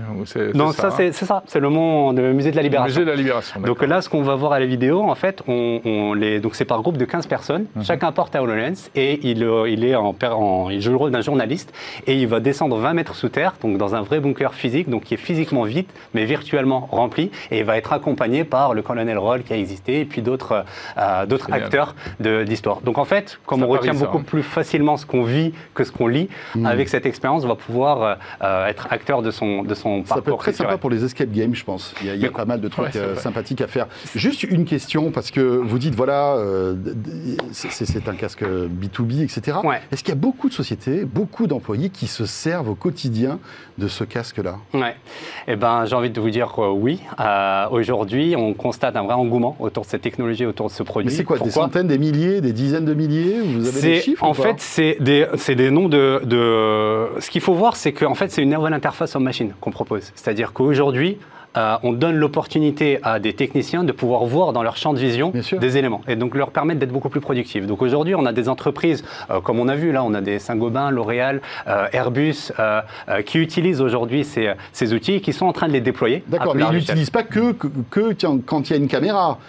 Non, 0.53 0.71
ça, 0.71 0.87
hein. 0.87 0.91
c'est 0.97 1.11
ça, 1.13 1.43
c'est 1.47 1.59
le, 1.59 1.69
mont- 1.69 2.11
le 2.11 2.33
musée 2.33 2.51
de 2.51 2.55
la 2.55 2.61
Le 2.61 2.67
Libération. 2.67 2.99
musée 3.01 3.05
de 3.05 3.09
la 3.11 3.15
Libération. 3.15 3.59
Donc 3.61 3.81
là, 3.81 4.01
ce 4.01 4.09
qu'on 4.09 4.21
va 4.21 4.35
voir 4.35 4.53
à 4.53 4.59
la 4.59 4.65
vidéo, 4.65 5.01
en 5.03 5.15
fait, 5.15 5.43
on, 5.47 5.81
on 5.85 6.13
les, 6.13 6.39
donc 6.39 6.55
c'est 6.55 6.65
par 6.65 6.81
groupe 6.81 6.97
de 6.97 7.05
15 7.05 7.27
personnes. 7.27 7.65
Mhm. 7.75 7.83
Chacun 7.83 8.11
porte 8.11 8.35
un 8.35 8.41
HoloLens 8.41 8.89
et 8.95 9.19
il, 9.23 9.43
euh, 9.43 9.69
il, 9.69 9.83
est 9.85 9.95
en, 9.95 10.15
en- 10.31 10.69
il 10.69 10.81
joue 10.81 10.91
le 10.91 10.97
rôle 10.97 11.11
d'un 11.11 11.21
journaliste 11.21 11.73
et 12.07 12.13
il 12.15 12.27
va 12.27 12.39
descendre 12.39 12.77
20 12.77 12.93
mètres 12.93 13.15
sous 13.15 13.29
terre, 13.29 13.53
donc 13.61 13.77
dans 13.77 13.95
un 13.95 14.01
vrai 14.01 14.19
bunker 14.19 14.53
physique, 14.53 14.89
donc 14.89 15.03
qui 15.03 15.13
est 15.13 15.17
physiquement 15.17 15.63
vide, 15.63 15.85
mais 16.13 16.25
virtuellement 16.25 16.87
rempli, 16.91 17.31
et 17.51 17.59
il 17.59 17.63
va 17.65 17.77
être 17.77 17.93
accompagné 17.93 18.43
par 18.43 18.68
le 18.73 18.81
colonel 18.81 19.17
Roll 19.17 19.43
qui 19.43 19.53
a 19.53 19.57
existé 19.57 20.01
et 20.01 20.05
puis 20.05 20.21
d'autres 20.21 20.65
euh, 20.97 21.25
d'autres 21.25 21.51
acteurs 21.51 21.95
de 22.19 22.43
d'histoire. 22.43 22.81
Donc 22.81 22.97
en 22.97 23.05
fait, 23.05 23.39
comme 23.45 23.63
on 23.63 23.67
retient 23.67 23.93
ça, 23.93 24.05
beaucoup 24.05 24.19
hein. 24.19 24.23
plus 24.25 24.43
facilement 24.43 24.97
ce 24.97 25.05
qu'on 25.05 25.23
vit 25.23 25.53
que 25.73 25.83
ce 25.83 25.91
qu'on 25.91 26.07
lit, 26.07 26.29
avec 26.65 26.89
cette 26.89 27.05
expérience, 27.05 27.43
on 27.43 27.47
va 27.47 27.55
pouvoir 27.55 28.01
euh, 28.01 28.15
euh, 28.43 28.67
être 28.67 28.87
acteur 28.91 29.21
de 29.21 29.31
son, 29.31 29.63
de 29.63 29.73
son 29.75 30.03
Ça 30.05 30.15
peut 30.15 30.19
être 30.19 30.25
parcours 30.25 30.39
très 30.39 30.53
sympa 30.53 30.77
pour 30.77 30.89
les 30.89 31.03
escape 31.03 31.31
games, 31.31 31.53
je 31.55 31.63
pense. 31.63 31.93
Il 32.01 32.07
y 32.07 32.09
a, 32.09 32.15
il 32.15 32.21
y 32.21 32.25
a 32.25 32.27
Mais- 32.29 32.33
pas 32.33 32.45
mal 32.45 32.61
de 32.61 32.67
trucs 32.67 32.85
Ouais, 32.85 32.91
euh, 32.97 33.15
sympathiques 33.15 33.61
à 33.61 33.67
faire. 33.67 33.87
Juste 34.15 34.43
une 34.43 34.65
question, 34.65 35.11
parce 35.11 35.31
que 35.31 35.41
vous 35.41 35.79
dites, 35.79 35.95
voilà, 35.95 36.33
euh, 36.35 36.75
c'est 37.51 37.69
c'est 37.71 38.07
un 38.07 38.15
casque 38.15 38.43
B2B, 38.43 39.23
etc. 39.23 39.57
Ouais. 39.63 39.81
Est-ce 39.91 40.03
qu'il 40.03 40.13
y 40.13 40.17
a 40.17 40.19
beaucoup 40.19 40.49
de 40.49 40.53
sociétés, 40.53 41.05
beaucoup 41.05 41.47
d'employés 41.47 41.89
qui 41.89 42.07
se 42.07 42.25
servent 42.25 42.69
au 42.69 42.75
quotidien 42.75 43.39
de 43.77 43.87
ce 43.87 44.03
casque-là? 44.03 44.55
Ouais. 44.73 44.95
Eh 45.47 45.55
ben, 45.55 45.85
j'ai 45.85 45.95
envie 45.95 46.09
de 46.09 46.19
vous 46.21 46.29
dire 46.29 46.53
euh, 46.59 46.69
oui. 46.71 47.01
Euh, 47.19 47.67
Aujourd'hui, 47.71 48.35
on 48.37 48.53
constate 48.59 48.95
un 48.95 49.03
vrai 49.03 49.15
engouement 49.15 49.55
autour 49.59 49.83
de 49.85 49.89
cette 49.89 50.01
technologie, 50.03 50.45
autour 50.45 50.67
de 50.67 50.71
ce 50.71 50.83
produit. 50.83 51.09
Mais 51.09 51.15
c'est 51.15 51.23
quoi 51.23 51.39
Des 51.39 51.49
centaines, 51.49 51.87
des 51.87 51.97
milliers, 51.97 52.41
des 52.41 52.53
dizaines 52.53 52.85
de 52.85 52.93
milliers 52.93 53.39
Vous 53.41 53.67
avez 53.67 53.81
des 53.81 54.01
chiffres 54.01 54.23
En 54.23 54.31
ou 54.31 54.33
fait, 54.35 54.55
c'est 54.59 54.97
des, 54.99 55.25
des 55.55 55.71
noms 55.71 55.89
de, 55.89 56.21
de- 56.25 57.19
Ce 57.19 57.29
qu'il 57.31 57.41
faut 57.41 57.55
voir, 57.55 57.75
c'est 57.75 57.91
qu'en 57.93 58.13
fait, 58.15 58.29
c'est 58.31 58.43
une 58.43 58.53
nouvelle 58.53 58.73
interface 58.73 59.15
homme-machine 59.15 59.53
qu'on 59.61 59.71
propose. 59.71 60.11
C'est-à-dire 60.15 60.53
qu'aujourd'hui, 60.53 61.17
euh, 61.57 61.75
on 61.83 61.93
donne 61.93 62.15
l'opportunité 62.15 62.99
à 63.03 63.19
des 63.19 63.33
techniciens 63.33 63.83
de 63.83 63.91
pouvoir 63.91 64.23
voir 64.25 64.53
dans 64.53 64.61
leur 64.63 64.77
champ 64.77 64.93
de 64.93 64.99
vision 64.99 65.33
des 65.59 65.77
éléments 65.77 66.01
et 66.07 66.15
donc 66.15 66.35
leur 66.35 66.51
permettre 66.51 66.79
d'être 66.79 66.91
beaucoup 66.91 67.09
plus 67.09 67.21
productifs. 67.21 67.65
Donc 67.65 67.81
aujourd'hui, 67.81 68.13
on 68.15 68.25
a 68.25 68.33
des 68.33 68.49
entreprises, 68.49 69.03
euh, 69.31 69.41
comme 69.41 69.59
on 69.59 69.67
a 69.67 69.75
vu 69.75 69.91
là, 69.91 70.03
on 70.03 70.13
a 70.13 70.21
des 70.21 70.37
Saint-Gobain, 70.39 70.91
L'Oréal, 70.91 71.41
euh, 71.67 71.87
Airbus, 71.91 72.51
qui 73.25 73.39
utilisent 73.39 73.81
aujourd'hui 73.81 74.23
ces, 74.23 74.53
ces 74.73 74.93
outils 74.93 75.13
et 75.15 75.21
qui 75.21 75.33
sont 75.33 75.45
en 75.47 75.53
train 75.53 75.67
de 75.67 75.73
les 75.73 75.81
déployer. 75.81 76.23
D'accord, 76.27 76.55
mais 76.55 76.63
ils 76.71 76.75
n'utilisent 76.75 77.09
pas 77.09 77.23
que, 77.23 77.51
que, 77.53 77.67
que 77.89 78.13
tiens, 78.13 78.39
quand 78.45 78.69
il 78.69 78.73
y 78.73 78.75
a 78.75 78.79
une 78.79 78.87
caméra 78.87 79.39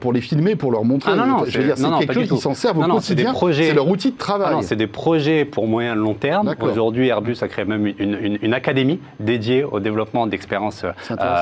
pour 0.00 0.12
les 0.12 0.20
filmer, 0.20 0.56
pour 0.56 0.72
leur 0.72 0.84
montrer. 0.84 1.12
Ah 1.12 1.16
non, 1.16 1.26
non, 1.26 1.38
je 1.46 1.58
veux 1.60 1.74
c'est- 1.74 1.82
dire, 1.82 1.98
quelque 1.98 2.12
chose 2.14 2.28
tout. 2.28 2.36
s'en 2.36 2.54
servent 2.54 2.78
au 2.78 2.82
quotidien. 2.82 3.32
C'est 3.52 3.72
leur 3.74 3.88
outil 3.88 4.10
de 4.10 4.16
Ah 4.18 4.22
travail. 4.22 4.54
non, 4.54 4.62
c'est 4.62 4.76
des 4.76 4.86
projets 4.86 5.44
pour 5.44 5.66
moyen 5.66 5.92
et 5.94 5.96
long 5.96 6.14
terme. 6.14 6.54
Aujourd'hui, 6.60 7.08
Airbus 7.08 7.36
a 7.42 7.48
créé 7.48 7.64
même 7.64 7.86
une, 7.86 8.14
une- 8.20 8.38
une 8.42 8.54
académie 8.54 9.00
dédiée 9.20 9.64
au 9.64 9.80
développement 9.80 10.26
d'expériences 10.26 10.84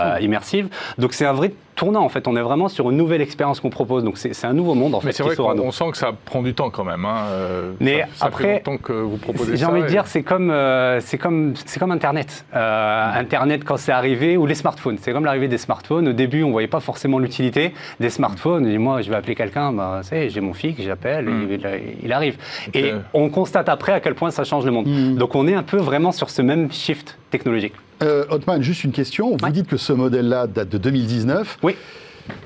Euh, 0.04 0.20
immersives. 0.20 0.68
Donc 0.98 1.14
c'est 1.14 1.26
un 1.26 1.32
vrai 1.32 1.52
tournant 1.74 2.02
en 2.04 2.08
fait. 2.08 2.26
On 2.28 2.36
est 2.36 2.42
vraiment 2.42 2.68
sur 2.68 2.90
une 2.90 2.96
nouvelle 2.96 3.20
expérience 3.20 3.60
qu'on 3.60 3.70
propose. 3.70 4.04
Donc 4.04 4.18
c'est 4.18 4.32
c'est 4.34 4.46
un 4.46 4.52
nouveau 4.52 4.74
monde 4.74 4.94
en 4.94 4.98
Mais 4.98 5.06
fait 5.10 5.12
c'est 5.12 5.22
qui 5.22 5.28
vrai 5.34 5.36
qu'on 5.56 5.70
sent 5.72 5.90
que 5.92 5.96
ça 5.96 6.12
prend 6.24 6.42
du 6.42 6.54
temps 6.54 6.70
quand 6.70 6.84
même. 6.84 7.04
hein, 7.04 7.22
euh, 7.30 7.72
Mais 7.80 8.00
ça, 8.00 8.06
ça 8.16 8.26
après, 8.26 8.44
fait 8.44 8.52
longtemps 8.66 8.76
que 8.78 8.92
vous 8.92 9.16
proposez 9.16 9.52
J'ai 9.56 9.64
ça. 9.64 9.70
envie 9.70 9.80
de 9.82 9.86
et- 9.86 9.90
dire, 9.90 10.06
c'est 10.06 10.22
comme, 10.22 10.50
euh, 10.50 11.00
c'est 11.00 11.18
comme, 11.18 11.54
c'est 11.66 11.78
comme 11.80 11.90
Internet. 11.90 12.44
Euh, 12.54 13.10
Internet 13.14 13.64
quand 13.64 13.76
c'est 13.76 13.92
arrivé, 13.92 14.36
ou 14.36 14.46
les 14.46 14.54
smartphones. 14.54 14.98
C'est 15.00 15.12
comme 15.12 15.24
l'arrivée 15.24 15.48
des 15.48 15.58
smartphones. 15.58 16.08
Au 16.08 16.12
début, 16.12 16.42
on 16.42 16.50
voyait 16.50 16.68
pas 16.68 16.80
forcément 16.80 17.18
l'utilité 17.18 17.74
des 18.00 18.10
smartphones. 18.10 18.66
Et 18.66 18.78
moi, 18.78 19.02
je 19.02 19.10
vais 19.10 19.16
appeler 19.16 19.34
quelqu'un, 19.34 19.72
bah, 19.72 20.00
tu 20.02 20.08
sais, 20.08 20.30
j'ai 20.30 20.40
mon 20.40 20.54
fixe, 20.54 20.82
j'appelle, 20.82 21.28
il, 21.50 21.60
il 22.04 22.12
arrive. 22.12 22.36
Et 22.74 22.92
on 23.12 23.28
constate 23.30 23.68
après 23.68 23.92
à 23.92 24.00
quel 24.00 24.14
point 24.14 24.30
ça 24.30 24.44
change 24.44 24.64
le 24.64 24.70
monde. 24.70 24.86
Donc 25.16 25.34
on 25.34 25.46
est 25.46 25.54
un 25.54 25.62
peu 25.62 25.76
vraiment 25.78 26.12
sur 26.12 26.30
ce 26.30 26.42
même 26.42 26.70
shift 26.72 27.18
technologique. 27.30 27.74
Euh, 28.02 28.24
Hotman, 28.28 28.60
juste 28.60 28.82
une 28.84 28.90
question. 28.92 29.30
Vous 29.36 29.44
Ouais. 29.44 29.52
dites 29.52 29.68
que 29.68 29.76
ce 29.76 29.92
modèle-là 29.92 30.46
date 30.48 30.68
de 30.68 30.78
2019. 30.78 31.58
Oui. 31.64 31.74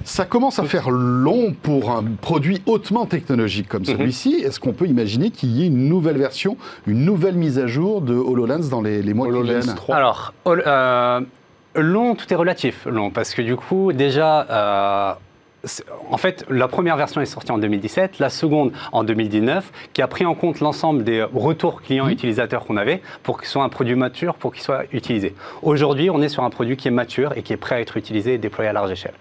Ça 0.02 0.24
commence 0.24 0.58
à 0.58 0.64
faire 0.64 0.90
long 0.90 1.52
pour 1.62 1.90
un 1.92 2.02
produit 2.20 2.62
hautement 2.66 3.06
technologique 3.06 3.66
Mhm. 3.66 3.70
comme 3.70 3.84
celui-ci. 3.84 4.34
Est-ce 4.44 4.58
qu'on 4.58 4.72
peut 4.72 4.86
imaginer 4.86 5.30
qu'il 5.30 5.50
y 5.50 5.62
ait 5.62 5.66
une 5.66 5.88
nouvelle 5.88 6.18
version, 6.18 6.56
une 6.86 7.04
nouvelle 7.04 7.34
mise 7.36 7.58
à 7.58 7.66
jour 7.66 8.00
de 8.00 8.14
HoloLens 8.14 8.68
dans 8.70 8.80
les, 8.82 9.02
les 9.02 9.14
mois 9.14 9.26
qui 9.30 9.42
viennent 9.42 9.74
3. 9.76 9.94
Alors, 9.96 10.34
euh, 10.48 11.20
long, 11.76 12.14
tout 12.16 12.32
est 12.32 12.36
relatif, 12.36 12.86
long, 12.86 13.10
parce 13.10 13.34
que 13.34 13.42
du 13.42 13.54
coup, 13.54 13.92
déjà, 13.92 14.46
euh, 14.50 15.12
en 16.10 16.16
fait, 16.18 16.44
la 16.48 16.68
première 16.68 16.96
version 16.96 17.20
est 17.20 17.26
sortie 17.26 17.50
en 17.50 17.58
2017, 17.58 18.18
la 18.18 18.30
seconde 18.30 18.72
en 18.92 19.04
2019, 19.04 19.72
qui 19.92 20.02
a 20.02 20.06
pris 20.06 20.24
en 20.24 20.34
compte 20.34 20.60
l'ensemble 20.60 21.04
des 21.04 21.22
retours 21.22 21.82
clients 21.82 22.08
et 22.08 22.12
utilisateurs 22.12 22.64
qu'on 22.64 22.76
avait 22.76 23.02
pour 23.22 23.38
qu'il 23.40 23.48
soit 23.48 23.64
un 23.64 23.68
produit 23.68 23.96
mature, 23.96 24.34
pour 24.34 24.52
qu'il 24.52 24.62
soit 24.62 24.84
utilisé. 24.92 25.34
Aujourd'hui, 25.62 26.10
on 26.10 26.22
est 26.22 26.28
sur 26.28 26.44
un 26.44 26.50
produit 26.50 26.76
qui 26.76 26.88
est 26.88 26.92
mature 26.92 27.32
et 27.36 27.42
qui 27.42 27.52
est 27.52 27.56
prêt 27.56 27.76
à 27.76 27.80
être 27.80 27.96
utilisé 27.96 28.34
et 28.34 28.38
déployé 28.38 28.70
à 28.70 28.72
large 28.72 28.90
échelle. 28.90 29.14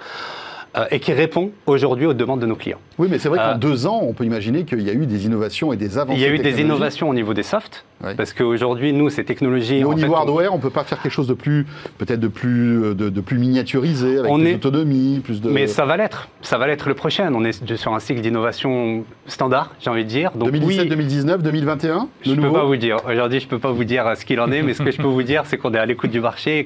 Euh, 0.76 0.86
et 0.92 1.00
qui 1.00 1.14
répond 1.14 1.52
aujourd'hui 1.66 2.06
aux 2.06 2.14
demandes 2.14 2.42
de 2.42 2.46
nos 2.46 2.56
clients. 2.56 2.80
Oui, 2.98 3.08
mais 3.10 3.18
c'est 3.18 3.30
vrai 3.30 3.40
qu'en 3.40 3.44
Euh, 3.46 3.56
deux 3.56 3.88
ans, 3.88 4.00
on 4.04 4.14
peut 4.14 4.26
imaginer 4.26 4.64
qu'il 4.64 4.82
y 4.82 4.90
a 4.90 4.94
eu 4.94 5.06
des 5.08 5.26
innovations 5.26 5.74
et 5.74 5.78
des 5.78 5.98
avancées. 5.98 6.20
Il 6.20 6.22
y 6.22 6.26
a 6.26 6.30
eu 6.30 6.38
des 6.38 6.62
innovations 6.62 7.10
au 7.10 7.14
niveau 7.14 7.34
des 7.34 7.42
softs, 7.42 7.86
Ouais. 8.04 8.14
parce 8.16 8.32
qu'aujourd'hui, 8.34 8.94
nous, 8.94 9.10
ces 9.10 9.24
technologies... 9.26 9.78
Et 9.78 9.84
au 9.84 9.90
fait, 9.92 10.04
niveau 10.04 10.14
on- 10.14 10.18
hardware, 10.18 10.54
on 10.54 10.60
peut 10.60 10.70
pas 10.70 10.84
faire 10.84 11.02
quelque 11.02 11.12
chose 11.12 11.28
de 11.28 11.34
plus, 11.34 11.66
peut-être 11.98 12.20
de 12.20 12.28
plus, 12.28 12.84
euh, 12.84 12.94
de, 12.94 13.10
de 13.10 13.22
plus 13.22 13.40
miniaturisé, 13.40 14.20
avec 14.20 14.32
On 14.32 14.38
plus 14.38 14.48
est- 14.50 14.54
d'autonomie, 14.58 15.20
plus 15.24 15.42
de. 15.42 15.50
Mais 15.50 15.66
ça 15.66 15.86
va 15.86 15.98
l'être. 15.98 16.28
Ça 16.42 16.58
va 16.60 16.68
l'être 16.68 16.88
le 16.88 16.94
prochain. 16.94 17.32
On 17.34 17.44
est 17.44 17.76
sur 17.76 17.94
un 17.96 18.00
cycle 18.00 18.22
d'innovation 18.22 19.04
standard, 19.26 19.72
j'ai 19.80 19.90
envie 19.90 20.04
de 20.04 20.10
dire. 20.10 20.32
Donc 20.34 20.52
2017, 20.52 20.84
oui, 20.84 20.90
2019, 20.90 21.42
2021 21.42 22.08
je 22.24 22.32
ne 22.34 22.42
peux 22.42 22.52
pas 22.54 22.66
vous 22.66 22.76
dire. 22.76 22.98
Aujourd'hui, 23.10 23.40
je 23.40 23.46
ne 23.46 23.50
peux 23.50 23.60
pas 23.60 23.72
vous 23.72 23.84
dire 23.84 24.06
euh, 24.06 24.16
ce 24.16 24.26
qu'il 24.26 24.40
en 24.40 24.52
est, 24.52 24.62
mais 24.62 24.74
ce 24.76 24.84
que 24.84 24.92
je 24.92 24.98
peux 24.98 25.04
vous 25.08 25.24
dire, 25.24 25.44
c'est 25.46 25.58
qu'on 25.58 25.74
est 25.74 25.80
à 25.80 25.86
l'écoute 25.86 26.12
du 26.12 26.20
marché 26.22 26.66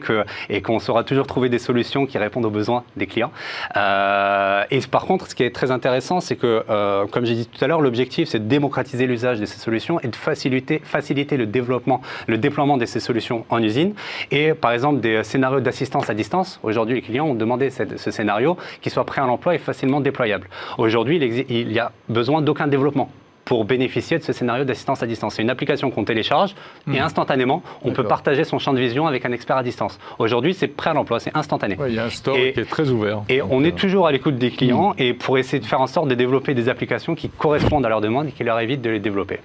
et 0.50 0.62
qu'on 0.62 0.80
saura 0.80 1.04
toujours 1.06 1.28
trouver 1.28 1.48
des 1.50 1.60
solutions 1.60 2.06
qui 2.06 2.18
répondent 2.18 2.46
aux 2.46 2.50
besoins 2.50 2.84
des 2.98 3.08
clients. 3.08 3.32
Euh, 3.78 4.64
et 4.70 4.80
par 4.82 5.06
contre, 5.06 5.28
ce 5.30 5.36
qui 5.36 5.44
est 5.44 5.54
très 5.56 5.72
intéressant, 5.72 6.20
c'est 6.20 6.36
que, 6.36 6.64
euh, 6.70 7.06
comme 7.08 7.26
j'ai 7.26 7.36
dit 7.36 7.48
tout 7.48 7.64
à 7.64 7.68
l'heure, 7.68 7.82
l'objectif, 7.82 8.28
c'est 8.30 8.40
de 8.40 8.50
démocratiser 8.50 9.08
l'usage 9.08 9.40
de 9.40 9.46
ces 9.46 9.60
solutions 9.60 10.00
et 10.02 10.08
de 10.08 10.16
faciliter, 10.16 10.82
faciliter 10.84 11.21
le 11.30 11.46
développement, 11.46 12.02
le 12.28 12.38
déploiement 12.38 12.78
de 12.78 12.86
ces 12.86 13.00
solutions 13.00 13.46
en 13.50 13.62
usine. 13.62 13.94
Et 14.32 14.54
par 14.54 14.72
exemple, 14.72 15.00
des 15.00 15.24
scénarios 15.24 15.60
d'assistance 15.62 16.10
à 16.10 16.14
distance. 16.14 16.60
Aujourd'hui, 16.64 16.96
les 16.96 17.02
clients 17.02 17.28
ont 17.28 17.36
demandé 17.36 17.70
cette- 17.70 17.98
ce 18.00 18.12
scénario 18.12 18.58
qui 18.82 18.90
soit 18.90 19.06
prêt 19.06 19.22
à 19.22 19.26
l'emploi 19.26 19.56
et 19.56 19.58
facilement 19.60 20.02
déployable. 20.02 20.48
Aujourd'hui, 20.78 21.18
il 21.18 21.24
exi- 21.24 21.46
il 21.50 21.72
y 21.72 21.80
a 21.80 21.92
besoin 22.10 22.42
d'aucun 22.42 22.68
développement 22.68 23.10
pour 23.44 23.66
bénéficier 23.66 24.18
de 24.18 24.24
ce 24.24 24.34
scénario 24.34 24.64
d'assistance 24.64 25.02
à 25.04 25.08
distance. 25.08 25.36
C'est 25.36 25.42
une 25.42 25.50
application 25.50 25.90
qu'on 25.92 26.04
télécharge 26.06 26.56
et 26.94 27.00
instantanément, 27.00 27.64
on 27.84 27.92
peut 27.92 28.04
partager 28.04 28.44
son 28.44 28.60
champ 28.60 28.72
de 28.72 28.80
vision 28.80 29.08
avec 29.08 29.26
un 29.26 29.32
expert 29.32 29.58
à 29.58 29.64
distance. 29.64 30.00
Aujourd'hui, 30.20 30.54
c'est 30.54 30.68
prêt 30.68 30.92
à 30.92 30.94
l'emploi, 30.94 31.20
c'est 31.20 31.36
instantané. 31.36 31.76
Ouais, 31.76 31.90
il 31.90 31.96
y 31.96 32.00
a 32.00 32.06
un 32.06 32.10
store 32.10 32.38
Et- 32.38 32.54
qui 32.54 32.60
est 32.62 32.70
très 32.70 32.90
ouvert. 32.90 33.24
Et 33.30 33.40
Donc, 33.40 33.48
on 33.52 33.64
euh, 33.64 33.68
est 33.68 33.72
toujours 33.76 34.08
à 34.08 34.12
l'écoute 34.12 34.38
des 34.38 34.52
clients 34.52 34.94
et 34.98 35.14
pour 35.14 35.38
essayer 35.38 35.60
de 35.60 35.66
faire 35.66 35.82
en 35.82 35.88
sorte 35.88 36.08
de 36.08 36.16
développer 36.16 36.54
des 36.54 36.70
applications 36.70 37.16
qui 37.16 37.30
correspondent 37.30 37.86
à 37.86 37.90
leurs 37.90 38.00
demandes 38.02 38.28
et 38.28 38.32
qui 38.32 38.44
leur 38.44 38.60
évitent 38.60 38.84
de 38.84 38.92
les 38.92 39.00
développer. 39.00 39.40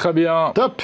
Très 0.00 0.14
bien. 0.14 0.52
Top 0.54 0.80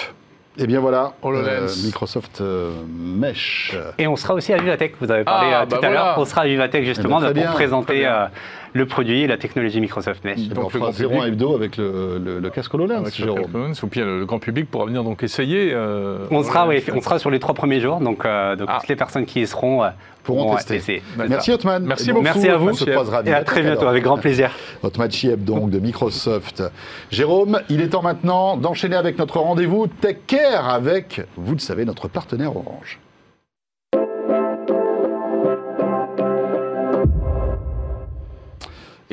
Et 0.58 0.66
bien 0.66 0.78
voilà, 0.80 1.14
HoloLens. 1.22 1.84
Microsoft 1.86 2.42
euh, 2.42 2.70
Mesh. 2.86 3.74
Et 3.96 4.06
on 4.06 4.14
sera 4.16 4.34
aussi 4.34 4.52
à 4.52 4.58
Vivatech, 4.58 4.94
vous 5.00 5.10
avez 5.10 5.24
parlé 5.24 5.50
Ah, 5.54 5.62
euh, 5.62 5.64
tout 5.64 5.70
bah 5.70 5.78
à 5.78 5.90
l'heure, 5.90 6.02
voilà. 6.02 6.20
on 6.20 6.24
sera 6.26 6.42
à 6.42 6.46
Vivatech 6.46 6.84
justement 6.84 7.16
Eh 7.18 7.22
ben, 7.22 7.26
pour 7.28 7.34
bien, 7.34 7.44
très 7.46 7.54
présenter 7.54 7.98
bien. 8.00 8.12
euh, 8.12 8.26
le 8.72 8.86
produit 8.86 9.22
et 9.22 9.26
la 9.26 9.36
technologie 9.36 9.80
Microsoft 9.80 10.24
Mesh. 10.24 10.48
Donc, 10.48 10.66
on 10.66 10.70
le 10.72 10.78
grand 10.80 10.92
0 10.92 11.10
public. 11.10 11.26
hebdo 11.28 11.54
avec 11.54 11.76
le, 11.76 12.18
le- 12.22 12.38
le 12.40 12.50
casque 12.50 12.72
HoloLens, 12.74 13.00
Avec 13.02 13.18
le 13.18 13.24
Jérôme. 13.24 13.42
Calculons, 13.42 13.72
ou 13.82 13.86
puis 13.86 14.00
euh, 14.00 14.18
le 14.20 14.26
grand 14.26 14.38
public 14.38 14.70
pourra 14.70 14.86
venir 14.86 15.02
donc 15.04 15.22
essayer. 15.22 15.70
euh, 15.72 16.26
On 16.30 16.42
sera, 16.42 16.64
HoloLens. 16.66 16.82
oui, 16.88 16.92
on 16.96 17.00
sera 17.00 17.18
sur 17.18 17.30
les 17.30 17.38
trois 17.38 17.54
premiers 17.54 17.80
jours, 17.80 18.00
donc, 18.00 18.24
euh, 18.24 18.56
donc 18.56 18.68
Ah. 18.70 18.78
toutes 18.80 18.88
les 18.88 18.96
personnes 18.96 19.26
qui 19.26 19.40
y 19.40 19.46
seront 19.46 19.84
euh, 19.84 19.88
Pourront 20.24 20.56
tester. 20.56 20.74
essayer. 20.76 21.02
Merci 21.28 21.52
Otman. 21.52 21.84
Merci 21.84 22.06
donc, 22.08 22.14
beaucoup. 22.14 22.24
Merci 22.24 22.48
à 22.48 22.56
vous. 22.56 22.68
On 22.70 22.74
se 22.74 22.84
croisera 22.84 23.22
Et 23.24 23.32
à 23.32 23.44
très 23.44 23.62
bientôt, 23.62 23.80
alors. 23.80 23.90
avec 23.90 24.02
grand 24.02 24.18
plaisir. 24.18 24.50
Otman 24.82 25.10
Chieb, 25.10 25.44
donc, 25.44 25.70
de 25.70 25.78
Microsoft. 25.78 26.62
Jérôme, 27.10 27.60
il 27.70 27.80
est 27.80 27.88
temps 27.90 28.02
maintenant 28.02 28.56
d'enchaîner 28.56 28.96
avec 28.96 29.18
notre 29.18 29.38
rendez-vous 29.38 29.86
Tech 29.86 30.16
Care 30.26 30.68
avec, 30.68 31.22
vous 31.36 31.52
le 31.52 31.60
savez, 31.60 31.84
notre 31.84 32.08
partenaire 32.08 32.56
Orange. 32.56 32.98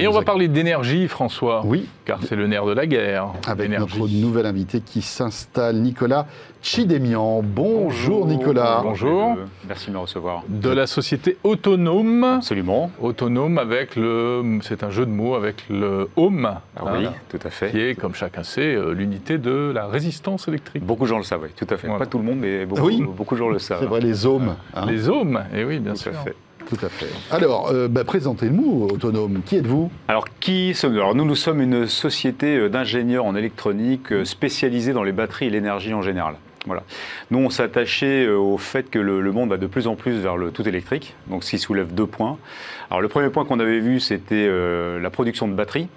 Et 0.04 0.08
on 0.10 0.12
va 0.12 0.22
parler 0.24 0.50
d'énergie, 0.50 1.08
François. 1.08 1.62
Oui, 1.66 1.86
Car 2.04 2.20
c'est 2.24 2.36
le 2.36 2.46
nerf 2.46 2.66
de 2.66 2.74
la 2.74 2.86
guerre. 2.86 3.28
avec 3.48 3.70
notre 3.72 4.06
nouvel 4.10 4.46
invité 4.46 4.82
qui 4.82 5.02
s'installe, 5.02 5.78
Nicolas 5.78 6.26
Chidemian. 6.62 7.42
Bonjour 7.42 8.28
Nicolas. 8.28 8.82
Bonjour. 8.84 9.38
Merci 9.66 9.88
de 9.88 9.94
me 9.94 10.00
recevoir. 10.00 10.44
De 10.50 10.70
la 10.70 10.88
société 10.88 11.38
autonome. 11.46 12.24
Absolument. 12.26 12.92
Autonome 13.02 13.58
avec 13.58 13.96
le. 13.96 14.60
C'est 14.62 14.84
un 14.84 14.90
jeu 14.90 15.06
de 15.06 15.12
mots 15.12 15.36
avec 15.36 15.64
le 15.70 16.10
home. 16.18 16.50
Ah 16.76 16.82
oui, 16.98 17.06
hein, 17.06 17.14
tout 17.30 17.40
à 17.42 17.50
fait. 17.50 17.72
Qui 17.72 17.80
est, 17.80 17.96
comme 17.96 18.14
chacun 18.14 18.44
sait, 18.44 18.76
euh, 18.76 18.92
l'unité 18.94 19.38
de 19.38 19.72
la 19.74 19.88
résistance 19.88 20.50
électrique. 20.50 20.84
Beaucoup 20.84 21.04
de 21.04 21.10
gens 21.10 21.18
le 21.18 21.24
savent, 21.24 21.44
oui, 21.44 21.50
tout 21.56 21.68
à 21.74 21.78
fait. 21.78 21.88
Voilà. 21.88 22.00
Pas 22.04 22.10
tout 22.12 22.18
le 22.18 22.26
monde, 22.26 22.40
mais 22.40 22.66
beaucoup, 22.66 22.88
Oui. 22.88 23.02
beaucoup 23.08 23.36
de 23.36 23.40
gens 23.40 23.50
le 23.50 23.60
savent. 23.60 23.80
C'est 23.80 23.86
vrai, 23.86 24.02
les 24.02 24.26
hommes. 24.26 24.56
hein. 24.76 24.86
Les 24.86 25.08
ohms, 25.10 25.42
et 25.56 25.64
oui, 25.64 25.80
bien 25.80 25.94
Tout 25.94 26.00
sûr. 26.00 26.12
à 26.12 26.24
fait. 26.24 26.36
Tout 26.70 26.86
à 26.86 26.90
fait. 26.90 27.10
Alors, 27.32 27.70
euh, 27.72 27.88
bah, 27.88 28.04
présentez-nous, 28.04 28.88
Autonome. 28.92 29.42
Qui 29.46 29.58
êtes-vous? 29.58 29.92
Alors, 30.08 30.26
qui 30.40 30.74
sommes-nous? 30.74 31.00
Alors, 31.00 31.16
nous, 31.16 31.26
nous 31.26 31.36
sommes 31.36 31.62
une 31.62 31.88
société 31.88 32.58
euh, 32.58 32.70
d'ingénieurs 32.70 33.26
en 33.26 33.36
électronique 33.36 34.12
euh, 34.12 34.26
spécialisée 34.26 34.94
dans 34.94 35.04
les 35.04 35.12
batteries 35.12 35.48
et 35.48 35.50
l'énergie 35.50 35.94
en 35.94 36.02
général. 36.02 36.36
Voilà. 36.66 36.84
Nous, 37.30 37.40
on 37.40 37.50
euh, 37.50 38.38
au 38.38 38.58
fait 38.58 38.90
que 38.90 39.00
le, 39.00 39.32
monde 39.32 39.50
va 39.50 39.58
de 39.58 39.68
plus 39.68 39.88
en 39.88 39.96
plus 39.96 40.14
vers 40.14 40.38
le 40.38 40.52
tout 40.52 40.68
électrique, 40.68 41.16
donc 41.28 41.44
ce 41.44 41.52
qui 41.52 41.60
soulève 41.60 41.94
deux 41.94 42.08
points. 42.08 42.38
Alors, 42.90 43.02
le 43.02 43.10
premier 43.10 43.30
point 43.30 43.44
qu'on 43.44 43.60
avait 43.60 43.80
vu, 43.80 44.00
c'était 44.00 44.48
la 44.48 45.10
production 45.10 45.48
de 45.48 45.54
batteries. 45.54 45.90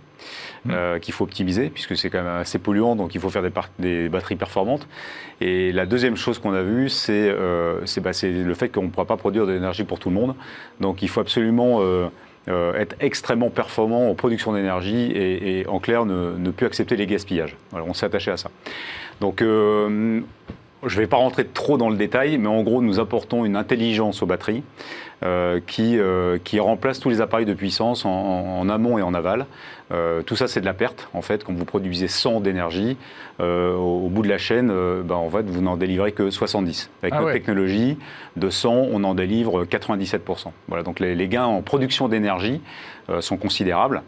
Euh, 0.71 0.99
qu'il 0.99 1.15
faut 1.15 1.25
optimiser 1.25 1.71
puisque 1.71 1.97
c'est 1.97 2.11
quand 2.11 2.23
même 2.23 2.37
assez 2.37 2.59
polluant 2.59 2.97
donc 2.97 3.15
il 3.15 3.21
faut 3.21 3.31
faire 3.31 3.43
des, 3.79 4.09
batteries 4.09 4.37
performantes 4.37 4.87
et 5.41 5.73
la 5.73 5.87
deuxième 5.87 6.17
chose 6.17 6.39
qu'on 6.39 6.53
a 6.53 6.63
vue 6.63 6.89
c'est 6.89 7.29
euh, 7.29 7.81
bah, 8.03 8.11
le 8.23 8.55
fait 8.55 8.69
qu'on 8.69 8.85
ne 8.85 8.89
pourra 8.89 9.07
pas 9.07 9.17
produire 9.17 9.47
de 9.47 9.53
l'énergie 9.53 9.85
pour 9.85 9.99
tout 9.99 10.09
le 10.09 10.15
monde 10.15 10.35
donc 10.81 11.03
il 11.03 11.09
faut 11.09 11.21
absolument 11.21 11.79
euh, 11.81 12.09
euh, 12.49 12.75
être 12.75 12.95
extrêmement 13.01 13.51
performant 13.51 14.09
en 14.09 14.15
production 14.15 14.53
d'énergie 14.53 15.11
et, 15.11 15.61
et, 15.61 15.67
en 15.67 15.81
clair 15.81 16.07
ne, 16.07 16.37
ne 16.39 16.51
plus 16.53 16.65
accepter 16.65 16.95
les 16.95 17.07
gaspillages. 17.07 17.57
Voilà, 17.73 17.85
on 17.89 17.93
s'est 17.93 18.07
attaché 18.07 18.31
à 18.31 18.37
ça. 18.37 18.51
Donc 19.21 19.43
je 20.85 20.95
ne 20.97 21.01
vais 21.01 21.07
pas 21.07 21.17
rentrer 21.17 21.45
trop 21.47 21.79
dans 21.79 21.89
le 21.91 21.97
détail, 21.97 22.39
mais 22.39 22.49
en 22.49 22.63
gros 22.63 22.83
nous 22.83 23.01
apportons 23.01 23.45
une 23.45 23.57
intelligence 23.57 24.23
aux 24.23 24.27
batteries 24.27 24.63
euh, 25.25 25.61
qui, 25.67 25.99
euh, 25.99 26.39
qui 26.43 26.61
remplace 26.61 27.01
tous 27.01 27.09
les 27.09 27.21
appareils 27.21 27.47
de 27.47 27.55
puissance 27.55 28.05
en, 28.05 28.11
en- 28.11 28.59
en 28.61 28.69
amont 28.69 28.99
et 28.99 29.03
en 29.03 29.15
aval. 29.15 29.47
Euh, 29.93 30.23
tout 30.23 30.37
ça 30.37 30.49
c'est 30.49 30.61
de 30.61 30.67
la 30.67 30.75
perte 30.75 31.09
en 31.15 31.23
fait. 31.23 31.45
Quand 31.45 31.55
vous 31.55 31.65
produisez 31.65 32.09
100 32.09 32.41
d'énergie, 32.41 32.97
euh, 33.41 33.75
au, 33.75 34.07
au 34.07 34.09
bout 34.09 34.23
de 34.23 34.29
la 34.29 34.39
chaîne, 34.39 34.69
ben, 34.69 35.15
en 35.15 35.31
fait 35.31 35.49
vous 35.49 35.63
n'en 35.63 35.77
délivrez 35.77 36.13
que 36.13 36.31
70. 36.31 36.91
Avec 37.03 37.15
Ah 37.15 37.17
notre 37.19 37.29
ouais. 37.29 37.33
technologie 37.35 37.97
de 38.37 38.51
100, 38.51 38.71
on 38.93 39.03
en 39.05 39.15
délivre 39.15 39.65
97%. 39.65 40.53
Voilà, 40.69 40.83
donc 40.83 41.01
les, 41.01 41.15
les 41.15 41.29
gains 41.29 41.45
en 41.47 41.63
production 41.63 42.09
d'énergie 42.09 42.61
sont 43.21 43.37
considérables. 43.37 44.03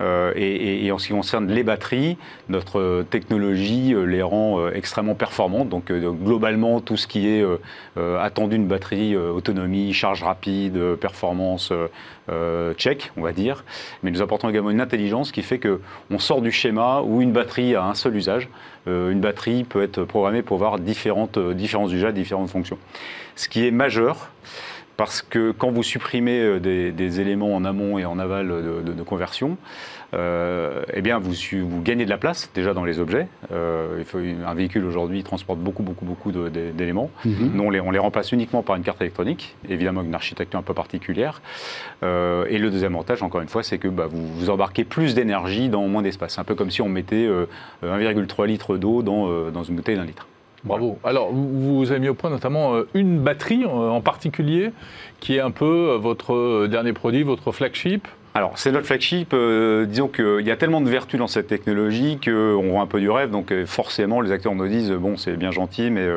Euh, 0.00 0.32
et, 0.36 0.84
et- 0.86 0.92
en 0.92 0.98
ce 0.98 1.06
qui 1.06 1.12
concerne 1.12 1.48
les 1.48 1.62
batteries, 1.62 2.16
notre 2.48 2.80
euh, 2.80 3.02
technologie 3.02 3.94
euh, 3.94 4.04
les 4.04 4.22
rend 4.22 4.58
euh, 4.60 4.72
extrêmement 4.74 5.14
performantes. 5.14 5.68
Donc, 5.68 5.90
euh, 5.90 6.10
globalement, 6.10 6.80
tout 6.80 6.96
ce 6.96 7.06
qui 7.06 7.28
est 7.28 7.42
euh, 7.42 7.58
euh, 7.96 8.18
attendu 8.20 8.56
d'une 8.58 8.66
batterie, 8.66 9.14
euh, 9.14 9.30
autonomie, 9.30 9.92
charge 9.92 10.22
rapide, 10.22 10.76
euh, 10.76 10.96
performance, 10.96 11.70
euh, 11.72 11.86
euh, 12.30 12.74
check, 12.74 13.12
on 13.16 13.22
va 13.22 13.32
dire. 13.32 13.64
Mais 14.02 14.10
nous 14.10 14.20
apportons 14.22 14.48
également 14.48 14.70
une 14.70 14.80
intelligence 14.80 15.32
qui 15.32 15.42
fait 15.42 15.58
que 15.58 15.80
on 16.10 16.18
sort 16.18 16.42
du 16.42 16.52
schéma 16.52 17.00
où 17.02 17.22
une 17.22 17.32
batterie 17.32 17.74
a 17.74 17.84
un 17.84 17.94
seul 17.94 18.14
usage. 18.16 18.48
Euh, 18.88 19.10
une 19.10 19.20
batterie 19.20 19.64
peut 19.64 19.82
être 19.82 20.04
programmée 20.04 20.42
pour 20.42 20.56
avoir 20.56 20.78
différentes, 20.78 21.38
euh, 21.38 21.54
différents 21.54 21.88
usages, 21.88 22.12
différentes 22.14 22.50
fonctions. 22.50 22.78
Ce 23.36 23.48
qui 23.48 23.66
est 23.66 23.70
majeur, 23.70 24.30
parce 24.96 25.22
que 25.22 25.50
quand 25.52 25.70
vous 25.70 25.82
supprimez 25.82 26.40
euh, 26.40 26.60
des, 26.60 26.92
des 26.92 27.20
éléments 27.20 27.54
en 27.54 27.64
amont 27.64 27.98
et 27.98 28.04
en 28.04 28.18
aval 28.18 28.48
de, 28.48 28.82
de- 28.82 28.92
de 28.92 29.02
conversion, 29.02 29.56
euh, 30.14 30.82
eh 30.92 31.00
bien 31.00 31.18
vous, 31.18 31.32
gagnez 31.82 32.04
de 32.04 32.10
la 32.10 32.18
place 32.18 32.50
déjà 32.54 32.74
dans 32.74 32.84
les 32.84 32.98
objets. 32.98 33.26
Euh, 33.50 33.96
il 33.98 34.04
faut, 34.04 34.18
un 34.18 34.54
véhicule 34.54 34.84
aujourd'hui 34.84 35.22
transporte 35.22 35.58
beaucoup, 35.58 35.82
beaucoup, 35.82 36.04
beaucoup 36.04 36.30
d'éléments. 36.32 37.10
Nous, 37.24 37.62
on 37.62 37.70
les, 37.70 37.80
on 37.80 37.90
les 37.90 37.98
remplace 37.98 38.30
uniquement 38.32 38.62
par 38.62 38.76
une 38.76 38.82
carte 38.82 39.00
électronique, 39.00 39.56
évidemment 39.68 40.00
avec 40.00 40.08
une 40.10 40.14
architecture 40.14 40.58
un 40.58 40.62
peu 40.62 40.74
particulière. 40.74 41.40
Euh, 42.02 42.44
et 42.50 42.58
le 42.58 42.70
deuxième 42.70 42.92
avantage, 42.94 43.22
encore 43.22 43.40
une 43.40 43.48
fois, 43.48 43.62
c'est 43.62 43.78
que 43.78 43.88
bah, 43.88 44.06
vous, 44.10 44.26
vous 44.34 44.50
embarquez 44.50 44.84
plus 44.84 45.14
d'énergie 45.14 45.70
dans 45.70 45.88
moins 45.88 46.02
d'espace. 46.02 46.34
C'est 46.34 46.40
un 46.40 46.44
peu 46.44 46.54
comme 46.54 46.70
si 46.70 46.82
on 46.82 46.88
mettait 46.90 47.26
euh, 47.26 47.46
1,3 47.82 48.46
litre 48.46 48.76
d'eau 48.76 49.02
dans, 49.02 49.50
dans 49.50 49.62
une 49.64 49.76
bouteille 49.76 49.96
d'un 49.96 50.04
litre. 50.04 50.26
Bravo. 50.64 50.98
Alors, 51.02 51.32
vous 51.32 51.90
avez 51.90 52.00
mis 52.00 52.08
au 52.08 52.14
point 52.14 52.30
notamment 52.30 52.74
euh, 52.74 52.88
une 52.94 53.18
batterie 53.18 53.64
euh, 53.64 53.68
en 53.68 54.00
particulier, 54.00 54.70
qui 55.18 55.36
est 55.36 55.40
un 55.40 55.50
peu 55.50 55.90
euh, 55.90 55.98
votre 55.98 56.66
dernier 56.68 56.92
produit, 56.92 57.24
votre 57.24 57.50
flagship. 57.50 58.06
Alors, 58.34 58.52
c'est 58.56 58.72
notre 58.72 58.86
flagship. 58.86 59.34
disons 59.88 60.08
qu'il 60.08 60.46
y 60.46 60.50
a 60.50 60.56
tellement 60.56 60.80
de 60.80 60.88
vertus 60.88 61.18
dans 61.18 61.26
cette 61.26 61.48
technologie 61.48 62.18
qu'on 62.24 62.70
voit 62.70 62.80
un 62.80 62.86
peu 62.86 62.98
du 62.98 63.10
rêve. 63.10 63.30
Donc, 63.30 63.52
forcément, 63.66 64.22
les 64.22 64.32
acteurs 64.32 64.54
nous 64.54 64.68
disent 64.68 64.90
bon, 64.90 65.18
c'est 65.18 65.36
bien 65.36 65.50
gentil, 65.50 65.90
mais 65.90 66.08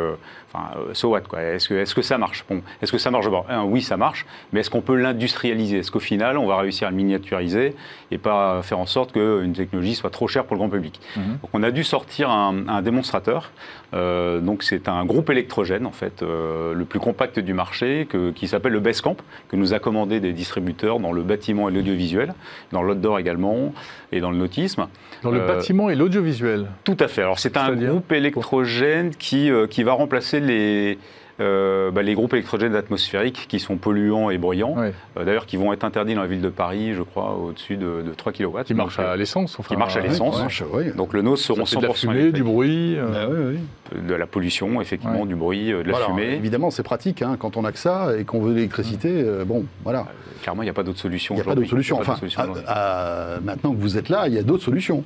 so 0.94 1.10
what 1.10 1.24
Est-ce 1.38 1.94
que, 1.94 2.02
ça 2.02 2.18
marche? 2.18 2.46
Est-ce 2.82 2.94
que 2.94 2.98
ça 2.98 3.12
marche? 3.12 3.26
Oui, 3.66 3.82
ça 3.82 3.98
marche. 3.98 4.26
Mais 4.54 4.62
est-ce 4.62 4.70
qu'on 4.70 4.80
peut 4.80 4.96
l'industrialiser? 4.96 5.80
Est-ce 5.80 5.92
qu'au 5.92 6.00
final, 6.00 6.38
on 6.38 6.48
va 6.48 6.56
réussir 6.56 6.88
à 6.88 6.92
le 6.92 6.96
miniaturiser? 6.96 7.76
Et 8.12 8.18
pas 8.18 8.62
faire 8.62 8.80
en 8.80 8.86
sorte 8.86 9.12
qu'une 9.14 9.54
technologie 9.54 9.96
soit 9.96 10.10
trop 10.12 10.28
chère 10.28 10.46
pour 10.46 10.56
le 10.56 10.60
grand 10.60 10.70
public 10.70 11.00
Donc, 11.16 11.50
on 11.54 11.64
a 11.64 11.72
dû 11.72 11.84
sortir 11.84 12.30
un, 12.30 12.68
un 12.68 12.82
démonstrateur. 12.82 13.52
Euh, 13.94 14.40
donc, 14.42 14.64
c'est 14.64 14.88
un 14.88 15.06
groupe 15.06 15.30
électrogène, 15.30 15.86
en 15.86 15.92
fait, 15.92 16.22
euh, 16.22 16.74
le 16.74 16.86
plus 16.86 17.00
compact 17.00 17.40
du 17.40 17.54
marché, 17.54 18.08
que- 18.10 18.32
qui 18.32 18.48
s'appelle 18.48 18.74
le 18.74 18.80
Basecamp, 18.80 19.16
que 19.50 19.56
nous 19.56 19.74
a 19.74 19.80
commandé 19.80 20.20
des 20.20 20.34
distributeurs 20.34 21.00
dans 21.00 21.12
le 21.12 21.24
bâtiment 21.24 21.70
et 21.70 21.72
l'audiovisuel, 21.72 22.34
dans 22.72 22.84
l'outdoor 22.84 23.20
également, 23.20 23.74
et 24.12 24.20
dans 24.20 24.32
le 24.32 24.38
nautisme. 24.38 24.88
Dans 25.24 25.32
le 25.32 25.42
Euh, 25.42 25.48
bâtiment 25.48 25.90
et 25.90 25.96
l'audiovisuel. 25.96 26.68
Tout 26.84 26.98
à 27.00 27.08
fait. 27.08 27.22
Alors, 27.24 27.40
c'est 27.40 27.58
un 27.58 27.74
groupe 27.76 28.12
électrogène 28.12 29.12
qui, 29.16 29.50
qui 29.70 29.84
va 29.84 29.94
remplacer 29.94 30.40
les, 30.40 30.98
euh, 31.42 31.92
bah, 31.92 32.02
les 32.02 32.14
groupes 32.14 32.34
électrogènes 32.34 32.76
atmosphériques 32.76 33.46
qui 33.50 33.60
sont 33.60 33.76
polluants 33.78 34.30
et 34.30 34.38
bruyants. 34.38 34.76
Euh, 34.78 34.92
D'ailleurs, 35.26 35.46
qui 35.46 35.58
vont 35.58 35.74
être 35.74 35.84
interdits 35.84 36.16
dans 36.16 36.22
la 36.22 36.28
ville 36.28 36.42
de 36.42 36.50
Paris, 36.50 36.94
je 36.94 37.02
crois, 37.02 37.36
au-dessus 37.36 37.76
de, 37.78 38.02
de 38.06 38.14
3 38.16 38.32
kW. 38.32 38.64
Qui 38.66 38.74
marche 38.74 38.98
Donc, 38.98 39.06
à 39.06 39.16
l'essence. 39.16 39.60
Enfin, 39.60 39.68
qui 39.76 39.78
marche 39.78 39.98
à 39.98 40.00
l'essence. 40.02 40.42
oui. 40.74 40.92
Donc, 40.96 41.14
le 41.14 41.22
nôtre 41.22 41.42
seront 41.42 41.66
Ça 41.66 41.80
fait 41.80 41.82
de 41.82 41.88
la 41.88 41.94
100% 41.94 41.96
fumée, 41.98 42.32
du 42.32 42.44
bruit. 42.44 42.96
euh, 42.98 43.28
Bah 43.28 43.34
oui. 43.94 44.00
De 44.08 44.14
la 44.14 44.28
pollution, 44.28 44.82
effectivement, 44.82 45.22
Ouais. 45.22 45.28
du 45.28 45.36
bruit, 45.36 45.68
de 45.72 45.78
la 45.82 45.92
Voilà, 45.92 46.06
fumée. 46.08 46.34
Évidemment, 46.36 46.72
c'est 46.72 46.84
pratique 46.84 47.22
hein, 47.22 47.36
quand 47.40 47.58
on 47.58 47.66
a 47.66 47.72
que 47.72 47.80
ça 47.80 48.18
et 48.18 48.24
qu'on 48.24 48.40
veut 48.42 48.52
de 48.52 48.56
l'électricité. 48.56 49.10
euh, 49.14 49.46
bon, 49.46 49.66
voilà. 49.84 50.06
Clairement, 50.42 50.62
il 50.64 50.66
n'y 50.66 50.70
a 50.72 50.74
pas 50.74 50.84
d'autre 50.84 51.00
solution. 51.00 51.36
Il 51.36 51.38
n'y 51.38 51.42
a 51.42 51.46
pas 51.46 51.56
d'autre 51.56 51.70
solution. 51.70 52.00
Enfin, 52.00 52.18
à- 52.68 53.36
à- 53.36 53.40
maintenant 53.42 53.72
que 53.74 53.80
vous 53.80 53.98
êtes 53.98 54.10
là, 54.10 54.28
il 54.28 54.34
y 54.34 54.38
a 54.40 54.44
d'autres 54.44 54.64
solutions. 54.64 55.04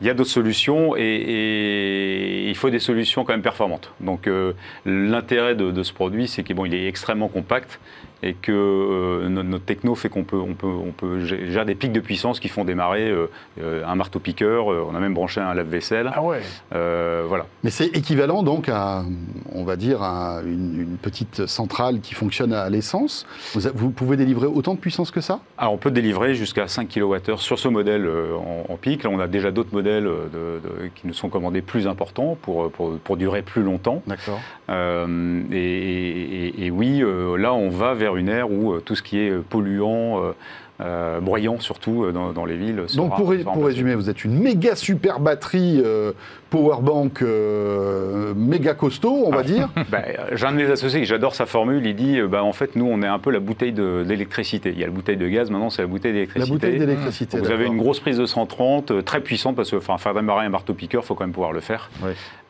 Il 0.00 0.06
y 0.06 0.10
a 0.10 0.14
d'autres 0.14 0.30
solutions 0.30 0.94
et, 0.96 2.48
il 2.48 2.54
faut 2.56 2.70
des 2.70 2.78
solutions 2.78 3.24
quand 3.24 3.32
même 3.32 3.42
performantes. 3.42 3.92
Donc, 4.00 4.26
euh, 4.26 4.52
l'intérêt 4.84 5.54
de, 5.54 5.82
ce 5.82 5.92
produit, 5.92 6.26
c'est 6.26 6.42
qu'il 6.42 6.74
est 6.74 6.88
extrêmement 6.88 7.28
compact 7.28 7.78
et 8.22 8.34
que 8.34 8.52
euh, 8.52 9.28
notre, 9.28 9.48
notre 9.48 9.64
techno 9.64 9.94
fait 9.94 10.08
qu'on 10.08 10.24
peut, 10.24 10.36
on 10.38 10.54
peut, 10.54 10.66
on 10.66 10.90
peut 10.92 11.20
gé- 11.24 11.50
gérer 11.50 11.64
des 11.64 11.74
pics 11.74 11.92
de 11.92 12.00
puissance 12.00 12.40
qui 12.40 12.48
font 12.48 12.64
démarrer 12.64 13.08
euh, 13.10 13.26
euh, 13.62 13.84
un 13.86 13.94
marteau-piqueur. 13.94 14.72
euh, 14.72 14.84
on 14.90 14.94
a 14.94 15.00
même 15.00 15.14
branché 15.14 15.40
un 15.40 15.54
lave-vaisselle. 15.54 16.10
Ah 16.14 16.22
ouais. 16.22 16.40
Euh, 16.74 17.24
voilà. 17.28 17.46
Mais 17.64 17.70
c'est 17.70 17.86
équivalent 17.86 18.42
donc 18.42 18.68
à, 18.68 19.04
on 19.52 19.64
va 19.64 19.76
dire, 19.76 20.02
à 20.02 20.40
une, 20.44 20.80
une 20.80 20.96
petite 20.96 21.46
centrale 21.46 22.00
qui 22.00 22.14
fonctionne 22.14 22.52
à 22.52 22.68
l'essence. 22.70 23.26
Vous, 23.74 23.90
pouvez 23.90 24.16
délivrer 24.16 24.46
autant 24.46 24.74
de 24.74 24.80
puissance 24.80 25.10
que 25.10 25.20
ça? 25.20 25.40
Alors, 25.56 25.72
on 25.72 25.78
peut 25.78 25.90
délivrer 25.90 26.34
jusqu'à 26.34 26.66
5 26.68 26.88
kWh 26.88 27.36
sur 27.36 27.58
ce 27.58 27.68
modèle 27.68 28.04
euh, 28.06 28.34
en, 28.36 28.72
en 28.72 28.76
pic. 28.76 29.04
Là, 29.04 29.10
on 29.12 29.20
a 29.20 29.28
déjà 29.28 29.50
d'autres 29.50 29.72
modèles 29.72 30.04
de- 30.04 30.60
de- 30.62 30.88
qui 30.94 31.06
nous 31.06 31.14
sont 31.14 31.28
commandés 31.28 31.62
plus 31.62 31.86
importants 31.86 32.36
pour, 32.40 32.70
pour, 32.72 32.98
pour 32.98 33.16
durer 33.16 33.42
plus 33.42 33.62
longtemps. 33.62 34.02
D'accord. 34.06 34.40
Euh, 34.70 35.42
et, 35.50 36.70
oui, 36.70 37.02
euh, 37.02 37.36
là, 37.36 37.54
on 37.54 37.70
va 37.70 37.94
vers 37.94 38.16
une 38.16 38.28
ère 38.28 38.50
où 38.50 38.72
euh, 38.72 38.80
tout 38.80 38.94
ce 38.94 39.02
qui 39.02 39.18
est 39.18 39.32
polluant, 39.42 40.34
euh, 40.80 41.18
bruyant 41.20 41.58
surtout 41.58 42.04
euh, 42.04 42.12
dans, 42.12 42.32
dans 42.32 42.44
les 42.44 42.56
villes. 42.56 42.82
Donc 42.96 43.16
pour, 43.16 43.30
ré- 43.30 43.38
pour 43.38 43.64
résumer, 43.64 43.94
vous 43.96 44.08
êtes 44.10 44.24
une 44.24 44.38
méga 44.38 44.76
super 44.76 45.18
batterie 45.18 45.82
euh, 45.84 46.12
powerbank 46.50 47.20
euh, 47.22 48.32
méga 48.36 48.74
costaud, 48.74 49.24
on 49.26 49.30
va 49.30 49.42
dire. 49.42 49.68
Bah, 49.90 50.02
J'ai 50.32 50.46
un 50.46 50.52
de 50.52 50.56
mes 50.56 50.70
associés, 50.70 51.04
j'adore 51.04 51.34
sa 51.34 51.46
formule, 51.46 51.84
il 51.86 51.96
dit 51.96 52.18
euh, 52.20 52.28
bah, 52.28 52.44
en 52.44 52.52
fait, 52.52 52.76
nous, 52.76 52.86
on 52.86 53.02
est 53.02 53.06
un 53.06 53.18
peu 53.18 53.30
la 53.30 53.40
bouteille 53.40 53.72
de- 53.72 54.04
d'électricité. 54.06 54.70
Il 54.70 54.78
y 54.78 54.84
a 54.84 54.86
la 54.86 54.92
bouteille 54.92 55.16
de 55.16 55.28
gaz, 55.28 55.50
maintenant, 55.50 55.70
c'est 55.70 55.82
la 55.82 55.88
bouteille 55.88 56.12
La 56.12 56.16
d'électricité. 56.18 56.52
bouteille 56.54 56.78
d'électricité. 56.78 57.38
Vous 57.38 57.50
avez 57.50 57.66
une 57.66 57.76
grosse 57.78 58.00
prise 58.00 58.18
de 58.18 58.26
130, 58.26 58.90
euh, 58.90 59.02
très 59.02 59.20
puissante, 59.20 59.56
parce 59.56 59.70
que 59.70 59.76
enfin, 59.76 59.98
faire 59.98 60.14
démarrer 60.14 60.46
un 60.46 60.50
marteau-piqueur, 60.50 61.02
il 61.02 61.06
faut 61.06 61.14
quand 61.14 61.24
même 61.24 61.32
pouvoir 61.32 61.52
le 61.52 61.60
faire. 61.60 61.90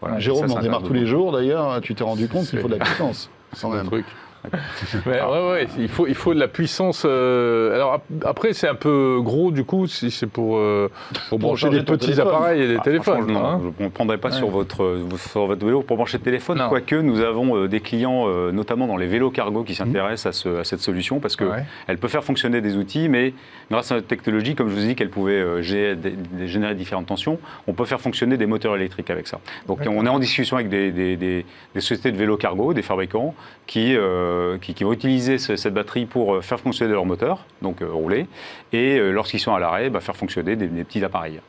Voilà, 0.00 0.18
et 0.18 0.20
Jérôme, 0.20 0.48
ça, 0.48 0.54
on 0.58 0.60
démarre 0.62 0.82
tous 0.82 0.92
les 0.92 1.06
jours 1.06 1.32
d'ailleurs. 1.32 1.80
Tu 1.80 1.94
t'es 1.94 2.04
rendu 2.04 2.28
compte 2.28 2.46
qu'il 2.46 2.58
faut 2.60 2.68
de 2.68 2.74
la 2.74 2.84
puissance. 2.84 3.30
Quand 3.62 3.70
même. 3.70 3.86
truc. 3.86 4.04
Mais, 5.06 5.20
ouais, 5.20 5.50
ouais, 5.50 5.66
il 5.78 5.88
faut, 5.88 6.06
il 6.06 6.14
faut 6.14 6.34
de 6.34 6.38
la 6.40 6.48
puissance. 6.48 7.02
euh, 7.06 7.74
alors 7.74 7.94
ap- 7.94 8.04
après, 8.24 8.52
c'est 8.52 8.68
un 8.68 8.74
peu 8.74 9.18
gros 9.22 9.50
du 9.50 9.64
coup, 9.64 9.86
si 9.86 10.10
c'est 10.10 10.26
pour, 10.26 10.56
euh, 10.58 10.90
pour 11.28 11.38
brancher 11.38 11.70
des 11.70 11.82
petits 11.82 12.06
téléphone. 12.12 12.28
appareils 12.28 12.62
et 12.62 12.68
des 12.68 12.76
Ah, 12.78 12.82
téléphones. 12.82 13.22
franchement, 13.22 13.48
hein. 13.50 13.60
non, 13.62 13.72
je 13.78 13.84
ne 13.84 13.88
prendrai 13.88 14.18
pas 14.18 14.28
Ouais. 14.30 14.34
sur, 14.36 14.48
votre, 14.48 14.98
sur 15.30 15.46
votre 15.46 15.64
vélo 15.64 15.82
pour 15.82 15.96
brancher 15.96 16.18
le 16.18 16.24
téléphone, 16.24 16.58
Non. 16.58 16.68
quoique 16.68 16.94
nous 16.96 17.20
avons 17.20 17.56
euh, 17.56 17.68
des 17.68 17.80
clients, 17.80 18.24
euh, 18.28 18.52
notamment 18.52 18.86
dans 18.86 18.96
les 18.96 19.06
vélos 19.06 19.30
cargo, 19.30 19.62
qui 19.64 19.74
s'intéressent 19.74 20.26
à, 20.26 20.32
ce- 20.32 20.60
à 20.60 20.64
cette 20.64 20.80
solution 20.80 21.20
parce 21.20 21.36
qu'elle 21.36 21.48
Ouais. 21.88 21.96
peut 21.96 22.08
faire 22.08 22.24
fonctionner 22.24 22.60
des 22.60 22.76
outils, 22.76 23.08
mais 23.08 23.32
grâce 23.70 23.90
à 23.92 23.96
notre 23.96 24.06
technologie, 24.06 24.54
comme 24.54 24.68
je 24.68 24.74
vous 24.74 24.84
ai 24.84 24.88
dit 24.88 24.94
qu'elle 24.96 25.10
pouvait 25.10 25.32
euh, 25.32 25.62
générer 25.62 26.74
différentes 26.74 27.06
tensions, 27.06 27.38
on 27.66 27.72
peut 27.72 27.84
faire 27.84 28.00
fonctionner 28.00 28.36
des 28.36 28.46
moteurs 28.46 28.76
électriques 28.76 29.10
avec 29.10 29.26
ça. 29.26 29.40
Donc 29.66 29.80
on 29.88 30.04
est 30.06 30.08
en 30.08 30.18
discussion 30.18 30.56
avec 30.56 30.68
des, 30.68 30.90
des- 30.90 31.16
des- 31.16 31.44
des 31.74 31.80
sociétés 31.80 32.12
de 32.12 32.16
vélos 32.16 32.36
cargo, 32.36 32.72
des 32.74 32.82
fabricants, 32.82 33.34
qui, 33.66 33.94
euh, 33.96 34.37
qui, 34.60 34.74
qui 34.74 34.84
vont 34.84 34.92
utiliser 34.92 35.38
ce- 35.38 35.56
cette 35.56 35.74
batterie 35.74 36.06
pour 36.06 36.34
euh, 36.34 36.40
faire 36.40 36.60
fonctionner 36.60 36.92
leur 36.92 37.06
moteur, 37.06 37.44
donc 37.62 37.82
euh, 37.82 37.88
rouler, 37.90 38.26
et 38.72 38.98
euh, 38.98 39.10
lorsqu'ils 39.10 39.40
sont 39.40 39.54
à 39.54 39.58
l'arrêt, 39.60 39.90
bah, 39.90 40.00
faire 40.00 40.16
fonctionner 40.16 40.56
des 40.56 40.84
petits 40.84 41.04
appareils. 41.04 41.40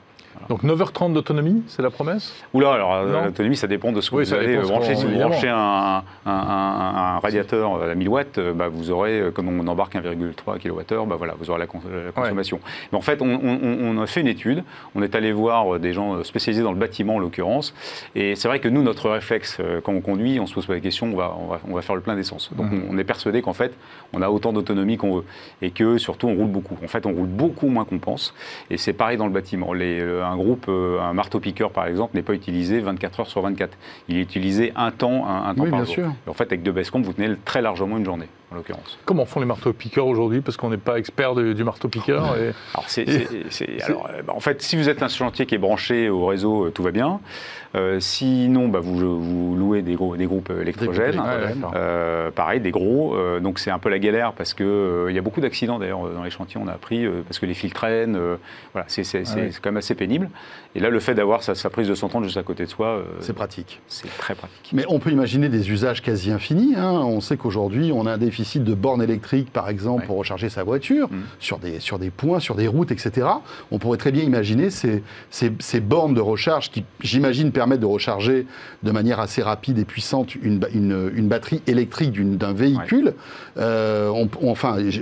Donc 0.47 0.63
9h30 0.63 1.13
d'autonomie, 1.13 1.63
c'est 1.67 1.81
la 1.81 1.89
promesse? 1.89 2.33
Oula, 2.53 2.71
alors 2.73 2.93
euh, 2.95 3.25
l'autonomie, 3.25 3.55
ça 3.57 3.67
dépend 3.67 3.91
de 3.91 4.01
ce 4.01 4.09
que 4.09 4.15
Oui, 4.15 4.23
vous 4.23 4.33
allez 4.33 4.55
euh, 4.55 4.61
brancher. 4.61 4.95
Si 4.95 5.05
vous 5.05 5.11
branchez 5.19 5.49
un, 5.49 5.55
un- 6.25 6.31
un- 6.31 6.95
un 7.15 7.19
radiateur 7.19 7.83
à 7.83 7.93
1000 7.93 8.09
watts, 8.09 8.37
euh, 8.37 8.53
bah, 8.53 8.67
vous 8.67 8.89
aurez, 8.89 9.19
euh, 9.19 9.31
comme 9.31 9.47
on 9.47 9.67
embarque 9.67 9.95
1,3 9.95 10.57
kWh, 10.57 11.05
bah, 11.07 11.15
voilà, 11.17 11.35
vous 11.39 11.49
aurez 11.49 11.59
la, 11.59 11.67
cons- 11.67 11.81
la 12.05 12.11
consommation. 12.11 12.59
Mais 12.91 12.97
en 12.97 13.01
fait, 13.01 13.21
on, 13.21 13.27
on- 13.27 13.97
on 13.97 14.01
a 14.01 14.07
fait 14.07 14.21
une 14.21 14.27
étude, 14.27 14.63
on 14.95 15.03
est 15.03 15.13
allé 15.13 15.31
voir 15.31 15.75
euh, 15.75 15.79
des 15.79 15.93
gens 15.93 16.15
euh, 16.15 16.23
spécialisés 16.23 16.63
dans 16.63 16.71
le 16.71 16.79
bâtiment 16.79 17.15
en 17.15 17.19
l'occurrence, 17.19 17.73
et 18.15 18.35
c'est 18.35 18.47
vrai 18.47 18.59
que 18.59 18.69
nous, 18.69 18.81
notre 18.81 19.09
réflexe, 19.09 19.57
euh, 19.59 19.81
quand 19.81 19.91
on 19.93 20.01
conduit, 20.01 20.39
on 20.39 20.47
se 20.47 20.53
pose 20.53 20.65
pas 20.65 20.73
la 20.73 20.79
question, 20.79 21.07
on 21.13 21.15
va, 21.15 21.35
on 21.39 21.47
va, 21.47 21.59
on 21.69 21.75
va 21.75 21.81
faire 21.81 21.95
le 21.95 22.01
plein 22.01 22.15
d'essence. 22.15 22.49
Donc 22.55 22.71
Mhm. 22.71 22.85
on, 22.89 22.95
on 22.95 22.97
est 22.97 23.03
persuadé 23.03 23.41
qu'en 23.41 23.53
fait, 23.53 23.73
on 24.13 24.21
a 24.21 24.29
autant 24.29 24.53
d'autonomie 24.53 24.97
qu'on 24.97 25.17
veut, 25.17 25.25
et 25.61 25.69
que 25.71 25.97
surtout, 25.97 26.27
on 26.27 26.35
roule 26.35 26.47
beaucoup. 26.47 26.77
En 26.83 26.87
fait, 26.87 27.05
on 27.05 27.11
roule 27.11 27.27
beaucoup 27.27 27.67
moins 27.67 27.85
qu'on 27.85 27.99
pense, 27.99 28.33
et 28.71 28.77
c'est 28.77 28.93
pareil 28.93 29.17
dans 29.17 29.27
le 29.27 29.31
bâtiment. 29.33 29.73
Les, 29.73 29.99
euh, 29.99 30.23
un 30.29 30.37
groupe, 30.37 30.65
euh, 30.69 30.99
un 31.01 31.13
marteau-piqueur 31.13 31.71
par 31.71 31.87
exemple, 31.87 32.15
n'est 32.15 32.21
pas 32.23 32.33
utilisé 32.33 32.79
24 32.79 33.19
heures 33.21 33.27
sur 33.27 33.41
24. 33.41 33.77
Il 34.07 34.17
est 34.17 34.21
utilisé 34.21 34.71
un 34.75 34.91
temps, 34.91 35.27
un, 35.27 35.49
un 35.49 35.55
temps 35.55 35.63
Oui, 35.63 35.69
par 35.69 35.79
bien 35.79 35.85
jour. 35.85 35.93
sûr. 35.93 36.11
Et 36.25 36.29
en 36.29 36.33
fait, 36.33 36.43
avec 36.43 36.63
deux 36.63 36.71
Basecamp, 36.71 37.01
vous 37.01 37.13
tenez 37.13 37.35
très 37.45 37.61
largement 37.61 37.97
une 37.97 38.05
journée, 38.05 38.27
en 38.51 38.55
l'occurrence. 38.55 38.97
Comment 39.05 39.25
font 39.25 39.39
les 39.39 39.45
marteaux-piqueurs 39.45 40.07
aujourd'hui 40.07 40.41
Parce 40.41 40.57
qu'on 40.57 40.69
n'est 40.69 40.77
pas 40.77 40.97
expert 40.97 41.35
du, 41.35 41.63
marteau-piqueur. 41.63 42.35
et- 42.37 42.51
Alors, 42.73 42.85
c'est, 42.87 43.05
c'est- 43.05 43.27
c'est- 43.49 43.81
alors, 43.83 44.09
euh, 44.11 44.21
bah, 44.23 44.33
en 44.35 44.39
fait, 44.39 44.61
si 44.61 44.75
vous 44.75 44.89
êtes 44.89 45.03
un 45.03 45.07
chantier 45.07 45.45
qui 45.45 45.55
est 45.55 45.59
branché 45.59 46.09
au 46.09 46.25
réseau, 46.25 46.65
euh, 46.65 46.71
tout 46.71 46.81
va 46.83 46.91
bien. 46.91 47.19
Euh, 47.75 47.99
sinon, 47.99 48.67
bah, 48.67 48.79
vous, 48.79 48.95
vous 49.21 49.55
louez 49.55 49.83
des, 49.83 49.93
gros, 49.93 50.15
des 50.17 50.25
groupes 50.25 50.51
électrogènes. 50.61 51.19
Ouais. 51.19 51.53
Euh, 51.75 52.31
pareil, 52.31 52.59
des 52.59 52.71
gros. 52.71 53.13
euh, 53.15 53.39
donc 53.39 53.59
c'est 53.59 53.69
un 53.69 53.77
peu 53.77 53.89
la 53.89 53.99
galère 53.99 54.33
parce 54.33 54.55
que 54.55 54.63
euh, 54.63 55.05
il 55.11 55.15
y 55.15 55.19
a 55.19 55.21
beaucoup 55.21 55.39
d'accidents 55.41 55.77
d'ailleurs 55.77 56.07
euh, 56.07 56.13
dans 56.15 56.23
les 56.23 56.31
chantiers. 56.31 56.59
On 56.63 56.67
a 56.67 56.71
appris 56.73 57.05
euh, 57.05 57.21
parce 57.27 57.37
que 57.37 57.45
les 57.45 57.53
fils 57.53 57.71
traînent. 57.73 58.15
euh, 58.15 58.37
voilà, 58.73 58.85
c'est, 58.89 59.03
c'est- 59.03 59.25
c'est- 59.25 59.35
ouais. 59.35 59.49
c'est 59.51 59.61
quand 59.61 59.69
même 59.69 59.77
assez 59.77 59.93
pénible. 59.93 60.29
Et 60.75 60.79
là, 60.79 60.89
le 60.91 60.99
fait 60.99 61.15
d'avoir 61.15 61.41
sa, 61.41 61.55
sa 61.55 61.69
prise 61.71 61.87
de 61.87 61.95
130 61.95 62.23
juste 62.25 62.37
à 62.37 62.43
côté 62.43 62.63
de 62.65 62.69
soi, 62.69 62.87
euh, 62.87 63.03
C'est 63.21 63.33
pratique. 63.33 63.81
c'est 63.87 64.07
très 64.19 64.35
pratique. 64.35 64.69
Mais 64.71 64.85
on 64.87 64.99
peut 64.99 65.09
imaginer 65.11 65.49
des 65.49 65.71
usages 65.71 66.01
quasi 66.03 66.31
infinis. 66.31 66.75
hein. 66.77 66.91
On 67.03 67.21
sait 67.21 67.37
qu'aujourd'hui, 67.37 67.91
on 67.91 68.05
a 68.05 68.13
un 68.13 68.17
déficit 68.19 68.63
de 68.63 68.75
bornes 68.75 69.01
électriques, 69.01 69.51
par 69.51 69.67
exemple, 69.67 70.01
Ouais. 70.01 70.05
pour 70.07 70.17
recharger 70.17 70.49
sa 70.49 70.63
voiture, 70.63 71.07
Mm. 71.09 71.17
sur, 71.39 71.57
des, 71.57 71.79
sur 71.79 71.97
des 71.97 72.11
points, 72.11 72.39
sur 72.39 72.53
des 72.53 72.67
routes, 72.67 72.91
etc. 72.91 73.27
On 73.71 73.79
pourrait 73.79 73.97
très 73.97 74.11
bien 74.11 74.23
imaginer 74.23 74.69
ces, 74.69 75.01
ces, 75.31 75.51
ces 75.57 75.79
bornes 75.79 76.13
de 76.13 76.21
recharge 76.21 76.69
qui, 76.69 76.83
j'imagine, 77.01 77.51
permettent 77.51 77.79
de 77.79 77.85
recharger 77.87 78.45
de 78.83 78.91
manière 78.91 79.19
assez 79.19 79.41
rapide 79.41 79.79
et 79.79 79.85
puissante 79.85 80.35
une, 80.35 80.59
une, 80.73 81.11
une 81.15 81.27
batterie 81.27 81.63
électrique 81.65 82.13
d'un 82.37 82.53
véhicule. 82.53 83.15
Euh, 83.57 84.09
on- 84.09 84.29
on- 84.41 84.51
enfin, 84.51 84.77
je- 84.89 85.01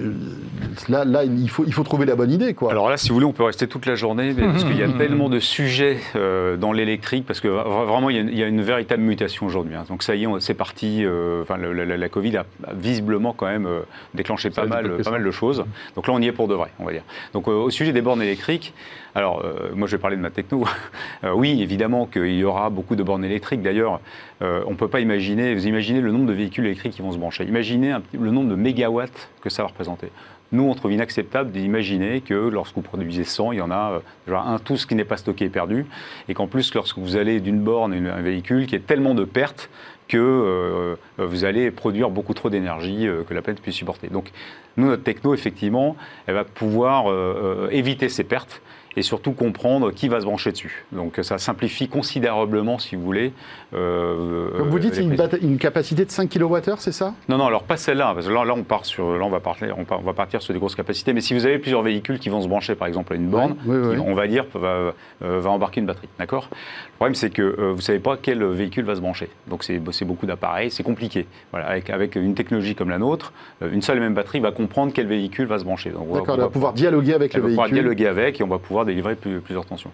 là, 0.88 1.04
là 1.06 1.24
il, 1.26 1.50
faut, 1.50 1.66
il 1.68 1.74
faut 1.74 1.84
trouver 1.84 2.06
la 2.06 2.16
bonne 2.16 2.32
idée. 2.32 2.54
Quoi. 2.54 2.72
Alors 2.72 2.90
là, 2.90 2.96
si 2.98 3.10
vous 3.10 3.16
voulez, 3.16 3.26
on 3.26 3.34
peut 3.34 3.44
rester 3.44 3.68
toute 3.68 3.86
la 3.86 3.96
journée, 3.96 4.34
mais 4.36 4.44
parce 4.52 4.64
qu'il 4.64 4.78
y 4.78 4.84
a 4.84 4.90
tellement 4.90 5.28
de 5.30 5.40
sujets 5.58 5.98
euh, 6.16 6.56
dans 6.58 6.72
l'électrique, 6.72 7.26
parce 7.26 7.40
que 7.42 7.48
vra- 7.48 7.86
vraiment, 7.86 8.10
il 8.12 8.16
y, 8.16 8.20
a 8.20 8.22
une, 8.22 8.30
il 8.30 8.38
y 8.38 8.44
a 8.44 8.48
une 8.48 8.62
véritable 8.62 9.02
mutation 9.02 9.46
aujourd'hui. 9.48 9.76
hein. 9.76 9.86
Donc 9.90 10.04
ça 10.04 10.16
y 10.16 10.24
est, 10.24 10.28
c'est 10.40 10.54
parti. 10.54 11.04
euh, 11.04 11.42
Enfin, 11.42 11.58
le- 11.58 11.74
la, 11.74 11.98
la 11.98 12.10
Covid 12.10 12.38
a 12.38 12.46
visiblement 12.74 13.34
quand 13.34 13.48
même 13.48 13.66
euh, 13.66 13.80
déclenché 14.14 14.52
Ça 14.52 14.62
pas 14.62 14.68
mal, 14.68 14.98
pas 15.04 15.12
mal 15.12 15.24
de 15.24 15.32
choses. 15.32 15.66
Donc 15.96 16.08
là, 16.08 16.14
on 16.14 16.22
y 16.22 16.28
est 16.28 16.32
pour 16.32 16.48
de 16.48 16.54
vrai, 16.54 16.70
on 16.80 16.86
va 16.86 16.92
dire. 16.92 17.04
Donc 17.34 17.48
au 17.48 17.70
sujet 17.72 17.92
des 17.92 18.02
bornes 18.02 18.22
électriques, 18.22 18.74
alors 19.16 19.44
moi, 19.74 19.88
je 19.88 19.96
vais 19.96 20.02
parler 20.02 20.16
de 20.18 20.22
ma 20.22 20.30
techno. 20.30 20.64
Oui, 21.34 21.62
évidemment 21.62 22.06
qu'il 22.06 22.36
y 22.38 22.44
aura 22.44 22.70
beaucoup 22.70 22.96
de 22.96 23.02
bornes 23.04 23.26
électriques. 23.26 23.62
D'ailleurs, 23.64 24.00
on 24.42 24.70
ne 24.72 24.76
peut 24.76 24.88
pas 24.88 25.00
imaginer. 25.00 25.56
Vous 25.56 25.66
imaginez 25.68 26.02
le 26.02 26.12
nombre 26.12 26.28
de 26.28 26.34
véhicules 26.34 26.66
électriques 26.66 26.94
qui 26.94 27.02
vont 27.02 27.12
se 27.12 27.18
brancher. 27.18 27.44
Imaginez 27.46 27.92
un 27.92 28.02
le 28.14 28.30
nombre 28.32 28.50
de 28.52 28.56
mégawatts 28.56 29.30
que 29.42 29.50
ça 29.50 29.64
va 29.64 29.70
représenter. 29.70 30.10
Nous, 30.52 30.64
on 30.64 30.74
trouve 30.74 30.94
inacceptable 30.94 31.52
d'imaginer 31.52 32.22
que 32.22 32.34
lorsque 32.34 32.76
vous 32.76 32.82
produisez 32.82 33.24
100, 33.24 33.52
il 33.52 33.58
y 33.58 33.62
en 33.62 33.72
a 33.72 33.94
euh, 33.94 34.00
déjà 34.26 34.42
un, 34.42 34.60
tout 34.60 34.78
ce 34.78 34.88
qui 34.88 34.96
n'est 34.96 35.06
pas 35.06 35.18
stocké 35.18 35.46
est 35.46 35.50
perdu, 35.50 35.86
et 36.30 36.34
qu'en 36.34 36.48
plus, 36.48 36.74
lorsque 36.74 36.98
vous 36.98 37.16
allez 37.16 37.40
d'une 37.40 37.60
borne 37.60 37.94
à 38.08 38.16
un 38.16 38.22
véhicule, 38.22 38.66
qu'il 38.66 38.74
y 38.74 38.82
ait 38.82 38.86
tellement 38.86 39.14
de 39.14 39.26
pertes 39.26 39.70
que 40.08 40.18
euh, 40.18 40.96
euh, 41.20 41.26
vous 41.26 41.44
allez 41.44 41.70
produire 41.72 42.10
beaucoup 42.10 42.34
trop 42.34 42.50
d'énergie 42.50 43.08
euh, 43.08 43.24
que 43.24 43.34
la 43.34 43.42
planète 43.42 43.62
puisse 43.62 43.76
supporter. 43.76 44.08
Donc, 44.08 44.32
nous, 44.78 44.88
notre 44.88 45.04
techno, 45.04 45.34
effectivement, 45.34 45.96
elle 46.28 46.36
va 46.36 46.44
pouvoir 46.44 47.10
euh, 47.10 47.68
euh, 47.68 47.70
éviter 47.72 48.10
ces 48.10 48.24
pertes 48.24 48.62
et 48.98 49.04
surtout 49.04 49.32
comprendre 49.32 49.92
qui 49.92 50.08
va 50.10 50.20
se 50.20 50.26
brancher 50.26 50.52
dessus. 50.52 50.84
Donc, 50.92 51.20
ça 51.22 51.38
simplifie 51.38 51.88
considérablement, 51.88 52.80
si 52.80 52.96
vous 52.96 53.04
voulez. 53.04 53.32
euh, 53.74 54.50
Comme 54.58 54.70
vous 54.70 54.80
dites, 54.80 54.96
c'est 54.96 55.04
une, 55.42 55.58
capacité 55.58 56.04
de 56.06 56.12
5 56.12 56.30
kWh, 56.30 56.76
c'est 56.80 56.92
ça? 56.92 57.14
Non, 57.30 57.38
non, 57.38 57.46
alors 57.46 57.64
pas 57.64 57.78
celle-là, 57.78 58.12
parce 58.16 58.28
que 58.28 58.34
là, 58.34 58.44
là, 58.44 58.54
on 58.56 58.64
part 58.64 58.86
sur, 58.86 59.16
là, 59.18 59.24
on 59.24 59.30
va 59.30 59.40
parler, 59.40 59.72
on, 59.78 59.86
part- 59.86 60.00
on 60.00 60.04
va 60.04 60.14
partir 60.14 60.42
sur 60.42 60.54
des 60.54 60.60
grosses 60.60 60.76
capacités. 60.76 61.14
Mais 61.14 61.22
si 61.22 61.34
vous 61.34 61.46
avez 61.46 61.60
plusieurs 61.60 61.82
véhicules 61.84 62.20
qui 62.20 62.30
vont 62.30 62.42
se 62.42 62.48
brancher, 62.48 62.76
par 62.76 62.88
exemple, 62.88 63.14
à 63.14 63.16
une 63.16 63.28
borne, 63.28 63.56
qui, 63.56 63.70
on 64.00 64.14
va 64.16 64.28
dire, 64.28 64.46
va, 64.56 64.68
euh, 64.68 64.94
va 65.22 65.50
embarquer 65.52 65.80
une 65.80 65.86
batterie, 65.88 66.10
d'accord? 66.18 66.50
Le 66.52 66.96
problème, 66.96 67.16
c'est 67.16 67.30
que 67.30 67.42
euh, 67.44 67.72
vous 67.74 67.82
savez 67.82 68.00
pas 68.00 68.18
quel 68.20 68.44
véhicule 68.44 68.84
va 68.86 68.96
se 68.96 69.02
brancher. 69.02 69.30
Donc 69.48 69.64
c'est 69.64 69.80
beaucoup 70.06 70.26
d'appareils, 70.26 70.72
c'est 70.72 70.82
compliqué. 70.84 71.28
Voilà, 71.52 71.68
avec, 71.68 71.92
avec 71.92 72.16
une 72.16 72.34
technologie 72.34 72.74
comme 72.74 72.90
la 72.90 72.98
nôtre, 72.98 73.34
euh, 73.62 73.70
une 73.72 73.84
seule 73.84 73.98
et 73.98 74.00
même 74.00 74.16
batterie 74.16 74.40
va 74.40 74.52
comprendre 74.52 74.92
quel 74.94 75.06
véhicule 75.06 75.46
va 75.46 75.60
se 75.60 75.64
brancher. 75.64 75.92
Donc, 75.92 76.08
on 76.10 76.14
va- 76.14 76.20
D'accord, 76.22 76.36
on 76.38 76.42
va 76.42 76.50
pouvoir 76.50 76.74
dialoguer 76.74 77.14
avec 77.14 77.36
le 77.36 77.42
va 77.42 77.48
pouvoir 77.50 77.68
véhicule. 77.68 77.84
dialoguer 77.84 78.08
avec 78.08 78.40
et 78.40 78.44
on 78.44 78.48
va 78.48 78.58
pouvoir 78.58 78.86
délivrer 78.88 79.16
plus- 79.16 79.40
plusieurs 79.42 79.66
tensions. 79.66 79.92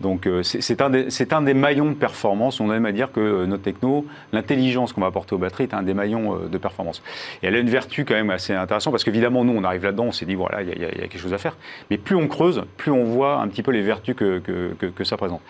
Donc 0.00 0.26
euh, 0.26 0.42
c'est 0.42 0.80
un, 0.82 0.92
un 0.92 1.42
des 1.42 1.54
maillons 1.54 1.90
de 1.90 1.94
performance. 1.94 2.60
On 2.60 2.72
aime 2.72 2.86
à 2.86 2.92
dire 2.92 3.12
que 3.12 3.20
euh, 3.20 3.46
notre 3.46 3.62
techno, 3.62 4.04
l'intelligence 4.32 4.92
qu'on 4.92 5.00
va 5.00 5.06
apporter 5.06 5.34
aux 5.34 5.38
batteries 5.38 5.64
est 5.64 5.74
un 5.74 5.82
des 5.82 5.94
maillons 5.94 6.34
euh, 6.34 6.48
de 6.48 6.58
performance. 6.58 7.02
Et 7.42 7.46
elle 7.46 7.54
a 7.54 7.58
une 7.60 7.70
vertu 7.70 8.04
quand 8.04 8.14
même 8.14 8.30
assez 8.30 8.52
intéressante 8.52 8.92
parce 8.92 9.04
qu'évidemment, 9.04 9.44
nous, 9.44 9.52
on 9.56 9.64
arrive 9.64 9.84
là-dedans, 9.84 10.04
on 10.06 10.12
s'est 10.12 10.26
dit, 10.26 10.34
voilà, 10.34 10.62
il 10.62 10.68
y, 10.68 10.84
a- 10.84 10.88
quelque 10.90 11.18
chose 11.18 11.32
à 11.34 11.38
faire. 11.38 11.56
Mais 11.90 11.98
plus 11.98 12.16
on 12.16 12.26
creuse, 12.28 12.62
plus 12.76 12.90
on 12.90 13.04
voit 13.04 13.36
un 13.40 13.48
petit 13.48 13.62
peu 13.62 13.70
les 13.70 13.82
vertus 13.82 14.14
que, 14.14 14.38
que- 14.40 15.04
ça 15.04 15.16
présente. 15.16 15.40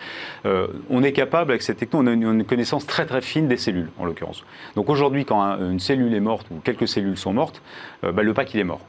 On 0.89 1.03
est 1.03 1.11
capable, 1.11 1.51
avec 1.51 1.61
cette 1.61 1.77
techno, 1.77 1.99
on 1.99 2.07
a 2.07 2.11
une, 2.11 2.43
connaissance 2.43 2.85
très 2.87 3.05
très 3.05 3.21
fine 3.21 3.47
des 3.47 3.57
cellules, 3.57 3.89
en 3.99 4.05
l'occurrence. 4.05 4.43
Donc 4.75 4.89
aujourd'hui, 4.89 5.25
quand 5.25 5.41
un- 5.41 5.71
une 5.71 5.79
cellule 5.79 6.13
est 6.13 6.19
morte 6.19 6.47
ou 6.51 6.55
quelques 6.63 6.87
cellules 6.87 7.17
sont 7.17 7.33
mortes, 7.33 7.61
euh, 8.03 8.11
bah, 8.11 8.23
le 8.23 8.33
pack 8.33 8.53
il 8.53 8.59
est 8.59 8.63
mort. 8.63 8.81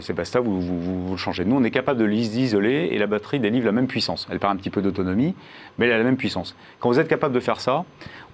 C'est 0.00 0.14
basta, 0.14 0.40
vous, 0.40 0.60
vous, 0.60 0.80
vous- 0.80 1.06
vous 1.06 1.12
le 1.12 1.18
changez. 1.18 1.44
Nous, 1.44 1.56
on 1.56 1.62
est 1.64 1.70
capable 1.70 2.00
de 2.00 2.04
les 2.06 2.38
isoler 2.40 2.88
et 2.92 2.98
la 2.98 3.06
batterie 3.06 3.27
délivre 3.36 3.66
la 3.66 3.72
même 3.72 3.86
puissance. 3.86 4.26
Elle 4.30 4.38
perd 4.38 4.54
un 4.54 4.56
petit 4.56 4.70
peu 4.70 4.80
d'autonomie, 4.80 5.34
mais 5.78 5.86
elle 5.86 5.92
a 5.92 5.98
la 5.98 6.04
même 6.04 6.16
puissance. 6.16 6.56
Quand 6.80 6.88
vous 6.88 6.98
êtes 6.98 7.08
capable 7.08 7.34
de 7.34 7.40
faire 7.40 7.60
ça, 7.60 7.84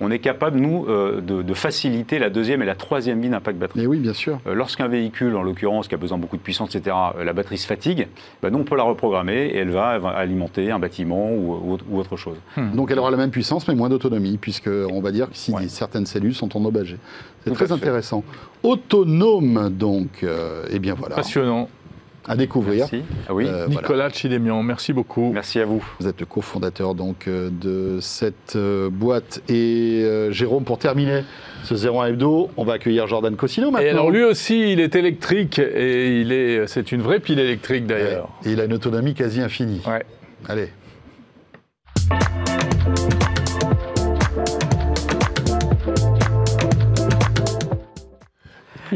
on 0.00 0.10
est 0.10 0.18
capable, 0.18 0.58
nous, 0.58 0.86
euh, 0.88 1.20
de, 1.20 1.42
de 1.42 1.54
faciliter 1.54 2.18
la 2.18 2.30
deuxième 2.30 2.62
et 2.62 2.66
la 2.66 2.74
troisième 2.74 3.20
vie 3.20 3.28
d'un 3.28 3.40
pack 3.40 3.56
batterie. 3.56 3.80
Mais 3.80 3.86
oui, 3.86 3.98
bien 3.98 4.12
sûr. 4.12 4.38
Euh, 4.46 4.54
Lorsqu'un 4.54 4.88
véhicule, 4.88 5.34
en 5.36 5.42
l'occurrence, 5.42 5.88
qui 5.88 5.94
a 5.94 5.98
besoin 5.98 6.18
de 6.18 6.22
beaucoup 6.22 6.36
de 6.36 6.42
puissance, 6.42 6.74
etc., 6.74 6.96
euh, 7.16 7.24
la 7.24 7.32
batterie 7.32 7.58
se 7.58 7.66
fatigue, 7.66 8.08
bah, 8.42 8.50
nous, 8.50 8.58
on 8.58 8.64
peut 8.64 8.76
la 8.76 8.82
reprogrammer 8.84 9.46
et 9.46 9.56
elle 9.58 9.70
va, 9.70 9.94
elle 9.96 10.00
va 10.02 10.10
alimenter 10.10 10.70
un 10.70 10.78
bâtiment 10.78 11.30
ou, 11.32 11.54
ou 11.64 11.72
autre- 11.72 11.84
ou 11.90 11.98
autre 11.98 12.16
chose. 12.16 12.36
Donc 12.74 12.90
elle 12.90 12.98
aura 12.98 13.10
la 13.10 13.16
même 13.16 13.30
puissance 13.30 13.66
mais 13.68 13.74
moins 13.74 13.88
d'autonomie, 13.88 14.36
puisque 14.38 14.68
on 14.68 15.00
va 15.00 15.10
dire 15.10 15.30
que 15.30 15.36
si 15.36 15.52
Ouais. 15.52 15.68
certaines 15.68 16.06
cellules 16.06 16.34
sont 16.34 16.56
endommagées. 16.56 16.98
C'est 17.44 17.52
très 17.52 17.66
fait. 17.66 17.72
intéressant. 17.72 18.24
Autonome, 18.62 19.70
donc, 19.70 20.22
euh, 20.22 20.64
eh 20.70 20.78
bien 20.78 20.94
voilà, 20.94 21.14
Passionnant. 21.16 21.68
À 22.28 22.36
découvrir. 22.36 22.88
Merci. 22.90 23.02
Ah 23.28 23.34
oui. 23.34 23.46
Euh, 23.46 23.66
voilà. 23.66 23.68
Nicolas 23.68 24.10
Chidemian, 24.10 24.62
merci 24.62 24.92
beaucoup. 24.92 25.30
Merci 25.32 25.60
à 25.60 25.64
vous. 25.64 25.84
Vous 26.00 26.08
êtes 26.08 26.20
le 26.20 26.26
cofondateur 26.26 26.94
donc 26.94 27.28
euh, 27.28 27.50
de 27.50 27.98
cette 28.00 28.56
euh, 28.56 28.90
boîte. 28.90 29.42
Et 29.48 30.02
euh, 30.04 30.30
Jérôme, 30.30 30.64
pour 30.64 30.78
terminer 30.78 31.24
ce 31.64 31.74
01 31.74 32.06
Hebdo, 32.06 32.50
on 32.56 32.64
va 32.64 32.74
accueillir 32.74 33.06
Jordan 33.06 33.36
Cosino 33.36 33.70
maintenant. 33.70 33.86
Et 33.86 33.90
alors 33.90 34.10
lui 34.10 34.22
aussi, 34.22 34.72
il 34.72 34.80
est 34.80 34.94
électrique 34.94 35.58
et 35.58 36.20
il 36.20 36.32
est, 36.32 36.66
c'est 36.66 36.92
une 36.92 37.02
vraie 37.02 37.20
pile 37.20 37.38
électrique 37.38 37.86
d'ailleurs. 37.86 38.28
Et 38.44 38.52
il 38.52 38.60
a 38.60 38.64
une 38.64 38.74
autonomie 38.74 39.14
quasi 39.14 39.40
infinie. 39.40 39.80
Ouais. 39.86 40.04
Allez. 40.48 40.68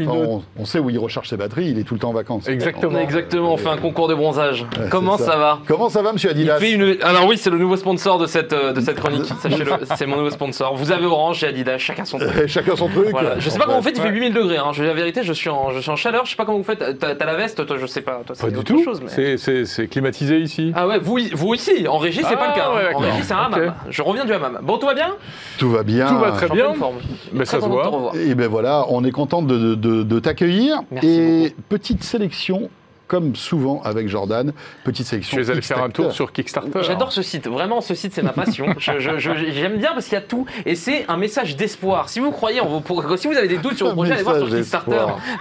Enfin, 0.07 0.19
on, 0.19 0.43
on 0.59 0.65
sait 0.65 0.79
où 0.79 0.89
il 0.89 0.97
recharge 0.99 1.27
ses 1.29 1.37
batteries, 1.37 1.69
il 1.69 1.79
est 1.79 1.83
tout 1.83 1.93
le 1.93 1.99
temps 1.99 2.09
en 2.09 2.13
vacances. 2.13 2.47
Exactement. 2.47 2.99
Exactement, 2.99 3.53
on 3.53 3.57
fait 3.57 3.69
un 3.69 3.77
concours 3.77 4.07
de 4.07 4.15
bronzage. 4.15 4.65
Ouais, 4.79 4.87
Comment 4.89 5.17
ça. 5.17 5.37
va 5.37 5.59
Comment 5.67 5.89
ça 5.89 6.01
va, 6.01 6.13
monsieur 6.13 6.29
Il 6.31 6.49
Adidas 6.49 6.59
fait 6.59 6.71
une... 6.71 6.97
Alors 7.01 7.25
oui, 7.27 7.37
c'est 7.37 7.49
le 7.49 7.57
nouveau 7.57 7.77
sponsor 7.77 8.17
de 8.19 8.25
cette, 8.25 8.53
euh, 8.53 8.73
de 8.73 8.81
cette 8.81 8.99
chronique, 8.99 9.25
sachez-le, 9.41 9.71
c'est 9.95 10.05
mon 10.05 10.17
nouveau 10.17 10.29
sponsor. 10.29 10.75
Vous 10.75 10.91
avez 10.91 11.05
Orange 11.05 11.43
et 11.43 11.47
Adidas, 11.47 11.77
chacun 11.77 12.05
son 12.05 12.17
truc. 12.19 12.31
Euh, 12.35 12.47
Chacun 12.47 12.75
son 12.75 12.87
truc. 12.87 13.09
Voilà. 13.11 13.39
Je 13.39 13.49
sais 13.49 13.57
pas 13.59 13.65
comment 13.65 13.77
vous 13.77 13.83
faites, 13.83 13.97
il 13.97 14.01
fait 14.01 14.07
Ouais. 14.09 14.13
8000 14.15 14.33
degrés. 14.33 14.57
Hein. 14.57 14.71
Je 14.73 14.83
la 14.83 14.93
vérité, 14.93 15.23
je 15.23 15.33
suis, 15.33 15.49
en, 15.49 15.71
je 15.71 15.79
suis 15.79 15.91
en 15.91 15.95
chaleur. 15.95 16.25
Je 16.25 16.31
sais 16.31 16.35
pas 16.35 16.45
comment 16.45 16.57
vous 16.57 16.63
faites. 16.63 16.99
T'as 16.99 17.15
t'as 17.15 17.25
la 17.25 17.35
veste, 17.35 17.65
toi, 17.65 17.77
je 17.79 17.85
sais 17.85 18.01
pas. 18.01 18.21
Toi, 18.25 18.35
Pas 18.39 18.49
du 18.49 18.63
tout. 18.63 18.83
chose. 18.83 19.01
mais- 19.01 19.37
C'est- 19.37 19.87
climatisé 19.87 20.39
ici. 20.39 20.71
Ah 20.75 20.87
ouais, 20.87 20.99
vous, 20.99 21.17
vous 21.33 21.53
ici, 21.53 21.87
en 21.87 21.97
régie, 21.97 22.21
c'est 22.23 22.33
Ah, 22.33 22.37
pas 22.37 22.47
le 22.49 22.53
cas. 22.53 22.69
ouais, 22.71 22.89
hein. 22.91 22.95
en 22.95 22.99
régie, 22.99 23.23
c'est 23.23 23.33
un 23.33 23.37
hammam. 23.37 23.73
Je 23.89 24.01
reviens 24.01 24.25
du 24.25 24.33
hammam. 24.33 24.59
Bon, 24.61 24.77
tout 24.77 24.85
va 24.87 24.93
bien 24.93 25.15
Tout 25.57 25.69
va 25.69 25.83
bien. 25.83 26.07
Tout 26.07 26.17
va 26.17 26.31
très 26.31 26.49
bien. 26.49 26.73
Mais 27.33 27.43
Très 27.45 27.57
ça 27.57 27.61
se 27.61 27.67
voit. 27.69 28.11
Et 28.15 28.35
ben 28.35 28.47
voilà, 28.47 28.85
on 28.89 29.03
est 29.03 29.11
content 29.11 29.41
de, 29.41 29.75
de- 29.97 30.03
de 30.03 30.19
t'accueillir. 30.19 30.81
Et 31.03 31.55
petite 31.69 32.03
sélection 32.03 32.69
comme 33.09 33.35
souvent 33.35 33.81
avec 33.83 34.07
Jordan, 34.07 34.53
petite 34.85 35.05
sélection. 35.07 35.35
Tu 35.37 35.43
es 35.43 35.49
allé 35.49 35.61
faire 35.61 35.83
un 35.83 35.89
tour 35.89 36.11
sur 36.13 36.31
Kickstarter. 36.31 36.79
J'adore 36.83 37.11
ce 37.11 37.21
site, 37.21 37.47
vraiment 37.47 37.81
ce 37.81 37.93
site 37.95 38.13
c'est 38.13 38.21
ma 38.23 38.31
passion. 38.31 38.67
Je- 38.77 38.99
je- 38.99 39.17
je- 39.19 39.51
J'aime 39.51 39.77
bien 39.77 39.89
parce 39.93 40.05
qu'il 40.05 40.13
y 40.13 40.17
a 40.17 40.21
tout 40.21 40.45
et 40.65 40.75
c'est 40.75 41.05
un 41.09 41.17
message 41.17 41.55
d'espoir. 41.57 42.07
Si 42.07 42.19
vous 42.19 42.31
croyez 42.31 42.61
en 42.61 42.67
vos 42.67 42.79
pro- 42.79 43.17
si 43.17 43.27
vous 43.27 43.35
avez 43.35 43.47
des 43.47 43.57
doutes 43.57 43.75
sur 43.77 43.87
vos 43.87 43.93
projets, 43.93 44.13
allez 44.13 44.23
voir 44.23 44.37
sur 44.37 44.47
Kickstarter. 44.59 44.91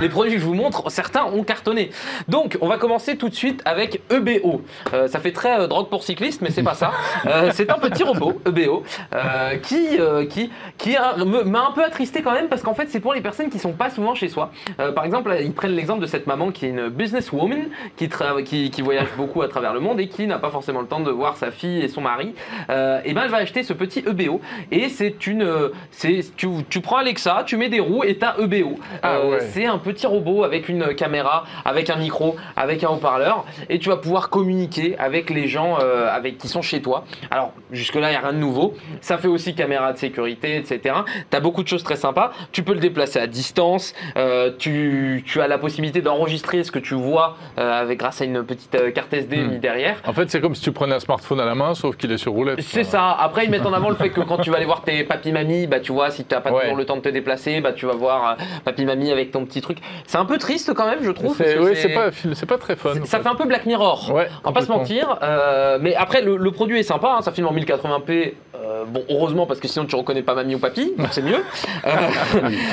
Les 0.01 0.09
produits 0.09 0.35
que 0.35 0.41
je 0.41 0.45
vous 0.47 0.55
montre, 0.55 0.91
certains 0.91 1.25
ont 1.27 1.45
cartonné. 1.45 1.91
Donc 2.27 2.57
on 2.63 2.69
va 2.69 2.79
commencer 2.79 3.17
tout 3.17 3.29
de 3.29 3.35
suite 3.35 3.61
avec 3.67 4.01
EBO. 4.11 4.63
Euh, 4.95 5.07
ça 5.07 5.21
fait 5.21 5.33
très 5.33 5.61
euh, 5.61 5.67
drogue 5.67 5.89
pour 5.91 6.03
cycliste, 6.03 6.41
mais 6.41 6.51
c'est 6.51 6.63
pas 6.63 6.75
ça. 6.75 6.93
Euh, 7.27 7.51
c'est 7.53 7.71
un 7.71 7.79
petit 7.79 8.03
robot 8.03 8.41
EBO 8.47 8.83
euh, 9.15 9.57
qui 9.57 9.99
euh, 10.01 10.25
qui 10.27 10.51
qui 10.79 10.97
m'a 11.45 11.67
un 11.69 11.73
peu 11.73 11.85
attristé 11.85 12.23
quand 12.23 12.33
même 12.33 12.49
parce 12.49 12.63
qu'en 12.63 12.75
fait 12.75 12.87
c'est 12.89 13.01
pour 13.01 13.13
les 13.13 13.21
personnes 13.21 13.51
qui 13.51 13.59
sont 13.59 13.73
pas 13.73 13.91
souvent 13.91 14.15
chez 14.15 14.29
soi. 14.29 14.51
Euh, 14.81 14.93
par 14.93 15.05
exemple, 15.05 15.37
ils 15.43 15.53
prennent 15.53 15.73
l'exemple 15.75 16.01
de 16.01 16.07
cette 16.07 16.27
maman 16.27 16.51
qui 16.51 16.67
est 16.67 16.71
une 16.71 16.89
businesswoman 16.89 17.58
qui, 17.97 18.07
tra- 18.09 18.43
qui, 18.43 18.71
qui 18.71 18.83
voyage 18.83 19.09
beaucoup 19.17 19.43
à 19.43 19.49
travers 19.49 19.73
le 19.75 19.81
monde 19.81 20.01
et 20.01 20.09
qui 20.09 20.27
n'a 20.27 20.39
pas 20.39 20.51
forcément 20.51 20.81
le 20.81 20.87
temps 20.87 21.01
de 21.01 21.11
voir 21.11 21.37
sa 21.37 21.51
fille 21.51 21.81
et 21.83 21.89
son 21.89 22.01
mari. 22.01 22.35
Euh, 22.71 23.01
et 23.05 23.13
ben 23.15 23.23
elle 23.25 23.31
va 23.31 23.39
acheter 23.39 23.63
ce 23.63 23.73
petit 23.73 24.01
EBO 24.07 24.41
et 24.71 24.89
c'est 24.89 25.27
une 25.27 25.43
euh, 25.43 25.69
c'est 25.91 26.25
tu, 26.37 26.49
tu 26.69 26.81
prends 26.81 26.97
Alexa, 26.99 27.43
tu 27.47 27.57
mets 27.57 27.69
des 27.69 27.81
roues 27.81 28.05
et 28.05 28.17
t'as 28.19 28.37
EBO. 28.39 28.79
Ah 29.03 29.17
Euh, 29.17 29.31
ouais. 29.31 29.41
C'est 29.53 29.67
un 29.67 29.79
petit 29.79 30.07
robot 30.07 30.45
avec 30.45 30.69
une 30.69 30.95
caméra, 30.95 31.45
avec 31.65 31.91
un 31.91 31.97
micro, 31.97 32.37
avec 32.57 32.85
un 32.85 32.89
haut-parleur 32.91 33.45
et 33.69 33.79
tu 33.79 33.89
vas 33.89 33.97
pouvoir 33.97 34.31
communiquer 34.31 34.97
avec 34.99 35.31
les 35.31 35.49
gens 35.49 35.77
avec 35.77 36.39
qui 36.39 36.49
sont 36.49 36.63
chez 36.63 36.81
toi. 36.83 37.05
Alors 37.31 37.53
jusque 37.73 37.95
là 37.95 38.11
il 38.11 38.15
y 38.15 38.17
a 38.17 38.21
rien 38.21 38.33
de 38.33 38.39
nouveau. 38.39 38.75
Ça 39.01 39.19
fait 39.19 39.29
aussi 39.29 39.55
caméra 39.55 39.93
de 39.93 39.99
sécurité, 39.99 40.57
etc. 40.57 40.95
T'as 41.31 41.41
beaucoup 41.41 41.63
de 41.63 41.69
choses 41.69 41.83
très 41.85 41.97
sympas. 41.97 42.33
Tu 42.53 42.63
peux 42.63 42.75
le 42.75 42.81
déplacer 42.81 43.19
à 43.19 43.27
distance. 43.27 43.95
Euh, 44.17 44.51
tu, 44.59 45.23
tu 45.27 45.41
as 45.41 45.49
la 45.49 45.59
possibilité 45.59 46.01
d'enregistrer 46.01 46.63
ce 46.65 46.71
que 46.73 46.79
tu 46.79 46.95
vois 46.95 47.37
euh, 47.59 47.81
avec 47.81 47.99
grâce 47.99 48.21
à 48.21 48.25
une 48.25 48.43
petite 48.45 48.75
euh, 48.75 48.91
carte 48.91 49.13
SD 49.13 49.37
Hmm. 49.39 49.49
mise 49.51 49.61
derrière. 49.61 49.97
En 50.07 50.13
fait, 50.13 50.31
c'est 50.31 50.41
comme 50.41 50.55
si 50.55 50.63
tu 50.63 50.73
prenais 50.73 50.95
un 50.95 51.01
smartphone 51.01 51.41
à 51.41 51.45
la 51.45 51.55
main, 51.55 51.75
sauf 51.75 51.97
qu'il 51.97 52.11
est 52.13 52.19
sur 52.19 52.33
roulette. 52.33 52.61
C'est 52.63 52.85
ça. 52.85 53.13
Après, 53.19 53.45
ils 53.45 53.51
mettent 53.51 53.67
en 53.67 53.73
avant 53.73 53.89
le 53.91 53.97
fait 53.97 54.11
que 54.11 54.21
quand 54.21 54.39
tu 54.39 54.51
vas 54.51 54.57
aller 54.57 54.67
voir 54.67 54.83
tes 54.83 55.05
papy 55.05 55.33
mamie, 55.33 55.67
bah 55.67 55.81
tu 55.81 55.93
vois, 55.93 56.11
si 56.11 56.25
tu 56.25 56.35
n'as 56.35 56.41
pas 56.41 56.51
Ouais. 56.53 56.63
toujours 56.63 56.77
le 56.77 56.85
temps 56.85 56.97
de 56.97 57.03
te 57.03 57.09
déplacer, 57.09 57.61
bah 57.61 57.73
tu 57.73 57.87
vas 57.87 57.93
voir 57.95 58.31
euh, 58.39 58.43
papy 58.65 58.85
mamie 58.85 59.11
avec 59.13 59.31
ton 59.31 59.45
petit 59.45 59.61
truc. 59.61 59.79
C'est 60.07 60.19
un 60.19 60.25
peu 60.25 60.39
triste 60.39 60.73
quand 60.75 60.87
même, 60.87 61.03
je 61.03 61.11
trouve. 61.11 61.37
C'est 61.37 61.59
ouais, 61.59 61.75
c'est 61.75 61.89
pas, 61.91 62.11
c'est 62.35 62.47
pas 62.47 62.59
très 62.59 62.75
fun. 62.77 62.95
ça 63.05 63.21
fait. 63.21 63.29
un 63.29 63.35
peu 63.35 63.45
Black 63.47 63.67
Mirror. 63.67 64.11
Ouais, 64.15 64.29
On 64.45 64.49
va 64.51 64.55
pas 64.61 64.67
se 64.67 64.71
mentir, 64.73 65.19
euh, 65.23 65.79
mais 65.81 65.95
après 65.95 66.23
le, 66.23 66.37
le 66.37 66.51
produit 66.51 66.79
est 66.79 66.83
sympa, 66.83 67.15
hein, 67.19 67.23
ça 67.23 67.31
filme 67.33 67.47
en 67.47 67.53
1080p. 67.55 68.35
euh, 68.57 68.85
bon, 68.87 69.03
heureusement 69.11 69.47
parce 69.47 69.61
que 69.61 69.69
sinon 69.69 69.85
tu 69.87 69.95
reconnais 69.97 70.23
pas 70.23 70.35
mamie 70.35 70.55
ou 70.55 70.59
papy, 70.59 70.93
donc 70.99 71.09
c'est 71.13 71.23
mieux. 71.23 71.43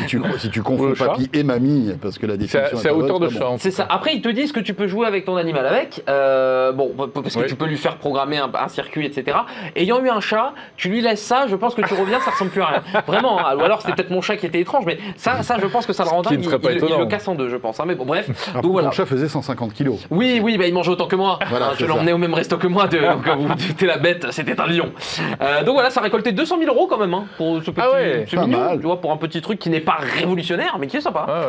Si, 0.01 0.05
tu, 0.07 0.21
si 0.39 0.49
tu 0.49 0.61
confonds 0.61 0.93
papy 0.93 1.29
et 1.33 1.43
mamie, 1.43 1.93
parce 2.01 2.17
que 2.17 2.25
la 2.25 2.37
définition 2.37 2.77
c'est 2.77 2.89
à 2.89 2.95
hauteur 2.95 3.19
de 3.19 3.27
en 3.43 3.57
C'est 3.57 3.71
ça. 3.71 3.85
Après, 3.89 4.13
ils 4.15 4.21
te 4.21 4.29
disent 4.29 4.51
que 4.51 4.59
tu 4.65 4.73
peux 4.73 4.87
jouer 4.87 5.07
avec 5.07 5.23
ton 5.25 5.37
animal 5.37 5.65
avec. 5.65 6.03
Euh, 6.09 6.71
bon, 6.73 6.91
parce 7.13 7.33
que 7.35 7.39
Oui. 7.41 7.45
tu 7.47 7.55
peux 7.55 7.65
lui 7.65 7.77
faire 7.77 7.95
programmer 7.97 8.37
un, 8.37 8.49
un 8.53 8.67
circuit, 8.67 9.05
etc. 9.05 9.37
Ayant 9.75 10.03
eu 10.03 10.09
un 10.09 10.19
chat, 10.19 10.53
tu 10.75 10.89
lui 10.89 11.01
laisses 11.01 11.21
ça, 11.21 11.45
je 11.47 11.55
pense 11.55 11.75
que 11.75 11.81
tu 11.81 11.93
reviens, 11.93 12.19
ça 12.19 12.31
ressemble 12.31 12.51
plus 12.51 12.61
à 12.61 12.65
rien. 12.67 12.83
Vraiment. 13.07 13.39
hein. 13.39 13.55
Ou 13.57 13.61
alors 13.61 13.81
c'était 13.81 13.93
peut-être 13.93 14.09
mon 14.09 14.21
chat 14.21 14.35
qui 14.37 14.45
était 14.45 14.59
étrange, 14.59 14.83
mais 14.85 14.97
ça, 15.15 15.41
ça, 15.43 15.57
je 15.61 15.67
pense 15.67 15.85
que 15.85 15.93
ça 15.93 16.03
le 16.03 16.09
rend 16.09 16.21
dingue. 16.21 16.33
Il, 16.33 16.45
il- 16.45 16.89
il 16.89 16.97
le 16.97 17.05
casse 17.05 17.27
en 17.27 17.35
deux, 17.35 17.49
je 17.49 17.55
pense. 17.57 17.79
hein. 17.79 17.85
Mais 17.87 17.95
bon, 17.95 18.05
bref. 18.05 18.29
Alors, 18.51 18.61
Donc 18.63 18.71
voilà. 18.73 18.87
Ton 18.89 18.93
chat 18.95 19.05
faisait 19.05 19.29
150 19.29 19.73
kilos. 19.73 20.05
Oui, 20.09 20.39
oui, 20.43 20.57
bah, 20.57 20.65
il 20.67 20.73
mange 20.73 20.89
autant 20.89 21.07
que 21.07 21.15
moi. 21.15 21.39
Voilà, 21.49 21.67
Hein, 21.67 21.71
c'est 21.77 21.83
je 21.85 21.89
l'emmenais 21.89 22.11
au 22.13 22.17
même 22.17 22.33
resto 22.33 22.57
que 22.57 22.67
moi. 22.67 22.87
De, 22.87 22.97
donc 23.13 23.27
euh, 23.27 23.35
vous 23.35 23.51
étiez 23.71 23.87
la 23.87 23.97
bête, 23.97 24.27
c'était 24.31 24.59
un 24.59 24.65
lion. 24.67 24.91
Euh, 25.41 25.63
donc 25.63 25.75
voilà, 25.75 25.89
ça 25.89 25.99
a 25.99 26.03
récolté 26.03 26.31
200 26.31 26.57
000 26.59 26.71
euros 26.73 26.87
quand 26.87 26.97
même 26.97 27.13
hein, 27.13 27.25
pour 27.37 27.61
ce 27.63 27.71
petit. 27.71 27.81
Ah 27.81 27.91
ouais, 27.93 28.25
c'est 28.29 28.35
pas 28.35 28.45
mignon, 28.45 28.59
mal. 28.59 28.77
tu 28.79 28.85
vois, 28.85 28.99
pour 29.01 29.11
un 29.11 29.17
petit 29.17 29.41
truc 29.41 29.59
qui 29.59 29.69
n'est 29.69 29.79
pas 29.81 29.97
révolutionnaire, 29.99 30.77
mais 30.79 30.87
qui 30.87 30.97
est 30.97 31.01
sympa. 31.01 31.25
Ah 31.27 31.31
ouais, 31.31 31.39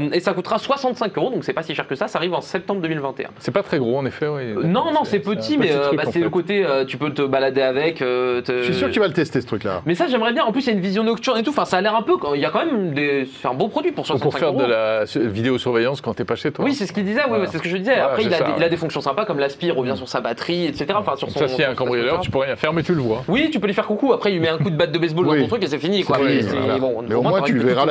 ouais. 0.00 0.06
Euh, 0.06 0.10
et 0.12 0.20
ça 0.20 0.32
coûtera 0.32 0.58
65 0.58 1.16
euros, 1.18 1.30
donc 1.30 1.44
c'est 1.44 1.52
pas 1.52 1.62
si 1.62 1.74
cher 1.74 1.86
que 1.86 1.94
ça. 1.94 2.08
Ça 2.08 2.18
arrive 2.18 2.34
en 2.34 2.40
septembre 2.40 2.61
2021. 2.80 3.28
C'est 3.38 3.50
pas 3.50 3.62
très 3.62 3.78
gros 3.78 3.96
en 3.98 4.06
effet. 4.06 4.26
oui. 4.26 4.42
Euh, 4.42 4.62
Non, 4.64 4.92
non, 4.92 5.04
c'est 5.04 5.18
petit, 5.18 5.56
mais 5.58 5.68
petit 5.68 5.76
euh, 5.76 5.96
bah, 5.96 6.02
c'est 6.10 6.18
le 6.18 6.24
fait. 6.26 6.30
côté, 6.30 6.64
euh, 6.66 6.84
tu 6.84 6.96
peux 6.96 7.10
te 7.10 7.22
balader 7.22 7.62
avec. 7.62 8.02
euh, 8.02 8.40
te- 8.40 8.58
Je 8.58 8.62
suis 8.64 8.74
sûr 8.74 8.88
que 8.88 8.92
tu 8.92 9.00
vas 9.00 9.06
le 9.08 9.12
tester, 9.12 9.40
ce 9.40 9.46
truc-là. 9.46 9.82
Mais 9.86 9.94
ça, 9.94 10.06
j'aimerais 10.08 10.32
bien. 10.32 10.44
En 10.44 10.52
plus, 10.52 10.62
il 10.62 10.66
y 10.66 10.70
a 10.70 10.72
une 10.72 10.80
vision 10.80 11.04
nocturne 11.04 11.38
et 11.38 11.42
tout. 11.42 11.50
Enfin, 11.50 11.64
ça 11.64 11.78
a 11.78 11.80
l'air 11.80 11.94
un 11.96 12.02
peu. 12.02 12.14
Il 12.34 12.40
y 12.40 12.44
a 12.44 12.50
quand 12.50 12.64
même 12.64 12.92
des. 12.94 13.28
C'est 13.40 13.48
un 13.48 13.54
beau 13.54 13.68
produit 13.68 13.92
pour 13.92 14.04
Ou 14.04 14.06
65 14.06 14.22
pour 14.30 14.38
faire 14.38 14.48
euros. 14.48 14.62
de 14.62 14.66
la 14.66 15.06
su- 15.06 15.26
vidéosurveillance 15.28 16.00
quand 16.00 16.14
t'es 16.14 16.24
pas 16.24 16.36
chez 16.36 16.50
toi. 16.52 16.64
Oui, 16.64 16.74
c'est 16.74 16.86
ce 16.86 16.92
qu'il 16.92 17.04
disait, 17.04 17.22
Voilà. 17.28 17.46
c'est 17.46 17.58
ce 17.58 17.62
que 17.62 17.68
je 17.68 17.76
disais. 17.76 17.94
Après, 17.94 18.22
il 18.22 18.32
a, 18.32 18.38
ça, 18.38 18.44
des, 18.44 18.50
il 18.56 18.58
ouais. 18.60 18.64
a 18.64 18.68
des 18.68 18.76
fonctions 18.76 19.00
sympas 19.00 19.24
comme 19.24 19.38
l'aspi, 19.38 19.66
il 19.66 19.72
revient 19.72 19.96
sur 19.96 20.08
sa 20.08 20.20
batterie, 20.20 20.66
etc. 20.66 20.86
Enfin, 20.96 21.16
sur 21.16 21.30
son, 21.30 21.38
ça, 21.40 21.48
s'il 21.48 21.60
y 21.60 21.64
a 21.64 21.70
un 21.70 21.74
cambrioleur, 21.74 22.20
tu 22.20 22.30
peux 22.30 22.38
rien 22.38 22.56
faire, 22.56 22.72
mais 22.72 22.82
tu 22.82 22.94
le 22.94 23.00
vois. 23.00 23.22
Oui, 23.28 23.50
tu 23.52 23.60
peux 23.60 23.66
lui 23.66 23.74
faire 23.74 23.86
coucou. 23.86 24.12
Après, 24.12 24.30
il 24.30 24.34
lui 24.34 24.40
met 24.40 24.48
un 24.48 24.58
coup 24.58 24.70
de 24.70 24.76
batte 24.76 24.92
de 24.92 24.98
baseball 24.98 25.26
dans 25.26 25.36
ton 25.36 25.48
truc 25.48 25.62
et 25.64 25.66
c'est 25.66 25.78
fini. 25.78 26.02
Quoi. 26.04 26.18
Mais 27.08 27.14
au 27.14 27.22
moins, 27.22 27.42
tu 27.42 27.58
verras 27.58 27.86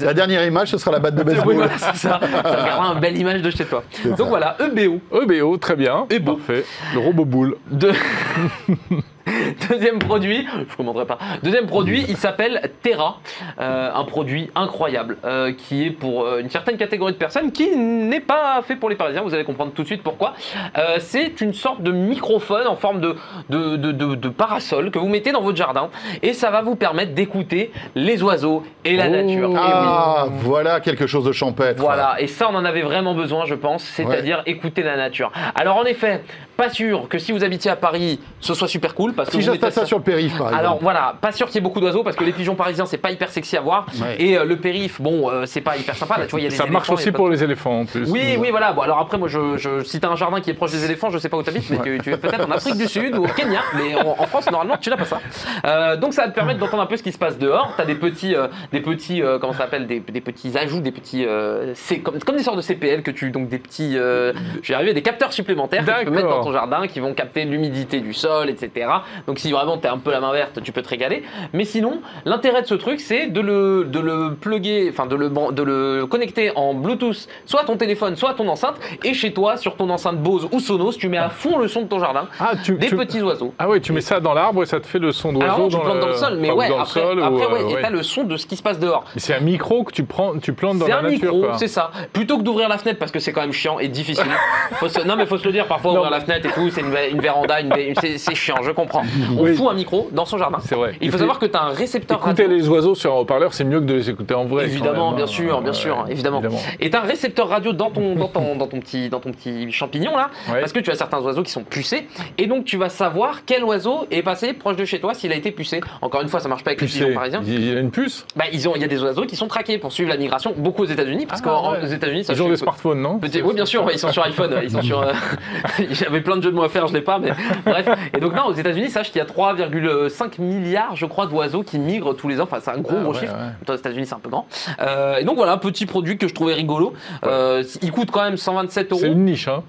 la, 0.00 0.14
dernière 0.14 0.44
image, 0.46 0.68
ce 0.68 0.78
sera 0.78 0.92
la 0.92 0.98
batte 0.98 1.14
de 1.14 1.22
baseball. 1.24 1.44
Oui, 1.46 1.54
voilà, 1.56 1.72
c'est 1.78 1.96
ça. 1.96 2.20
Ça 2.44 2.62
regardera 2.62 2.92
une 2.94 3.00
belle 3.00 3.16
image 3.18 3.42
de 3.42 3.50
chez 3.50 3.64
toi. 3.64 3.82
Donc 4.04 4.16
ça. 4.18 4.24
voilà, 4.24 4.56
EBO. 4.60 5.00
EBO, 5.22 5.56
très 5.56 5.76
bien. 5.76 6.06
Et. 6.10 6.20
Parfait. 6.20 6.64
Le 6.94 7.00
robot 7.00 7.24
boule. 7.24 7.56
De- 7.70 7.92
Deuxième 9.70 9.98
produit, 9.98 10.46
je 10.52 10.58
ne 10.60 10.64
commanderai 10.76 11.06
pas. 11.06 11.18
Deuxième 11.42 11.66
produit, 11.66 12.04
il 12.08 12.16
s'appelle 12.16 12.70
Terra, 12.82 13.18
Euh, 13.60 13.90
un 13.94 14.04
produit 14.04 14.50
incroyable 14.54 15.16
euh, 15.24 15.52
qui 15.52 15.84
est 15.86 15.90
pour 15.90 16.24
euh, 16.24 16.40
une 16.40 16.50
certaine 16.50 16.76
catégorie 16.76 17.12
de 17.12 17.18
personnes 17.18 17.52
qui 17.52 17.74
n'est 17.76 18.20
pas 18.20 18.60
fait 18.62 18.76
pour 18.76 18.88
les 18.90 18.96
Parisiens. 18.96 19.22
Vous 19.22 19.32
allez 19.34 19.44
comprendre 19.44 19.72
tout 19.72 19.82
de 19.82 19.86
suite 19.86 20.02
pourquoi. 20.02 20.34
Euh, 20.76 20.96
c'est 20.98 21.40
une 21.40 21.54
sorte 21.54 21.82
de 21.82 21.92
microphone 21.92 22.66
en 22.66 22.76
forme 22.76 23.00
de, 23.00 23.16
de, 23.48 23.76
de- 23.76 23.92
de- 23.92 24.14
de 24.14 24.28
parasol 24.28 24.90
que 24.90 24.98
vous 24.98 25.08
mettez 25.08 25.32
dans 25.32 25.40
votre 25.40 25.56
jardin 25.56 25.88
et 26.22 26.32
ça 26.32 26.50
va 26.50 26.62
vous 26.62 26.74
permettre 26.76 27.14
d'écouter 27.14 27.72
les 27.94 28.22
oiseaux 28.22 28.62
et 28.84 28.96
la 28.96 29.06
Oh. 29.06 29.10
nature. 29.10 29.50
Et 29.50 29.52
oui. 29.52 29.58
Ah, 29.60 30.26
voilà 30.30 30.80
quelque 30.80 31.06
chose 31.06 31.24
de 31.24 31.32
champêtre. 31.32 31.80
Voilà, 31.80 32.16
et 32.20 32.26
ça 32.26 32.48
on 32.50 32.54
en 32.54 32.64
avait 32.64 32.82
vraiment 32.82 33.14
besoin, 33.14 33.44
je 33.46 33.54
pense, 33.54 33.82
c'est-à-dire 33.84 34.42
écouter 34.46 34.82
la 34.82 34.96
nature. 34.96 35.30
Alors 35.54 35.76
en 35.76 35.84
effet, 35.84 36.22
pas 36.56 36.68
sûr 36.70 37.08
que 37.08 37.18
si 37.18 37.32
vous 37.32 37.44
habitiez 37.44 37.70
à 37.70 37.76
Paris, 37.76 38.20
ce 38.40 38.54
soit 38.54 38.68
super 38.68 38.94
cool 38.94 39.12
parce 39.14 39.30
que 39.30 39.36
Si 39.36 39.42
j'installe 39.42 39.72
ça 39.72 39.86
sur 39.86 39.98
le 39.98 40.04
périph', 40.04 40.36
par 40.36 40.48
exemple. 40.48 40.58
alors 40.60 40.78
voilà, 40.80 41.14
pas 41.20 41.32
sûr 41.32 41.46
qu'il 41.46 41.56
y 41.56 41.58
ait 41.58 41.60
beaucoup 41.62 41.80
d'oiseaux 41.80 42.02
parce 42.02 42.16
que 42.16 42.24
les 42.24 42.32
pigeons 42.32 42.54
parisiens 42.54 42.86
c'est 42.86 42.98
pas 42.98 43.10
hyper 43.10 43.30
sexy 43.30 43.56
à 43.56 43.60
voir 43.60 43.86
Ouais. 44.00 44.16
et 44.18 44.36
euh, 44.38 44.44
le 44.44 44.56
périph, 44.56 45.00
bon, 45.00 45.30
euh, 45.30 45.44
c'est 45.46 45.60
pas 45.60 45.76
hyper 45.76 45.94
sympa. 45.96 46.18
Là, 46.18 46.24
tu 46.26 46.30
vois, 46.32 46.40
il 46.40 46.44
y 46.44 46.46
a 46.46 46.50
des 46.50 46.56
Ça 46.56 46.66
marche 46.66 46.90
aussi 46.90 47.12
pour 47.12 47.26
de- 47.26 47.32
les 47.32 47.44
éléphants 47.44 47.80
en 47.80 47.84
plus. 47.86 48.10
Oui, 48.10 48.36
oui, 48.38 48.48
voilà. 48.50 48.72
Bon, 48.72 48.82
alors 48.82 48.98
après, 48.98 49.18
moi, 49.18 49.28
je, 49.28 49.56
je, 49.56 49.82
si 49.84 50.00
t'as 50.00 50.08
un 50.08 50.16
jardin 50.16 50.40
qui 50.40 50.50
est 50.50 50.54
proche 50.54 50.72
des 50.72 50.84
éléphants, 50.84 51.10
je 51.10 51.18
sais 51.18 51.28
pas 51.28 51.36
où 51.36 51.42
t'habites, 51.42 51.68
mais 51.70 51.78
tu, 51.82 51.98
tu 52.02 52.12
es 52.12 52.16
peut-être 52.16 52.46
en 52.48 52.50
Afrique 52.50 52.76
du 52.76 52.86
Sud 52.88 53.16
ou 53.16 53.24
au 53.24 53.28
Kenya, 53.28 53.60
mais 53.76 53.94
en, 53.94 54.16
en 54.18 54.26
France, 54.26 54.50
normalement, 54.50 54.76
tu 54.78 54.90
n'as 54.90 54.96
pas 54.96 55.04
ça. 55.04 55.20
Euh, 55.66 55.96
donc, 55.96 56.12
ça 56.14 56.22
va 56.22 56.28
te 56.28 56.34
permettre 56.34 56.58
d'entendre 56.60 56.82
un 56.82 56.86
peu 56.86 56.96
ce 56.96 57.02
qui 57.02 57.12
se 57.12 57.18
passe 57.18 57.38
dehors. 57.38 57.72
T'as 57.76 57.84
des 57.84 57.94
petits, 57.94 58.34
euh, 58.34 58.48
des 58.72 58.80
petits, 58.80 59.22
euh, 59.22 59.38
comment 59.38 59.52
ça 59.52 59.60
s'appelle, 59.60 59.86
des, 59.86 60.00
des 60.00 60.20
petits 60.20 60.56
ajouts, 60.58 60.80
des 60.80 60.92
petits, 60.92 61.24
euh, 61.26 61.72
c'est 61.74 61.98
comme, 61.98 62.18
comme 62.18 62.36
des 62.36 62.42
sortes 62.42 62.56
de 62.56 62.62
CPL 62.62 63.02
que 63.02 63.10
tu, 63.10 63.30
donc 63.30 63.48
des 63.48 63.58
petits, 63.58 63.96
euh, 63.96 64.32
je 64.62 64.68
vais 64.68 64.74
arriver, 64.74 64.94
des 64.94 65.02
capteurs 65.02 65.32
supplémentaires 65.32 65.84
que 65.84 65.98
tu 66.00 66.04
peux 66.06 66.10
mettre 66.10 66.28
dans 66.28 66.42
ton 66.44 66.52
jardin 66.52 66.86
qui 66.86 67.00
vont 67.00 67.14
capter 67.14 67.44
l'humidité 67.44 68.00
du 68.00 68.14
sol, 68.14 68.50
etc. 68.50 68.86
Donc, 69.26 69.38
si 69.38 69.50
vraiment 69.52 69.78
t'es 69.78 69.88
un 69.88 69.98
peu 69.98 70.10
la 70.10 70.20
main 70.20 70.32
verte, 70.32 70.62
tu 70.62 70.72
peux 70.72 70.82
te 70.82 70.88
régaler. 70.88 71.22
Mais 71.52 71.64
sinon, 71.64 72.00
l'intérêt 72.24 72.62
de 72.62 72.66
ce 72.66 72.74
truc, 72.74 73.00
c'est 73.00 73.26
de 73.28 73.40
le, 73.40 73.84
de 73.84 73.98
le 74.00 74.34
plugger, 74.34 74.88
enfin 74.90 75.06
de 75.06 75.16
le, 75.16 75.30
de 75.52 75.62
le 75.62 76.06
connecter 76.06 76.52
en 76.56 76.74
Bluetooth, 76.74 77.28
soit 77.46 77.62
à 77.62 77.64
ton 77.64 77.76
téléphone, 77.76 78.16
soit 78.16 78.30
à 78.30 78.34
ton 78.34 78.48
enceinte, 78.48 78.76
et 79.04 79.14
chez 79.14 79.32
toi, 79.32 79.56
sur 79.56 79.76
ton 79.76 79.88
enceinte 79.90 80.18
Bose 80.18 80.48
ou 80.52 80.60
Sonos, 80.60 80.92
tu 80.96 81.08
mets 81.08 81.18
à 81.18 81.28
fond 81.28 81.58
le 81.58 81.68
son 81.68 81.82
de 81.82 81.88
ton 81.88 81.98
jardin, 82.00 82.26
Ah, 82.40 82.52
tu, 82.62 82.74
des 82.76 82.88
tu- 82.88 82.96
petits 82.96 83.22
oiseaux. 83.22 83.54
Ah 83.58 83.68
ouais, 83.68 83.80
tu 83.80 83.92
mets 83.92 84.00
ça 84.00 84.20
dans 84.20 84.34
l'arbre 84.34 84.62
et 84.62 84.66
ça 84.66 84.80
te 84.80 84.86
fait 84.86 84.98
le 84.98 85.12
son 85.12 85.32
d'oiseau 85.32 85.68
tu 85.68 85.76
dans, 85.76 85.80
plantes 85.80 86.00
dans 86.00 86.08
le 86.08 86.14
sol, 86.14 86.38
mais 86.40 86.50
ouais, 86.50 86.68
dans 86.68 86.76
le 86.76 86.82
après, 86.82 87.00
ou, 87.02 87.22
après, 87.24 87.46
ouais, 87.46 87.62
euh, 87.64 87.68
et 87.68 87.74
ouais. 87.74 87.82
t'as 87.82 87.90
le 87.90 88.02
son 88.02 88.24
de 88.24 88.36
ce 88.36 88.46
qui 88.46 88.56
se 88.56 88.62
passe 88.62 88.78
dehors. 88.78 89.04
C'est 89.16 89.34
un 89.34 89.40
micro 89.40 89.84
que 89.84 89.92
tu 89.92 90.04
prends, 90.04 90.38
tu 90.38 90.52
plantes 90.52 90.78
dans 90.78 90.86
C'est 90.86 90.92
la 90.92 90.98
un 90.98 91.02
nature. 91.02 91.32
micro, 91.32 91.40
quoi. 91.48 91.58
c'est 91.58 91.68
ça. 91.68 91.90
Plutôt 92.12 92.38
que 92.38 92.42
d'ouvrir 92.42 92.68
la 92.68 92.78
fenêtre 92.78 92.98
parce 92.98 93.10
que 93.12 93.18
c'est 93.18 93.32
quand 93.32 93.40
même 93.42 93.52
chiant 93.52 93.78
et 93.78 93.88
difficile. 93.88 94.24
Faut 94.74 94.88
se- 94.88 95.00
Non 95.06 95.16
mais 95.16 95.26
faut 95.26 95.38
se 95.38 95.44
le 95.46 95.52
dire, 95.52 95.66
parfois 95.66 95.92
Non. 95.92 95.98
ouvrir 95.98 96.10
la 96.10 96.20
fenêtre 96.20 96.46
et 96.48 96.52
tout, 96.52 96.70
c'est 96.70 96.80
une, 96.80 96.90
vé- 96.92 97.10
une 97.10 97.20
véranda, 97.20 97.60
une 97.60 97.72
c'est 98.00 98.18
c'est 98.18 98.34
chiant, 98.34 98.56
je 98.62 98.70
comprends. 98.70 98.93
On 99.38 99.42
Oui. 99.42 99.54
fout 99.54 99.66
un 99.70 99.74
micro 99.74 100.08
dans 100.12 100.24
son 100.24 100.38
jardin. 100.38 100.58
C'est 100.64 100.74
vrai. 100.74 100.94
Il 101.00 101.10
faut 101.10 101.18
savoir 101.18 101.38
que 101.38 101.46
tu 101.46 101.56
as 101.56 101.62
un 101.62 101.70
récepteur 101.70 102.18
Écouter 102.18 102.42
radio. 102.44 102.56
les 102.56 102.68
oiseaux 102.68 102.94
sur 102.94 103.12
un 103.14 103.16
haut-parleur, 103.18 103.52
c'est 103.54 103.64
mieux 103.64 103.80
que 103.80 103.84
de 103.86 103.94
les 103.94 104.10
écouter 104.10 104.34
en 104.34 104.44
vrai. 104.44 104.64
Évidemment, 104.64 105.12
bien 105.12 105.24
hein. 105.24 105.28
sûr, 105.28 105.60
bien 105.62 105.72
sûr, 105.72 106.04
évidemment. 106.08 106.42
Et 106.80 106.90
t'as 106.90 107.00
un 107.00 107.06
récepteur 107.06 107.48
radio 107.48 107.72
dans 107.72 107.90
ton, 107.90 108.14
dans 108.14 108.28
ton, 108.28 108.56
dans 108.56 108.66
ton, 108.66 108.80
petit, 108.80 109.08
dans 109.08 109.20
ton 109.20 109.32
petit 109.32 109.70
champignon 109.72 110.16
là, 110.16 110.30
parce 110.48 110.72
que 110.72 110.80
tu 110.80 110.90
as 110.90 110.94
certains 110.94 111.20
oiseaux 111.20 111.42
qui 111.42 111.50
sont 111.52 111.64
pucés, 111.64 112.06
et 112.38 112.46
donc 112.46 112.64
tu 112.64 112.76
vas 112.76 112.88
savoir 112.88 113.44
quel 113.44 113.64
oiseau 113.64 114.06
est 114.10 114.22
passé 114.22 114.52
proche 114.52 114.76
de 114.76 114.84
chez 114.84 115.00
toi 115.00 115.14
s'il 115.14 115.32
a 115.32 115.36
été 115.36 115.50
pucé. 115.50 115.80
Encore 116.02 116.22
une 116.22 116.28
fois, 116.28 116.40
ça 116.40 116.48
marche 116.48 116.62
pas 116.64 116.70
avec 116.70 116.80
les 116.80 116.86
pigeons 116.86 117.12
parisiens. 117.14 117.40
Il 117.46 117.64
y 117.72 117.76
a 117.76 117.80
une 117.80 117.90
puce 117.90 118.26
Bah, 118.36 118.44
ils 118.52 118.68
ont, 118.68 118.72
il 118.76 118.82
y 118.82 118.84
a 118.84 118.88
des 118.88 119.02
oiseaux 119.02 119.24
qui 119.26 119.36
sont 119.36 119.46
traqués 119.48 119.78
pour 119.78 119.92
suivre 119.92 120.08
la 120.10 120.16
migration, 120.16 120.52
beaucoup 120.56 120.82
aux 120.82 120.86
États-Unis, 120.86 121.26
parce 121.26 121.40
Ah, 121.44 121.48
qu'aux 121.48 121.70
ouais. 121.72 121.94
États-Unis, 121.94 122.24
ça 122.24 122.32
Ils 122.32 122.42
ont 122.42 122.48
des 122.48 122.56
smartphones, 122.56 123.00
non 123.00 123.18
Petit- 123.18 123.42
oui, 123.42 123.54
bien 123.54 123.66
sûr, 123.66 123.86
ils 123.92 123.98
sont 123.98 124.10
sur 124.12 124.22
iPhone. 124.24 124.54
Ils 124.62 124.70
sont 124.70 124.82
sur. 124.82 125.02
euh, 125.02 125.12
J'avais 125.90 126.20
plein 126.20 126.36
de 126.36 126.42
jeux 126.42 126.50
de 126.50 126.56
mots 126.56 126.62
à 126.64 126.68
faire, 126.68 126.86
je 126.86 126.94
l'ai 126.94 127.00
pas, 127.00 127.18
mais 127.18 127.30
bref. 127.66 127.88
Et 128.16 128.20
donc, 128.20 128.34
non, 128.34 128.46
aux 128.46 128.52
États-Unis, 128.54 128.83
sache 128.90 129.10
qu'il 129.12 129.18
y 129.18 129.22
a 129.22 129.24
3,5 129.26 130.40
milliards, 130.40 130.96
je 130.96 131.06
crois, 131.06 131.26
d'oiseaux 131.26 131.62
qui 131.62 131.78
migrent 131.78 132.14
tous 132.14 132.28
les 132.28 132.40
ans. 132.40 132.44
Enfin, 132.44 132.58
c'est 132.62 132.70
un 132.70 132.78
gros, 132.78 132.96
Ah, 132.98 133.02
gros 133.02 133.12
ouais, 133.14 133.20
chiffre. 133.20 133.34
ouais. 133.34 133.74
Aux 133.74 133.76
États-Unis, 133.76 134.06
c'est 134.06 134.14
un 134.14 134.18
peu 134.20 134.30
grand. 134.30 134.46
Euh, 134.80 135.16
et 135.16 135.24
donc, 135.24 135.36
voilà, 135.36 135.52
un 135.52 135.58
petit 135.58 135.86
produit 135.86 136.16
que 136.18 136.28
je 136.28 136.34
trouvais 136.34 136.54
rigolo. 136.54 136.92
Euh, 137.24 137.62
il 137.82 137.92
coûte 137.92 138.10
quand 138.10 138.22
même 138.22 138.36
127 138.36 138.92
euros. 138.92 139.00
C'est 139.00 139.08
une 139.08 139.24
niche, 139.24 139.48
hein 139.48 139.62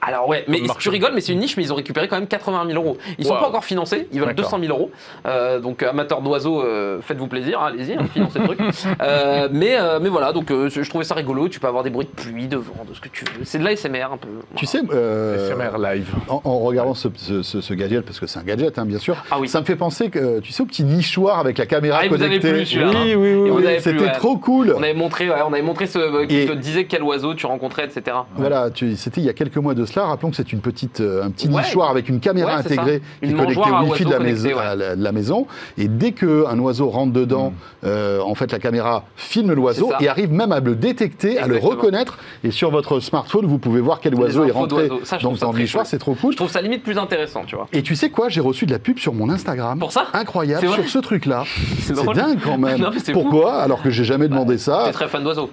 Alors 0.00 0.28
ouais, 0.28 0.44
mais 0.48 0.60
tu 0.78 0.88
rigoles, 0.88 1.12
mais 1.14 1.20
c'est 1.20 1.32
une 1.32 1.40
niche, 1.40 1.56
mais 1.56 1.62
ils 1.64 1.72
ont 1.72 1.76
récupéré 1.76 2.08
quand 2.08 2.16
même 2.16 2.28
80 2.28 2.66
000 2.68 2.82
euros. 2.82 2.96
Ils 3.18 3.24
sont 3.26 3.34
Wow. 3.34 3.40
pas 3.40 3.48
encore 3.48 3.64
financés, 3.64 4.08
ils 4.12 4.20
veulent 4.20 4.34
D'accord. 4.34 4.50
200 4.58 4.58
000 4.66 4.72
euros. 4.76 4.90
Euh, 5.26 5.58
donc 5.60 5.82
amateurs 5.82 6.22
d'oiseaux, 6.22 6.62
euh, 6.62 7.00
faites-vous 7.02 7.26
plaisir, 7.26 7.60
hein, 7.60 7.72
allez-y, 7.74 7.94
hein, 7.94 8.06
financez 8.12 8.38
le 8.38 8.44
truc. 8.46 8.60
Euh, 9.02 9.48
mais, 9.52 9.76
euh, 9.78 9.98
mais 10.00 10.08
voilà, 10.08 10.32
donc 10.32 10.50
euh, 10.50 10.68
je 10.70 10.88
trouvais 10.88 11.04
ça 11.04 11.14
rigolo. 11.14 11.48
Tu 11.48 11.60
peux 11.60 11.66
avoir 11.66 11.82
des 11.82 11.90
bruits 11.90 12.06
de 12.06 12.22
pluie, 12.22 12.46
de 12.46 12.56
vent, 12.56 12.84
de 12.88 12.94
ce 12.94 13.00
que 13.00 13.08
tu 13.08 13.24
veux. 13.24 13.44
C'est 13.44 13.58
de 13.58 13.64
l'ASMR 13.64 14.12
un 14.12 14.16
peu. 14.16 14.28
Tu 14.56 14.66
sais, 14.66 14.80
euh, 14.92 15.48
SMR 15.50 15.78
live. 15.78 16.08
en, 16.28 16.40
en 16.44 16.58
regardant 16.60 16.94
ce, 16.94 17.08
ce- 17.16 17.42
ce- 17.42 17.60
ce 17.60 17.74
gadget, 17.74 18.04
parce 18.04 18.20
que 18.20 18.26
c'est 18.26 18.38
un 18.38 18.44
gadget, 18.44 18.78
hein, 18.78 18.86
bien 18.86 18.98
sûr, 18.98 19.16
Ah 19.30 19.38
oui. 19.40 19.48
ça 19.48 19.60
me 19.60 19.64
fait 19.66 19.76
penser 19.76 20.10
que, 20.10 20.40
tu 20.40 20.52
sais, 20.52 20.62
au 20.62 20.66
petit 20.66 20.84
nichoir 20.84 21.38
avec 21.38 21.58
la 21.58 21.66
caméra 21.66 21.98
Ah, 22.02 22.06
et 22.06 22.08
vous 22.08 22.22
avez 22.22 22.38
connectée. 22.40 22.52
plus. 22.52 22.76
Oui, 22.76 22.82
hein. 22.84 23.14
oui, 23.16 23.34
oui, 23.34 23.50
oui. 23.50 23.64
C'était 23.80 24.00
ouais. 24.02 24.12
trop 24.12 24.36
cool. 24.36 24.74
On 24.76 24.82
avait 24.82 24.94
montré, 24.94 25.28
ouais, 25.28 25.36
on 25.46 25.52
avait 25.52 25.62
montré 25.62 25.86
ce 25.86 25.98
euh, 25.98 26.26
qui 26.26 26.36
Et- 26.38 26.46
te 26.46 26.52
disait 26.52 26.84
quel 26.84 27.02
oiseau 27.02 27.34
tu 27.34 27.46
rencontrais, 27.46 27.84
etc. 27.84 28.16
Voilà, 28.36 28.68
c'était 28.96 29.20
il 29.20 29.26
y 29.26 29.28
a 29.28 29.32
quelques 29.32 29.56
mois 29.56 29.74
de 29.74 29.84
cela. 29.88 30.06
Rappelons 30.06 30.30
que 30.30 30.36
c'est 30.36 30.52
une 30.52 30.60
petite, 30.60 31.00
euh, 31.00 31.24
un 31.24 31.30
petit 31.30 31.48
Ouais. 31.48 31.62
nichoir 31.62 31.90
avec 31.90 32.08
une 32.08 32.20
caméra 32.20 32.52
Ouais, 32.54 32.60
intégrée 32.60 33.02
qui 33.22 33.30
est 33.30 33.34
connectée 33.34 33.60
au 33.60 33.90
Wi-Fi 33.90 34.04
de 34.04 34.10
la, 34.10 34.18
oiseaux 34.18 34.24
maison, 34.24 34.42
connectée, 34.48 34.54
ouais. 34.54 34.60
à 34.66 34.74
la, 34.76 34.96
de 34.96 35.02
la 35.02 35.12
maison. 35.12 35.46
Et 35.76 35.88
dès 35.88 36.12
qu'un 36.12 36.58
oiseau 36.58 36.88
rentre 36.88 37.12
dedans, 37.12 37.52
euh, 37.84 38.20
en 38.20 38.34
fait, 38.34 38.52
la 38.52 38.58
caméra 38.58 39.04
filme 39.16 39.52
l'oiseau 39.52 39.90
et 40.00 40.08
arrive 40.08 40.32
même 40.32 40.52
à 40.52 40.60
le 40.60 40.74
détecter, 40.74 41.38
à 41.38 41.46
le 41.46 41.56
reconnaître. 41.58 42.18
Et 42.44 42.50
sur 42.50 42.70
votre 42.70 43.00
smartphone, 43.00 43.46
vous 43.46 43.58
pouvez 43.58 43.80
voir 43.80 44.00
quel 44.00 44.14
oiseau 44.14 44.44
est 44.44 44.50
rentré. 44.50 44.88
Ça, 45.04 45.18
dans 45.18 45.52
le 45.52 45.58
nichoir. 45.58 45.86
C'est 45.86 45.98
trop 45.98 46.14
cool. 46.14 46.32
Je 46.32 46.36
trouve 46.36 46.50
ça 46.50 46.60
limite 46.60 46.82
plus 46.82 46.98
intéressant, 46.98 47.44
tu 47.46 47.56
vois. 47.56 47.68
Et 47.72 47.82
tu 47.82 47.96
sais 47.96 48.10
quoi? 48.10 48.28
J'ai 48.28 48.40
reçu 48.40 48.66
de 48.66 48.72
la 48.72 48.78
pub 48.78 48.98
sur 48.98 49.14
mon 49.14 49.28
Instagram. 49.30 49.78
Pour 49.78 49.92
ça? 49.92 50.06
Incroyable 50.12 50.68
sur 50.68 50.88
ce 50.88 50.98
truc-là. 50.98 51.44
C'est 51.80 51.94
dingue 51.94 52.38
quand 52.42 52.58
même. 52.58 52.78
Pourquoi? 53.12 53.54
Alors 53.62 53.82
que 53.82 53.90
j'ai 53.90 54.04
jamais 54.04 54.28
demandé 54.28 54.58
ça. 54.58 54.82
T'es 54.86 54.92
très 54.92 55.08
fan 55.08 55.22
d'oiseaux. 55.22 55.50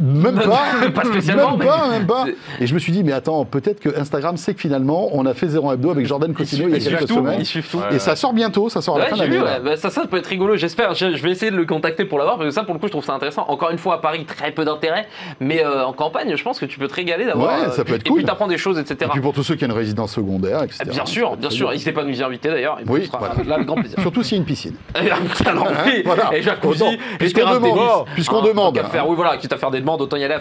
Même 0.00 0.36
pas. 0.40 0.90
Pas 0.94 1.04
spécialement, 1.04 1.50
Même 1.56 1.58
mais- 1.60 1.66
pas, 1.66 1.88
même 1.88 2.06
pas. 2.06 2.24
Et 2.60 2.66
je 2.66 2.74
me 2.74 2.78
suis 2.78 2.92
dit, 2.92 3.02
mais 3.02 3.12
attends, 3.12 3.44
peut-être 3.44 3.80
que 3.80 3.98
Instagram 3.98 4.36
sait 4.36 4.54
que 4.54 4.60
finalement, 4.60 5.08
on 5.12 5.26
a 5.26 5.34
fait 5.34 5.48
Zéro 5.48 5.72
Hebdo 5.72 5.90
avec 5.90 6.06
Jordan 6.06 6.32
Cosino 6.34 6.68
il 6.68 6.74
y 6.82 6.86
a 6.86 6.90
quelques 6.90 7.08
tout, 7.08 7.14
semaines. 7.16 7.40
ils 7.40 7.46
suivent 7.46 7.68
tout. 7.68 7.80
Et 7.90 7.98
ça 7.98 8.14
sort 8.16 8.32
bientôt, 8.32 8.68
ça 8.68 8.80
sort 8.80 8.96
à 8.96 9.00
la 9.00 9.06
fin 9.06 9.16
de 9.16 9.22
l'année. 9.22 9.40
ouais. 9.40 9.60
Bah, 9.64 9.76
ça, 9.76 9.90
ça 9.90 10.06
peut 10.06 10.18
être 10.18 10.26
rigolo, 10.26 10.56
j'espère. 10.56 10.94
Je, 10.94 11.16
je 11.16 11.22
vais 11.22 11.30
essayer 11.32 11.50
de 11.50 11.56
le 11.56 11.64
contacter 11.66 12.04
pour 12.04 12.18
l'avoir, 12.18 12.36
parce 12.36 12.48
que 12.48 12.54
ça, 12.54 12.62
pour 12.64 12.74
le 12.74 12.80
coup, 12.80 12.86
je 12.86 12.92
trouve 12.92 13.04
ça 13.04 13.14
intéressant. 13.14 13.44
Encore 13.48 13.70
une 13.70 13.78
fois, 13.78 13.96
à 13.96 13.98
Paris, 13.98 14.24
très 14.24 14.52
peu 14.52 14.64
d'intérêt, 14.64 15.06
mais 15.40 15.64
euh, 15.64 15.84
en 15.84 15.92
campagne, 15.92 16.34
je 16.36 16.42
pense 16.44 16.58
que 16.60 16.66
tu 16.66 16.78
peux 16.78 16.86
te 16.88 16.94
régaler 16.94 17.24
d'avoir. 17.24 17.60
Ouais, 17.60 17.70
ça 17.72 17.84
peut 17.84 17.94
être 17.94 18.06
Et 18.06 18.08
cool. 18.08 18.18
puis, 18.18 18.24
t'apprends 18.24 18.46
des 18.48 18.58
choses, 18.58 18.78
etc. 18.78 18.96
Et 19.04 19.08
puis 19.12 19.20
pour 19.20 19.32
tous 19.32 19.42
ceux 19.42 19.56
qui 19.56 19.64
ont 19.64 19.68
une 19.68 19.72
résidence 19.74 20.12
secondaire, 20.12 20.62
etc. 20.62 20.84
Bien 20.88 21.06
sûr, 21.06 21.36
bien 21.36 21.50
sûr. 21.50 21.70
N'hésitez 21.70 21.92
pas 21.92 22.02
à 22.02 22.04
nous 22.04 22.18
y 22.18 22.22
inviter 22.22 22.48
d'ailleurs. 22.50 22.78
et 22.80 22.84
Oui, 22.88 23.06
sera 23.06 23.18
voilà. 23.18 23.34
là 23.44 23.54
avec 23.56 23.66
grand 23.66 23.76
plaisir. 23.76 23.98
Surtout 24.00 24.22
s'il 24.22 24.36
y 24.36 24.38
a 24.38 24.42
une 24.42 24.46
piscine. 24.46 24.74
Alors 25.46 25.68
oui, 25.86 26.02
Voilà. 26.04 26.30
et 26.32 26.42
jacuzzi, 26.42 26.84
et 26.84 26.98
puisqu'on 27.18 27.40
terrain 27.40 27.58
de 27.58 28.14
puisqu'on 28.14 28.38
Hein, 28.38 28.42
demande. 28.46 28.74
quitte 29.40 29.52
à 29.52 29.56
faire 29.56 29.70
des 29.70 29.80
demandes, 29.88 30.02
autant 30.02 30.16
y 30.16 30.24
aller. 30.24 30.36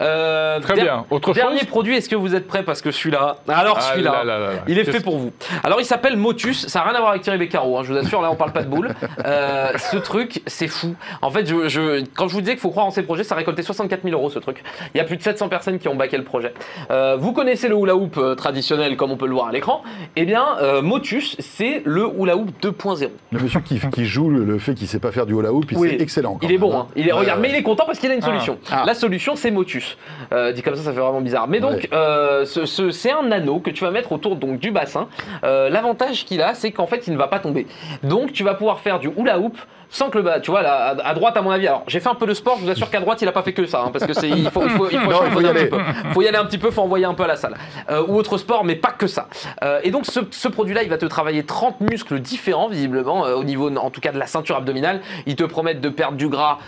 Euh, 0.00 0.60
Très 0.60 0.74
der- 0.74 0.84
bien. 0.84 1.04
Autre 1.10 1.32
Dernier 1.32 1.58
chose 1.60 1.68
produit, 1.68 1.96
est-ce 1.96 2.08
que 2.08 2.16
vous 2.16 2.34
êtes 2.34 2.46
prêts 2.46 2.62
Parce 2.62 2.80
que 2.82 2.90
celui-là. 2.90 3.36
Alors 3.48 3.76
Ah 3.78 3.92
celui-là, 3.92 4.10
là 4.18 4.24
là 4.24 4.38
là 4.38 4.46
là. 4.46 4.58
il 4.68 4.78
est 4.78 4.84
Qu'est-ce- 4.84 4.98
fait 4.98 5.02
pour 5.02 5.18
vous. 5.18 5.32
Alors 5.64 5.80
il 5.80 5.84
s'appelle 5.84 6.16
Motus, 6.16 6.66
ça 6.66 6.80
n'a 6.80 6.86
rien 6.86 6.94
à 6.94 6.98
voir 6.98 7.10
avec 7.10 7.22
Thierry 7.22 7.38
Beccaro, 7.38 7.78
hein, 7.78 7.82
je 7.84 7.92
vous 7.92 7.98
assure, 7.98 8.20
là 8.22 8.30
on 8.30 8.36
parle 8.36 8.52
pas 8.52 8.62
de 8.62 8.68
boule. 8.68 8.90
Euh, 9.24 9.72
ce 9.78 9.96
truc, 9.98 10.42
c'est 10.46 10.66
fou. 10.68 10.94
En 11.22 11.30
fait, 11.30 11.46
je, 11.46 11.68
je- 11.68 12.04
quand 12.14 12.28
je 12.28 12.34
vous 12.34 12.40
disais 12.40 12.52
qu'il 12.52 12.60
faut 12.60 12.70
croire 12.70 12.86
en 12.86 12.90
ces 12.90 13.02
projets, 13.02 13.24
ça 13.24 13.34
a 13.34 13.38
récolté 13.38 13.62
64 13.62 14.02
000 14.02 14.14
euros 14.14 14.30
ce 14.30 14.38
truc. 14.38 14.62
Il 14.94 14.98
y 14.98 15.00
a 15.00 15.04
plus 15.04 15.16
de 15.16 15.22
700 15.22 15.48
personnes 15.48 15.78
qui 15.78 15.88
ont 15.88 15.94
baqué 15.94 16.16
le 16.16 16.24
projet. 16.24 16.52
Euh, 16.90 17.16
vous 17.18 17.32
connaissez 17.32 17.68
le 17.68 17.76
hula 17.76 17.94
hoop 17.94 18.16
euh, 18.18 18.34
traditionnel 18.34 18.96
comme 18.96 19.10
on 19.12 19.16
peut 19.16 19.26
le 19.26 19.32
voir 19.34 19.48
à 19.48 19.52
l'écran 19.52 19.82
Eh 20.16 20.24
bien, 20.24 20.44
euh, 20.60 20.82
Motus, 20.82 21.36
c'est 21.38 21.82
le 21.84 22.08
hula 22.18 22.36
hoop 22.36 22.50
2.0. 22.62 23.08
Le 23.30 23.38
monsieur 23.38 23.60
qui, 23.60 23.78
qui 23.92 24.04
joue 24.06 24.28
le, 24.28 24.58
fait 24.58 24.74
qu'il 24.74 24.88
sait 24.88 24.98
pas 24.98 25.12
faire 25.12 25.26
du 25.26 25.34
hula 25.34 25.52
hoop, 25.52 25.70
il 25.70 25.78
Oui. 25.78 25.88
c'est 25.96 26.02
excellent. 26.02 26.34
quand 26.40 26.46
Il 26.46 26.52
est 26.52 26.58
bon, 26.58 26.74
hein. 26.74 26.86
hein. 26.88 26.92
il 26.96 27.08
est, 27.08 27.12
regarde, 27.12 27.40
mais 27.40 27.50
il 27.50 27.54
est 27.54 27.62
content 27.62 27.84
parce 27.86 27.98
qu'il 27.98 28.10
a 28.10 28.14
une 28.14 28.22
solution. 28.22 28.58
Ah. 28.70 28.81
La 28.86 28.94
solution, 28.94 29.36
c'est 29.36 29.50
Motus. 29.50 29.96
Euh, 30.32 30.52
dit 30.52 30.62
comme 30.62 30.74
ça, 30.74 30.82
ça 30.82 30.92
fait 30.92 31.00
vraiment 31.00 31.20
bizarre. 31.20 31.48
Mais 31.48 31.60
donc, 31.60 31.72
Ouais. 31.74 31.88
euh, 31.92 32.44
ce- 32.44 32.66
ce- 32.66 32.90
c'est 32.90 33.12
un 33.12 33.30
anneau 33.32 33.58
que 33.60 33.70
tu 33.70 33.84
vas 33.84 33.90
mettre 33.90 34.12
autour 34.12 34.36
donc, 34.36 34.58
du 34.58 34.70
bassin. 34.70 35.08
Euh, 35.44 35.68
L'avantage 35.68 36.24
qu'il 36.24 36.42
a, 36.42 36.54
c'est 36.54 36.70
qu'en 36.72 36.86
fait, 36.86 37.06
il 37.06 37.12
ne 37.12 37.18
va 37.18 37.28
pas 37.28 37.38
tomber. 37.38 37.66
Donc, 38.02 38.32
tu 38.32 38.42
vas 38.44 38.54
pouvoir 38.54 38.80
faire 38.80 38.98
du 38.98 39.10
hula 39.16 39.38
hoop 39.38 39.56
sans 39.92 40.08
que 40.10 40.16
le 40.18 40.24
bas, 40.24 40.40
tu 40.40 40.50
vois, 40.50 40.62
là, 40.62 40.96
à, 41.04 41.08
à 41.10 41.14
droite, 41.14 41.36
à 41.36 41.42
mon 41.42 41.50
avis. 41.50 41.68
Alors, 41.68 41.84
j'ai 41.86 42.00
fait 42.00 42.08
un 42.08 42.14
peu 42.14 42.26
de 42.26 42.32
sport, 42.34 42.56
je 42.58 42.64
vous 42.64 42.70
assure 42.70 42.88
qu'à 42.90 42.98
droite, 42.98 43.20
il 43.22 43.28
a 43.28 43.32
pas 43.32 43.42
fait 43.42 43.52
que 43.52 43.66
ça, 43.66 43.82
hein, 43.86 43.90
parce 43.92 44.06
que 44.06 44.14
c'est, 44.14 44.28
il 44.28 44.50
faut, 44.50 44.62
il 44.64 44.70
faut, 44.70 44.88
il 44.90 44.98
faut, 44.98 45.10
Non, 45.10 45.18
il 45.26 45.30
faut 45.32 45.40
y 45.42 45.46
aller. 45.46 45.66
petit 45.66 45.76
peu. 45.76 45.82
faut 46.14 46.22
y 46.22 46.28
aller 46.28 46.38
un 46.38 46.44
petit 46.46 46.58
peu, 46.58 46.70
faut 46.70 46.80
envoyer 46.82 47.04
un 47.04 47.12
peu 47.14 47.24
à 47.24 47.26
la 47.28 47.36
salle. 47.36 47.54
Euh, 47.90 48.02
ou 48.08 48.16
autre 48.16 48.38
sport, 48.38 48.64
mais 48.64 48.74
pas 48.74 48.90
que 48.90 49.06
ça. 49.06 49.28
Euh, 49.62 49.80
et 49.84 49.90
donc, 49.90 50.06
ce, 50.06 50.20
ce 50.30 50.48
produit-là, 50.48 50.82
il 50.82 50.88
va 50.88 50.96
te 50.98 51.04
travailler 51.06 51.44
30 51.44 51.80
muscles 51.82 52.18
différents, 52.20 52.68
visiblement, 52.68 53.26
euh, 53.26 53.34
au 53.34 53.44
niveau, 53.44 53.70
en 53.76 53.90
tout 53.90 54.00
cas, 54.00 54.12
de 54.12 54.18
la 54.18 54.26
ceinture 54.26 54.56
abdominale. 54.56 55.02
Ils 55.26 55.36
te 55.36 55.44
promettent 55.44 55.80
de 55.82 55.88
perdre 55.90 56.16
du 56.16 56.28
gras, 56.28 56.58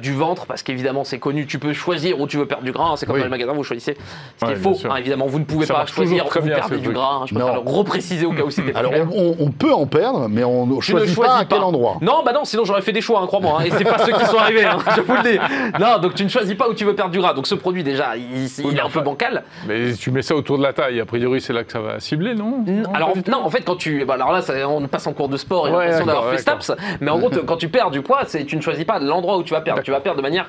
du 0.00 0.14
ventre, 0.14 0.46
parce 0.46 0.62
qu'évidemment, 0.62 1.02
c'est 1.04 1.18
connu, 1.18 1.46
tu 1.46 1.58
peux 1.58 1.72
choisir 1.72 2.20
où 2.20 2.26
tu 2.26 2.36
veux 2.36 2.46
perdre 2.46 2.64
du 2.64 2.72
gras. 2.72 2.90
hein, 2.92 2.94
c'est 2.96 3.04
comme 3.06 3.16
Oui. 3.16 3.20
dans 3.20 3.26
les 3.26 3.30
magasins, 3.30 3.52
vous 3.52 3.64
choisissez. 3.64 3.96
Ce 4.38 4.44
qui 4.44 4.50
Ouais, 4.52 4.56
est 4.56 4.62
faux, 4.62 4.76
hein, 4.88 4.96
évidemment, 4.96 5.26
vous 5.26 5.38
ne 5.40 5.44
pouvez 5.44 5.66
Ça 5.66 5.74
pas 5.74 5.86
choisir 5.86 6.24
où 6.26 6.28
vous 6.40 6.46
perdez 6.48 6.76
du 6.76 6.82
truc. 6.84 6.94
gras. 6.94 7.22
je 7.26 7.34
préfère 7.34 7.54
le 7.54 7.60
repréciser 7.68 8.26
au 8.26 8.32
cas 8.32 8.42
où 8.44 8.50
c'était 8.50 8.76
Alors, 8.76 8.92
on, 9.12 9.50
peut 9.50 9.72
en 9.72 9.86
perdre, 9.86 10.28
mais 10.28 10.44
on 10.44 10.66
ne 10.66 10.80
Tu 10.80 10.94
ne 10.94 10.98
choisit 11.00 11.18
pas 11.20 11.38
à 11.38 11.44
quel 11.44 11.60
endroit. 11.60 11.96
Non, 12.00 12.22
bah 12.24 12.32
non, 12.32 12.44
sinon 12.44 12.59
j'aurais 12.64 12.82
fait 12.82 12.92
des 12.92 13.00
choix, 13.00 13.20
hein, 13.20 13.26
crois-moi. 13.26 13.58
hein, 13.60 13.64
et 13.64 13.70
c'est 13.70 13.84
pas 13.84 13.98
ceux 13.98 14.12
qui 14.12 14.24
sont 14.26 14.38
arrivés, 14.38 14.64
hein, 14.64 14.78
je 14.96 15.00
vous 15.00 15.14
le 15.14 15.22
dis. 15.32 15.38
Non, 15.80 15.98
donc 16.00 16.14
tu 16.14 16.24
ne 16.24 16.28
choisis 16.28 16.54
pas 16.54 16.68
où 16.68 16.74
tu 16.74 16.84
veux 16.84 16.94
perdre 16.94 17.10
du 17.12 17.18
gras. 17.18 17.34
Donc 17.34 17.46
ce 17.46 17.54
produit, 17.54 17.82
déjà, 17.82 18.16
il, 18.16 18.44
il 18.46 18.66
Oui, 18.66 18.76
est 18.76 18.80
un 18.80 18.88
peu 18.88 19.00
bancal. 19.00 19.42
Mais 19.66 19.92
tu 19.94 20.10
mets 20.10 20.22
ça 20.22 20.34
autour 20.34 20.58
de 20.58 20.62
la 20.62 20.72
taille, 20.72 21.00
a 21.00 21.04
priori 21.04 21.40
c'est 21.40 21.52
là 21.52 21.64
que 21.64 21.72
ça 21.72 21.80
va 21.80 22.00
cibler, 22.00 22.34
non? 22.34 22.64
Non, 22.66 22.92
Alors 22.94 23.12
non, 23.30 23.44
en 23.44 23.50
fait, 23.50 23.62
quand 23.62 23.76
tu, 23.76 24.04
bah, 24.04 24.14
alors 24.14 24.32
là, 24.32 24.42
ça- 24.42 24.54
on 24.68 24.86
passe 24.88 25.06
en 25.06 25.12
cours 25.12 25.28
de 25.28 25.36
sport, 25.36 25.68
et 25.68 25.70
Ouais, 25.70 25.78
l'impression 25.84 26.06
d'avoir 26.06 26.30
fait 26.30 26.38
STAPS, 26.38 26.72
mais 27.00 27.10
en 27.10 27.18
gros, 27.18 27.30
quand 27.46 27.56
tu 27.56 27.68
perds 27.68 27.90
du 27.90 28.02
poids, 28.02 28.20
tu 28.26 28.56
ne 28.56 28.60
choisis 28.60 28.84
pas 28.84 28.98
l'endroit 28.98 29.36
où 29.38 29.42
tu 29.42 29.52
vas 29.54 29.60
perdre. 29.60 29.82
Tu 29.82 29.90
vas 29.90 30.00
perdre 30.00 30.18
de 30.18 30.22
manière 30.22 30.46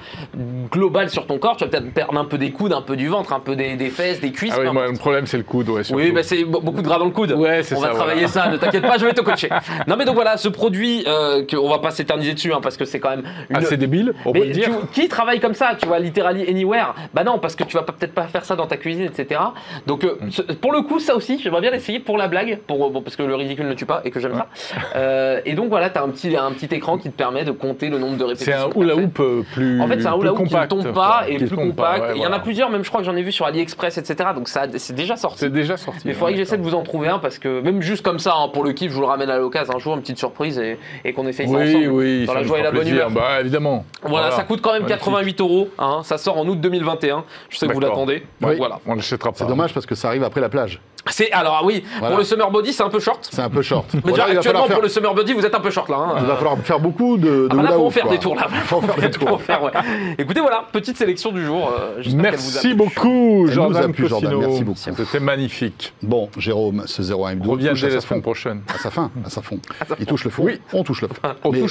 globale 0.71 1.09
sur 1.09 1.25
ton 1.25 1.37
corps. 1.37 1.57
Tu 1.57 1.63
vas 1.63 1.69
peut-être 1.69 1.91
perdre 1.93 2.17
un 2.17 2.25
peu 2.25 2.37
des 2.37 2.51
coudes, 2.51 2.73
un 2.73 2.81
peu 2.81 2.95
du 2.95 3.07
ventre, 3.07 3.33
un 3.33 3.39
peu 3.39 3.55
des, 3.55 3.75
des 3.75 3.89
fesses, 3.89 4.19
des 4.19 4.31
cuisses. 4.31 4.53
Ah 4.55 4.61
oui, 4.61 4.71
moi, 4.71 4.87
le 4.87 4.97
problème 4.97 5.27
c'est 5.27 5.37
le 5.37 5.43
coude, 5.43 5.69
ouais. 5.69 5.81
Oui, 5.91 6.11
bah 6.11 6.23
c'est 6.23 6.43
be- 6.43 6.61
beaucoup 6.63 6.81
de 6.81 6.87
gras 6.87 6.97
dans 6.99 7.05
le 7.05 7.11
coude. 7.11 7.31
Ouais, 7.33 7.61
on 7.75 7.79
va 7.79 7.87
ça, 7.89 7.93
travailler 7.93 8.25
voilà. 8.25 8.45
ça, 8.45 8.47
ne 8.49 8.57
t'inquiète 8.57 8.83
pas, 8.85 8.97
je 8.97 9.05
vais 9.05 9.13
te 9.13 9.21
coacher. 9.21 9.49
Non, 9.87 9.95
mais 9.97 10.05
donc 10.05 10.15
voilà, 10.15 10.37
ce 10.37 10.47
produit, 10.49 11.03
euh, 11.07 11.43
que 11.45 11.55
on 11.57 11.69
va 11.69 11.79
pas 11.79 11.91
s'éterniser 12.01 12.33
dessus, 12.33 12.53
hein, 12.53 12.59
parce 12.61 12.77
que 12.77 12.85
c'est 12.85 12.99
quand 12.99 13.09
même 13.11 13.23
une, 13.49 13.55
Assez 13.57 13.77
débile, 13.77 14.13
on 14.25 14.31
peut 14.33 14.39
mais 14.39 14.45
le 14.47 14.51
dire. 14.53 14.69
tu- 14.93 15.01
qui 15.01 15.07
travaille 15.07 15.39
comme 15.39 15.53
ça, 15.53 15.75
tu 15.79 15.85
vois, 15.87 15.99
literally 15.99 16.47
anywhere? 16.49 16.93
Bah 17.13 17.23
non, 17.23 17.37
parce 17.39 17.55
que 17.55 17.63
tu 17.63 17.75
vas 17.77 17.83
peut-être 17.83 18.13
pas 18.13 18.23
faire 18.27 18.43
ça 18.45 18.55
dans 18.55 18.67
ta 18.67 18.77
cuisine, 18.77 19.03
etc. 19.05 19.39
Donc, 19.87 20.03
euh, 20.03 20.15
Mm. 20.21 20.31
ce- 20.31 20.41
pour 20.41 20.71
le 20.73 20.81
coup, 20.81 20.99
ça 20.99 21.15
aussi, 21.15 21.39
j'aimerais 21.41 21.61
bien 21.61 21.71
l'essayer 21.71 21.99
pour 21.99 22.17
la 22.17 22.27
blague, 22.27 22.59
pour, 22.67 22.89
bon, 22.89 23.01
parce 23.01 23.15
que 23.15 23.23
le 23.23 23.35
ridicule 23.35 23.67
ne 23.67 23.73
tue 23.73 23.85
pas 23.85 24.01
et 24.03 24.11
que 24.11 24.19
j'aime 24.19 24.35
ça. 24.35 24.47
Euh, 24.95 25.39
et 25.45 25.53
donc 25.53 25.69
voilà, 25.69 25.89
t'as 25.89 26.03
un 26.03 26.09
petit, 26.09 26.35
un 26.35 26.51
petit 26.51 26.73
écran 26.73 26.97
qui 26.97 27.09
te 27.09 27.15
permet 27.17 27.43
de 27.43 27.51
compter 27.51 27.89
le 27.89 27.97
nombre 27.97 28.13
de 28.17 28.35
C'est 28.35 28.51
répétitions. 28.53 28.65
un 28.65 28.69
que 28.69 28.73
t'as 28.73 28.79
hula 28.81 28.95
hoop 28.95 29.19
euh, 29.19 29.43
plus 29.53 29.81
En 29.81 29.87
fait, 29.87 29.99
c'est 30.01 30.07
un 30.07 30.17
hula 30.17 30.33
hoop 30.33 30.47
qui 30.47 30.55
ne 30.55 30.65
tombe 30.65 30.93
pas 30.93 31.23
et 31.27 31.37
plus 31.37 31.47
pas, 31.49 31.55
compact. 31.55 32.01
ouais, 32.03 32.13
Il 32.15 32.21
y 32.21 32.25
en 32.27 32.31
a 32.33 32.39
plusieurs, 32.39 32.69
même 32.69 32.83
je 32.83 32.89
crois 32.89 33.01
que 33.01 33.05
j'en 33.05 33.15
ai 33.15 33.21
vu 33.21 33.31
sur 33.31 33.45
AliExpress, 33.45 33.97
etc. 33.97 34.29
Donc 34.35 34.47
ça, 34.47 34.63
c'est 34.77 34.95
déjà 34.95 35.15
sorti. 35.15 35.39
C'est 35.39 35.49
déjà 35.51 35.77
sorti. 35.77 36.01
Mais 36.05 36.11
il 36.11 36.15
faudrait 36.15 36.33
que 36.33 36.39
j'essaie 36.39 36.57
de 36.57 36.63
vous 36.63 36.75
en 36.75 36.83
trouver 36.83 37.07
un 37.09 37.19
parce 37.19 37.39
que 37.39 37.61
même 37.61 37.81
juste 37.81 38.03
comme 38.03 38.19
ça, 38.19 38.33
hein, 38.37 38.49
pour 38.53 38.63
le 38.63 38.73
kiff, 38.73 38.89
je 38.91 38.95
vous 38.95 39.01
le 39.01 39.07
ramène 39.07 39.29
à 39.29 39.37
l'occasion 39.37 39.73
un 39.75 39.79
jour, 39.79 39.93
une 39.95 40.01
petite 40.01 40.17
surprise 40.17 40.57
et, 40.59 40.77
et 41.05 41.13
qu'on 41.13 41.27
essaye 41.27 41.47
ça 41.47 41.53
ensemble. 41.55 41.80
Oui, 41.87 42.25
dans 42.25 42.33
ça 42.33 42.39
la 42.39 42.41
nous 42.43 42.47
joie 42.47 42.57
et 42.57 42.61
fera 42.61 42.71
la 42.71 42.77
bonne 42.77 42.87
plaisir. 42.87 43.07
humeur. 43.07 43.11
Bah 43.23 43.39
évidemment. 43.41 43.85
Voilà, 44.03 44.31
ça 44.31 44.43
coûte 44.43 44.61
quand 44.61 44.73
même 44.73 44.83
Magnifique. 44.83 44.99
88 45.05 45.41
euros. 45.41 45.69
hein, 45.79 46.01
ça 46.03 46.17
sort 46.17 46.37
en 46.37 46.47
août 46.47 46.59
2021. 46.59 47.23
Je 47.49 47.57
sais 47.57 47.67
que 47.67 47.73
vous 47.73 47.79
l'attendez. 47.79 48.23
Oui. 48.41 48.55
voilà. 48.57 48.79
On 48.85 48.91
ne 48.91 48.97
l'achètera 48.97 49.31
pas. 49.31 49.37
C'est 49.37 49.45
dommage 49.47 49.73
parce 49.73 49.85
que 49.85 49.95
ça 49.95 50.07
arrive 50.09 50.23
après 50.23 50.41
la 50.41 50.49
plage. 50.49 50.79
C'est 51.09 51.31
alors 51.31 51.57
ah 51.59 51.65
oui, 51.65 51.83
Voilà. 51.97 52.09
pour 52.09 52.17
le 52.19 52.23
summer 52.23 52.51
body, 52.51 52.73
c'est 52.73 52.83
un 52.83 52.89
peu 52.89 52.99
short. 52.99 53.27
C'est 53.31 53.41
un 53.41 53.49
peu 53.49 53.63
short. 53.63 53.87
Mais 54.05 54.11
déjà, 54.11 54.25
actuellement, 54.25 54.65
faire- 54.65 54.75
pour 54.75 54.83
le 54.83 54.87
summer 54.89 55.15
body, 55.15 55.33
vous 55.33 55.43
êtes 55.43 55.55
un 55.55 55.59
peu 55.59 55.71
short 55.71 55.89
là. 55.89 55.95
hein. 55.97 56.15
Il 56.19 56.25
va 56.27 56.35
falloir 56.35 56.55
faire 56.59 56.79
beaucoup 56.79 57.17
de, 57.17 57.27
de 57.27 57.47
Ah 57.49 57.55
bah 57.55 57.63
là, 57.63 57.71
faut 57.71 57.89
faire 57.89 58.03
quoi. 58.03 58.11
des 58.11 58.19
tours 58.19 58.35
là. 58.35 58.47
Faut 58.65 58.81
faire 58.81 58.95
des 58.97 59.09
tours. 59.09 59.41
faire, 59.41 59.63
ouais. 59.63 59.71
Écoutez, 60.19 60.41
voilà, 60.41 60.63
petite 60.71 60.97
sélection 60.97 61.31
du 61.31 61.43
jour. 61.43 61.71
euh, 61.75 61.95
j'espère 62.01 62.21
qu'elle 62.29 62.39
vous 62.39 62.49
a 62.49 62.53
Merci 62.53 62.73
beaucoup, 62.75 63.47
Jordan 63.47 63.81
nous 63.81 63.89
a 63.89 63.93
plu, 63.93 64.07
Jordan, 64.07 64.35
merci 64.37 64.63
beaucoup. 64.63 64.77
C'était 64.79 65.19
magnifique. 65.19 65.91
Bon, 66.03 66.29
Jérôme, 66.37 66.83
ce 66.85 67.01
01 67.01 67.33
M2 67.35 67.47
Reviens 67.49 67.71
touche 67.71 67.83
à 67.83 67.87
dès 67.87 67.95
la 67.95 68.01
sa 68.01 68.07
semaine 68.07 68.19
fin. 68.19 68.21
prochaine. 68.23 68.61
À 68.71 68.77
sa 68.77 68.91
fin, 68.91 69.09
à 69.25 69.29
sa 69.31 69.41
fin. 69.41 69.55
Il 69.99 70.05
touche 70.05 70.23
le 70.25 70.29
fond, 70.29 70.43
Oui. 70.43 70.61
on 70.71 70.83
touche 70.83 71.01
le 71.01 71.07
fond. 71.07 71.15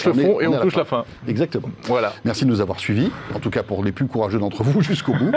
Touche 0.03 0.14
le 0.14 0.22
fond 0.22 0.40
et 0.40 0.46
on 0.46 0.59
touche 0.61 0.76
la 0.76 0.84
fin. 0.84 1.05
Exactement. 1.28 1.70
Voilà. 1.84 2.12
Merci 2.24 2.44
de 2.44 2.51
nous 2.51 2.61
avoir 2.61 2.80
suivis, 2.80 3.11
en 3.34 3.38
tout 3.38 3.51
cas 3.51 3.62
pour 3.62 3.84
les 3.84 3.92
plus 3.92 4.07
courageux 4.07 4.38
d'entre 4.38 4.62
vous 4.62 4.80
jusqu'au 4.90 5.12
bout. 5.12 5.32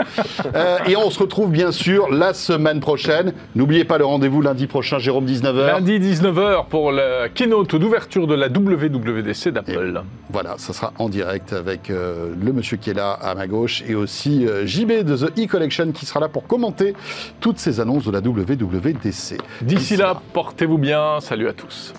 Euh, 0.54 0.78
et 0.86 0.96
on 0.96 1.10
se 1.10 1.18
retrouve 1.18 1.50
bien 1.50 1.72
sûr 1.72 2.10
la 2.10 2.34
semaine 2.34 2.80
prochaine. 2.80 3.32
N'oubliez 3.54 3.84
pas 3.84 3.98
le 3.98 4.04
rendez-vous 4.04 4.42
lundi 4.42 4.66
prochain, 4.66 4.98
Jérôme 4.98 5.26
19h. 5.26 5.66
Lundi 5.66 5.98
19h 5.98 6.66
pour 6.68 6.92
la 6.92 7.28
keynote 7.28 7.76
d'ouverture 7.76 8.26
de 8.26 8.34
la 8.34 8.48
WWDC 8.48 9.48
d'Apple. 9.48 10.02
Voilà, 10.30 10.54
ça 10.58 10.72
sera 10.72 10.92
en 10.98 11.08
direct 11.08 11.52
avec 11.52 11.90
euh, 11.90 12.32
le 12.40 12.52
monsieur 12.52 12.76
qui 12.76 12.90
est 12.90 12.94
là 12.94 13.12
à 13.12 13.34
ma 13.34 13.46
gauche 13.46 13.84
et 13.88 13.94
aussi 13.94 14.46
euh, 14.46 14.66
JB 14.66 15.04
de 15.04 15.16
The 15.16 15.38
E-Collection 15.38 15.92
qui 15.92 16.06
sera 16.06 16.20
là 16.20 16.28
pour 16.28 16.46
commenter 16.46 16.94
toutes 17.40 17.58
ces 17.58 17.80
annonces 17.80 18.04
de 18.04 18.10
la 18.10 18.20
WWDC. 18.20 19.38
D'ici 19.62 19.96
là, 19.96 20.20
portez-vous 20.32 20.78
bien. 20.78 21.20
Salut 21.20 21.48
à 21.48 21.52
tous. 21.52 21.94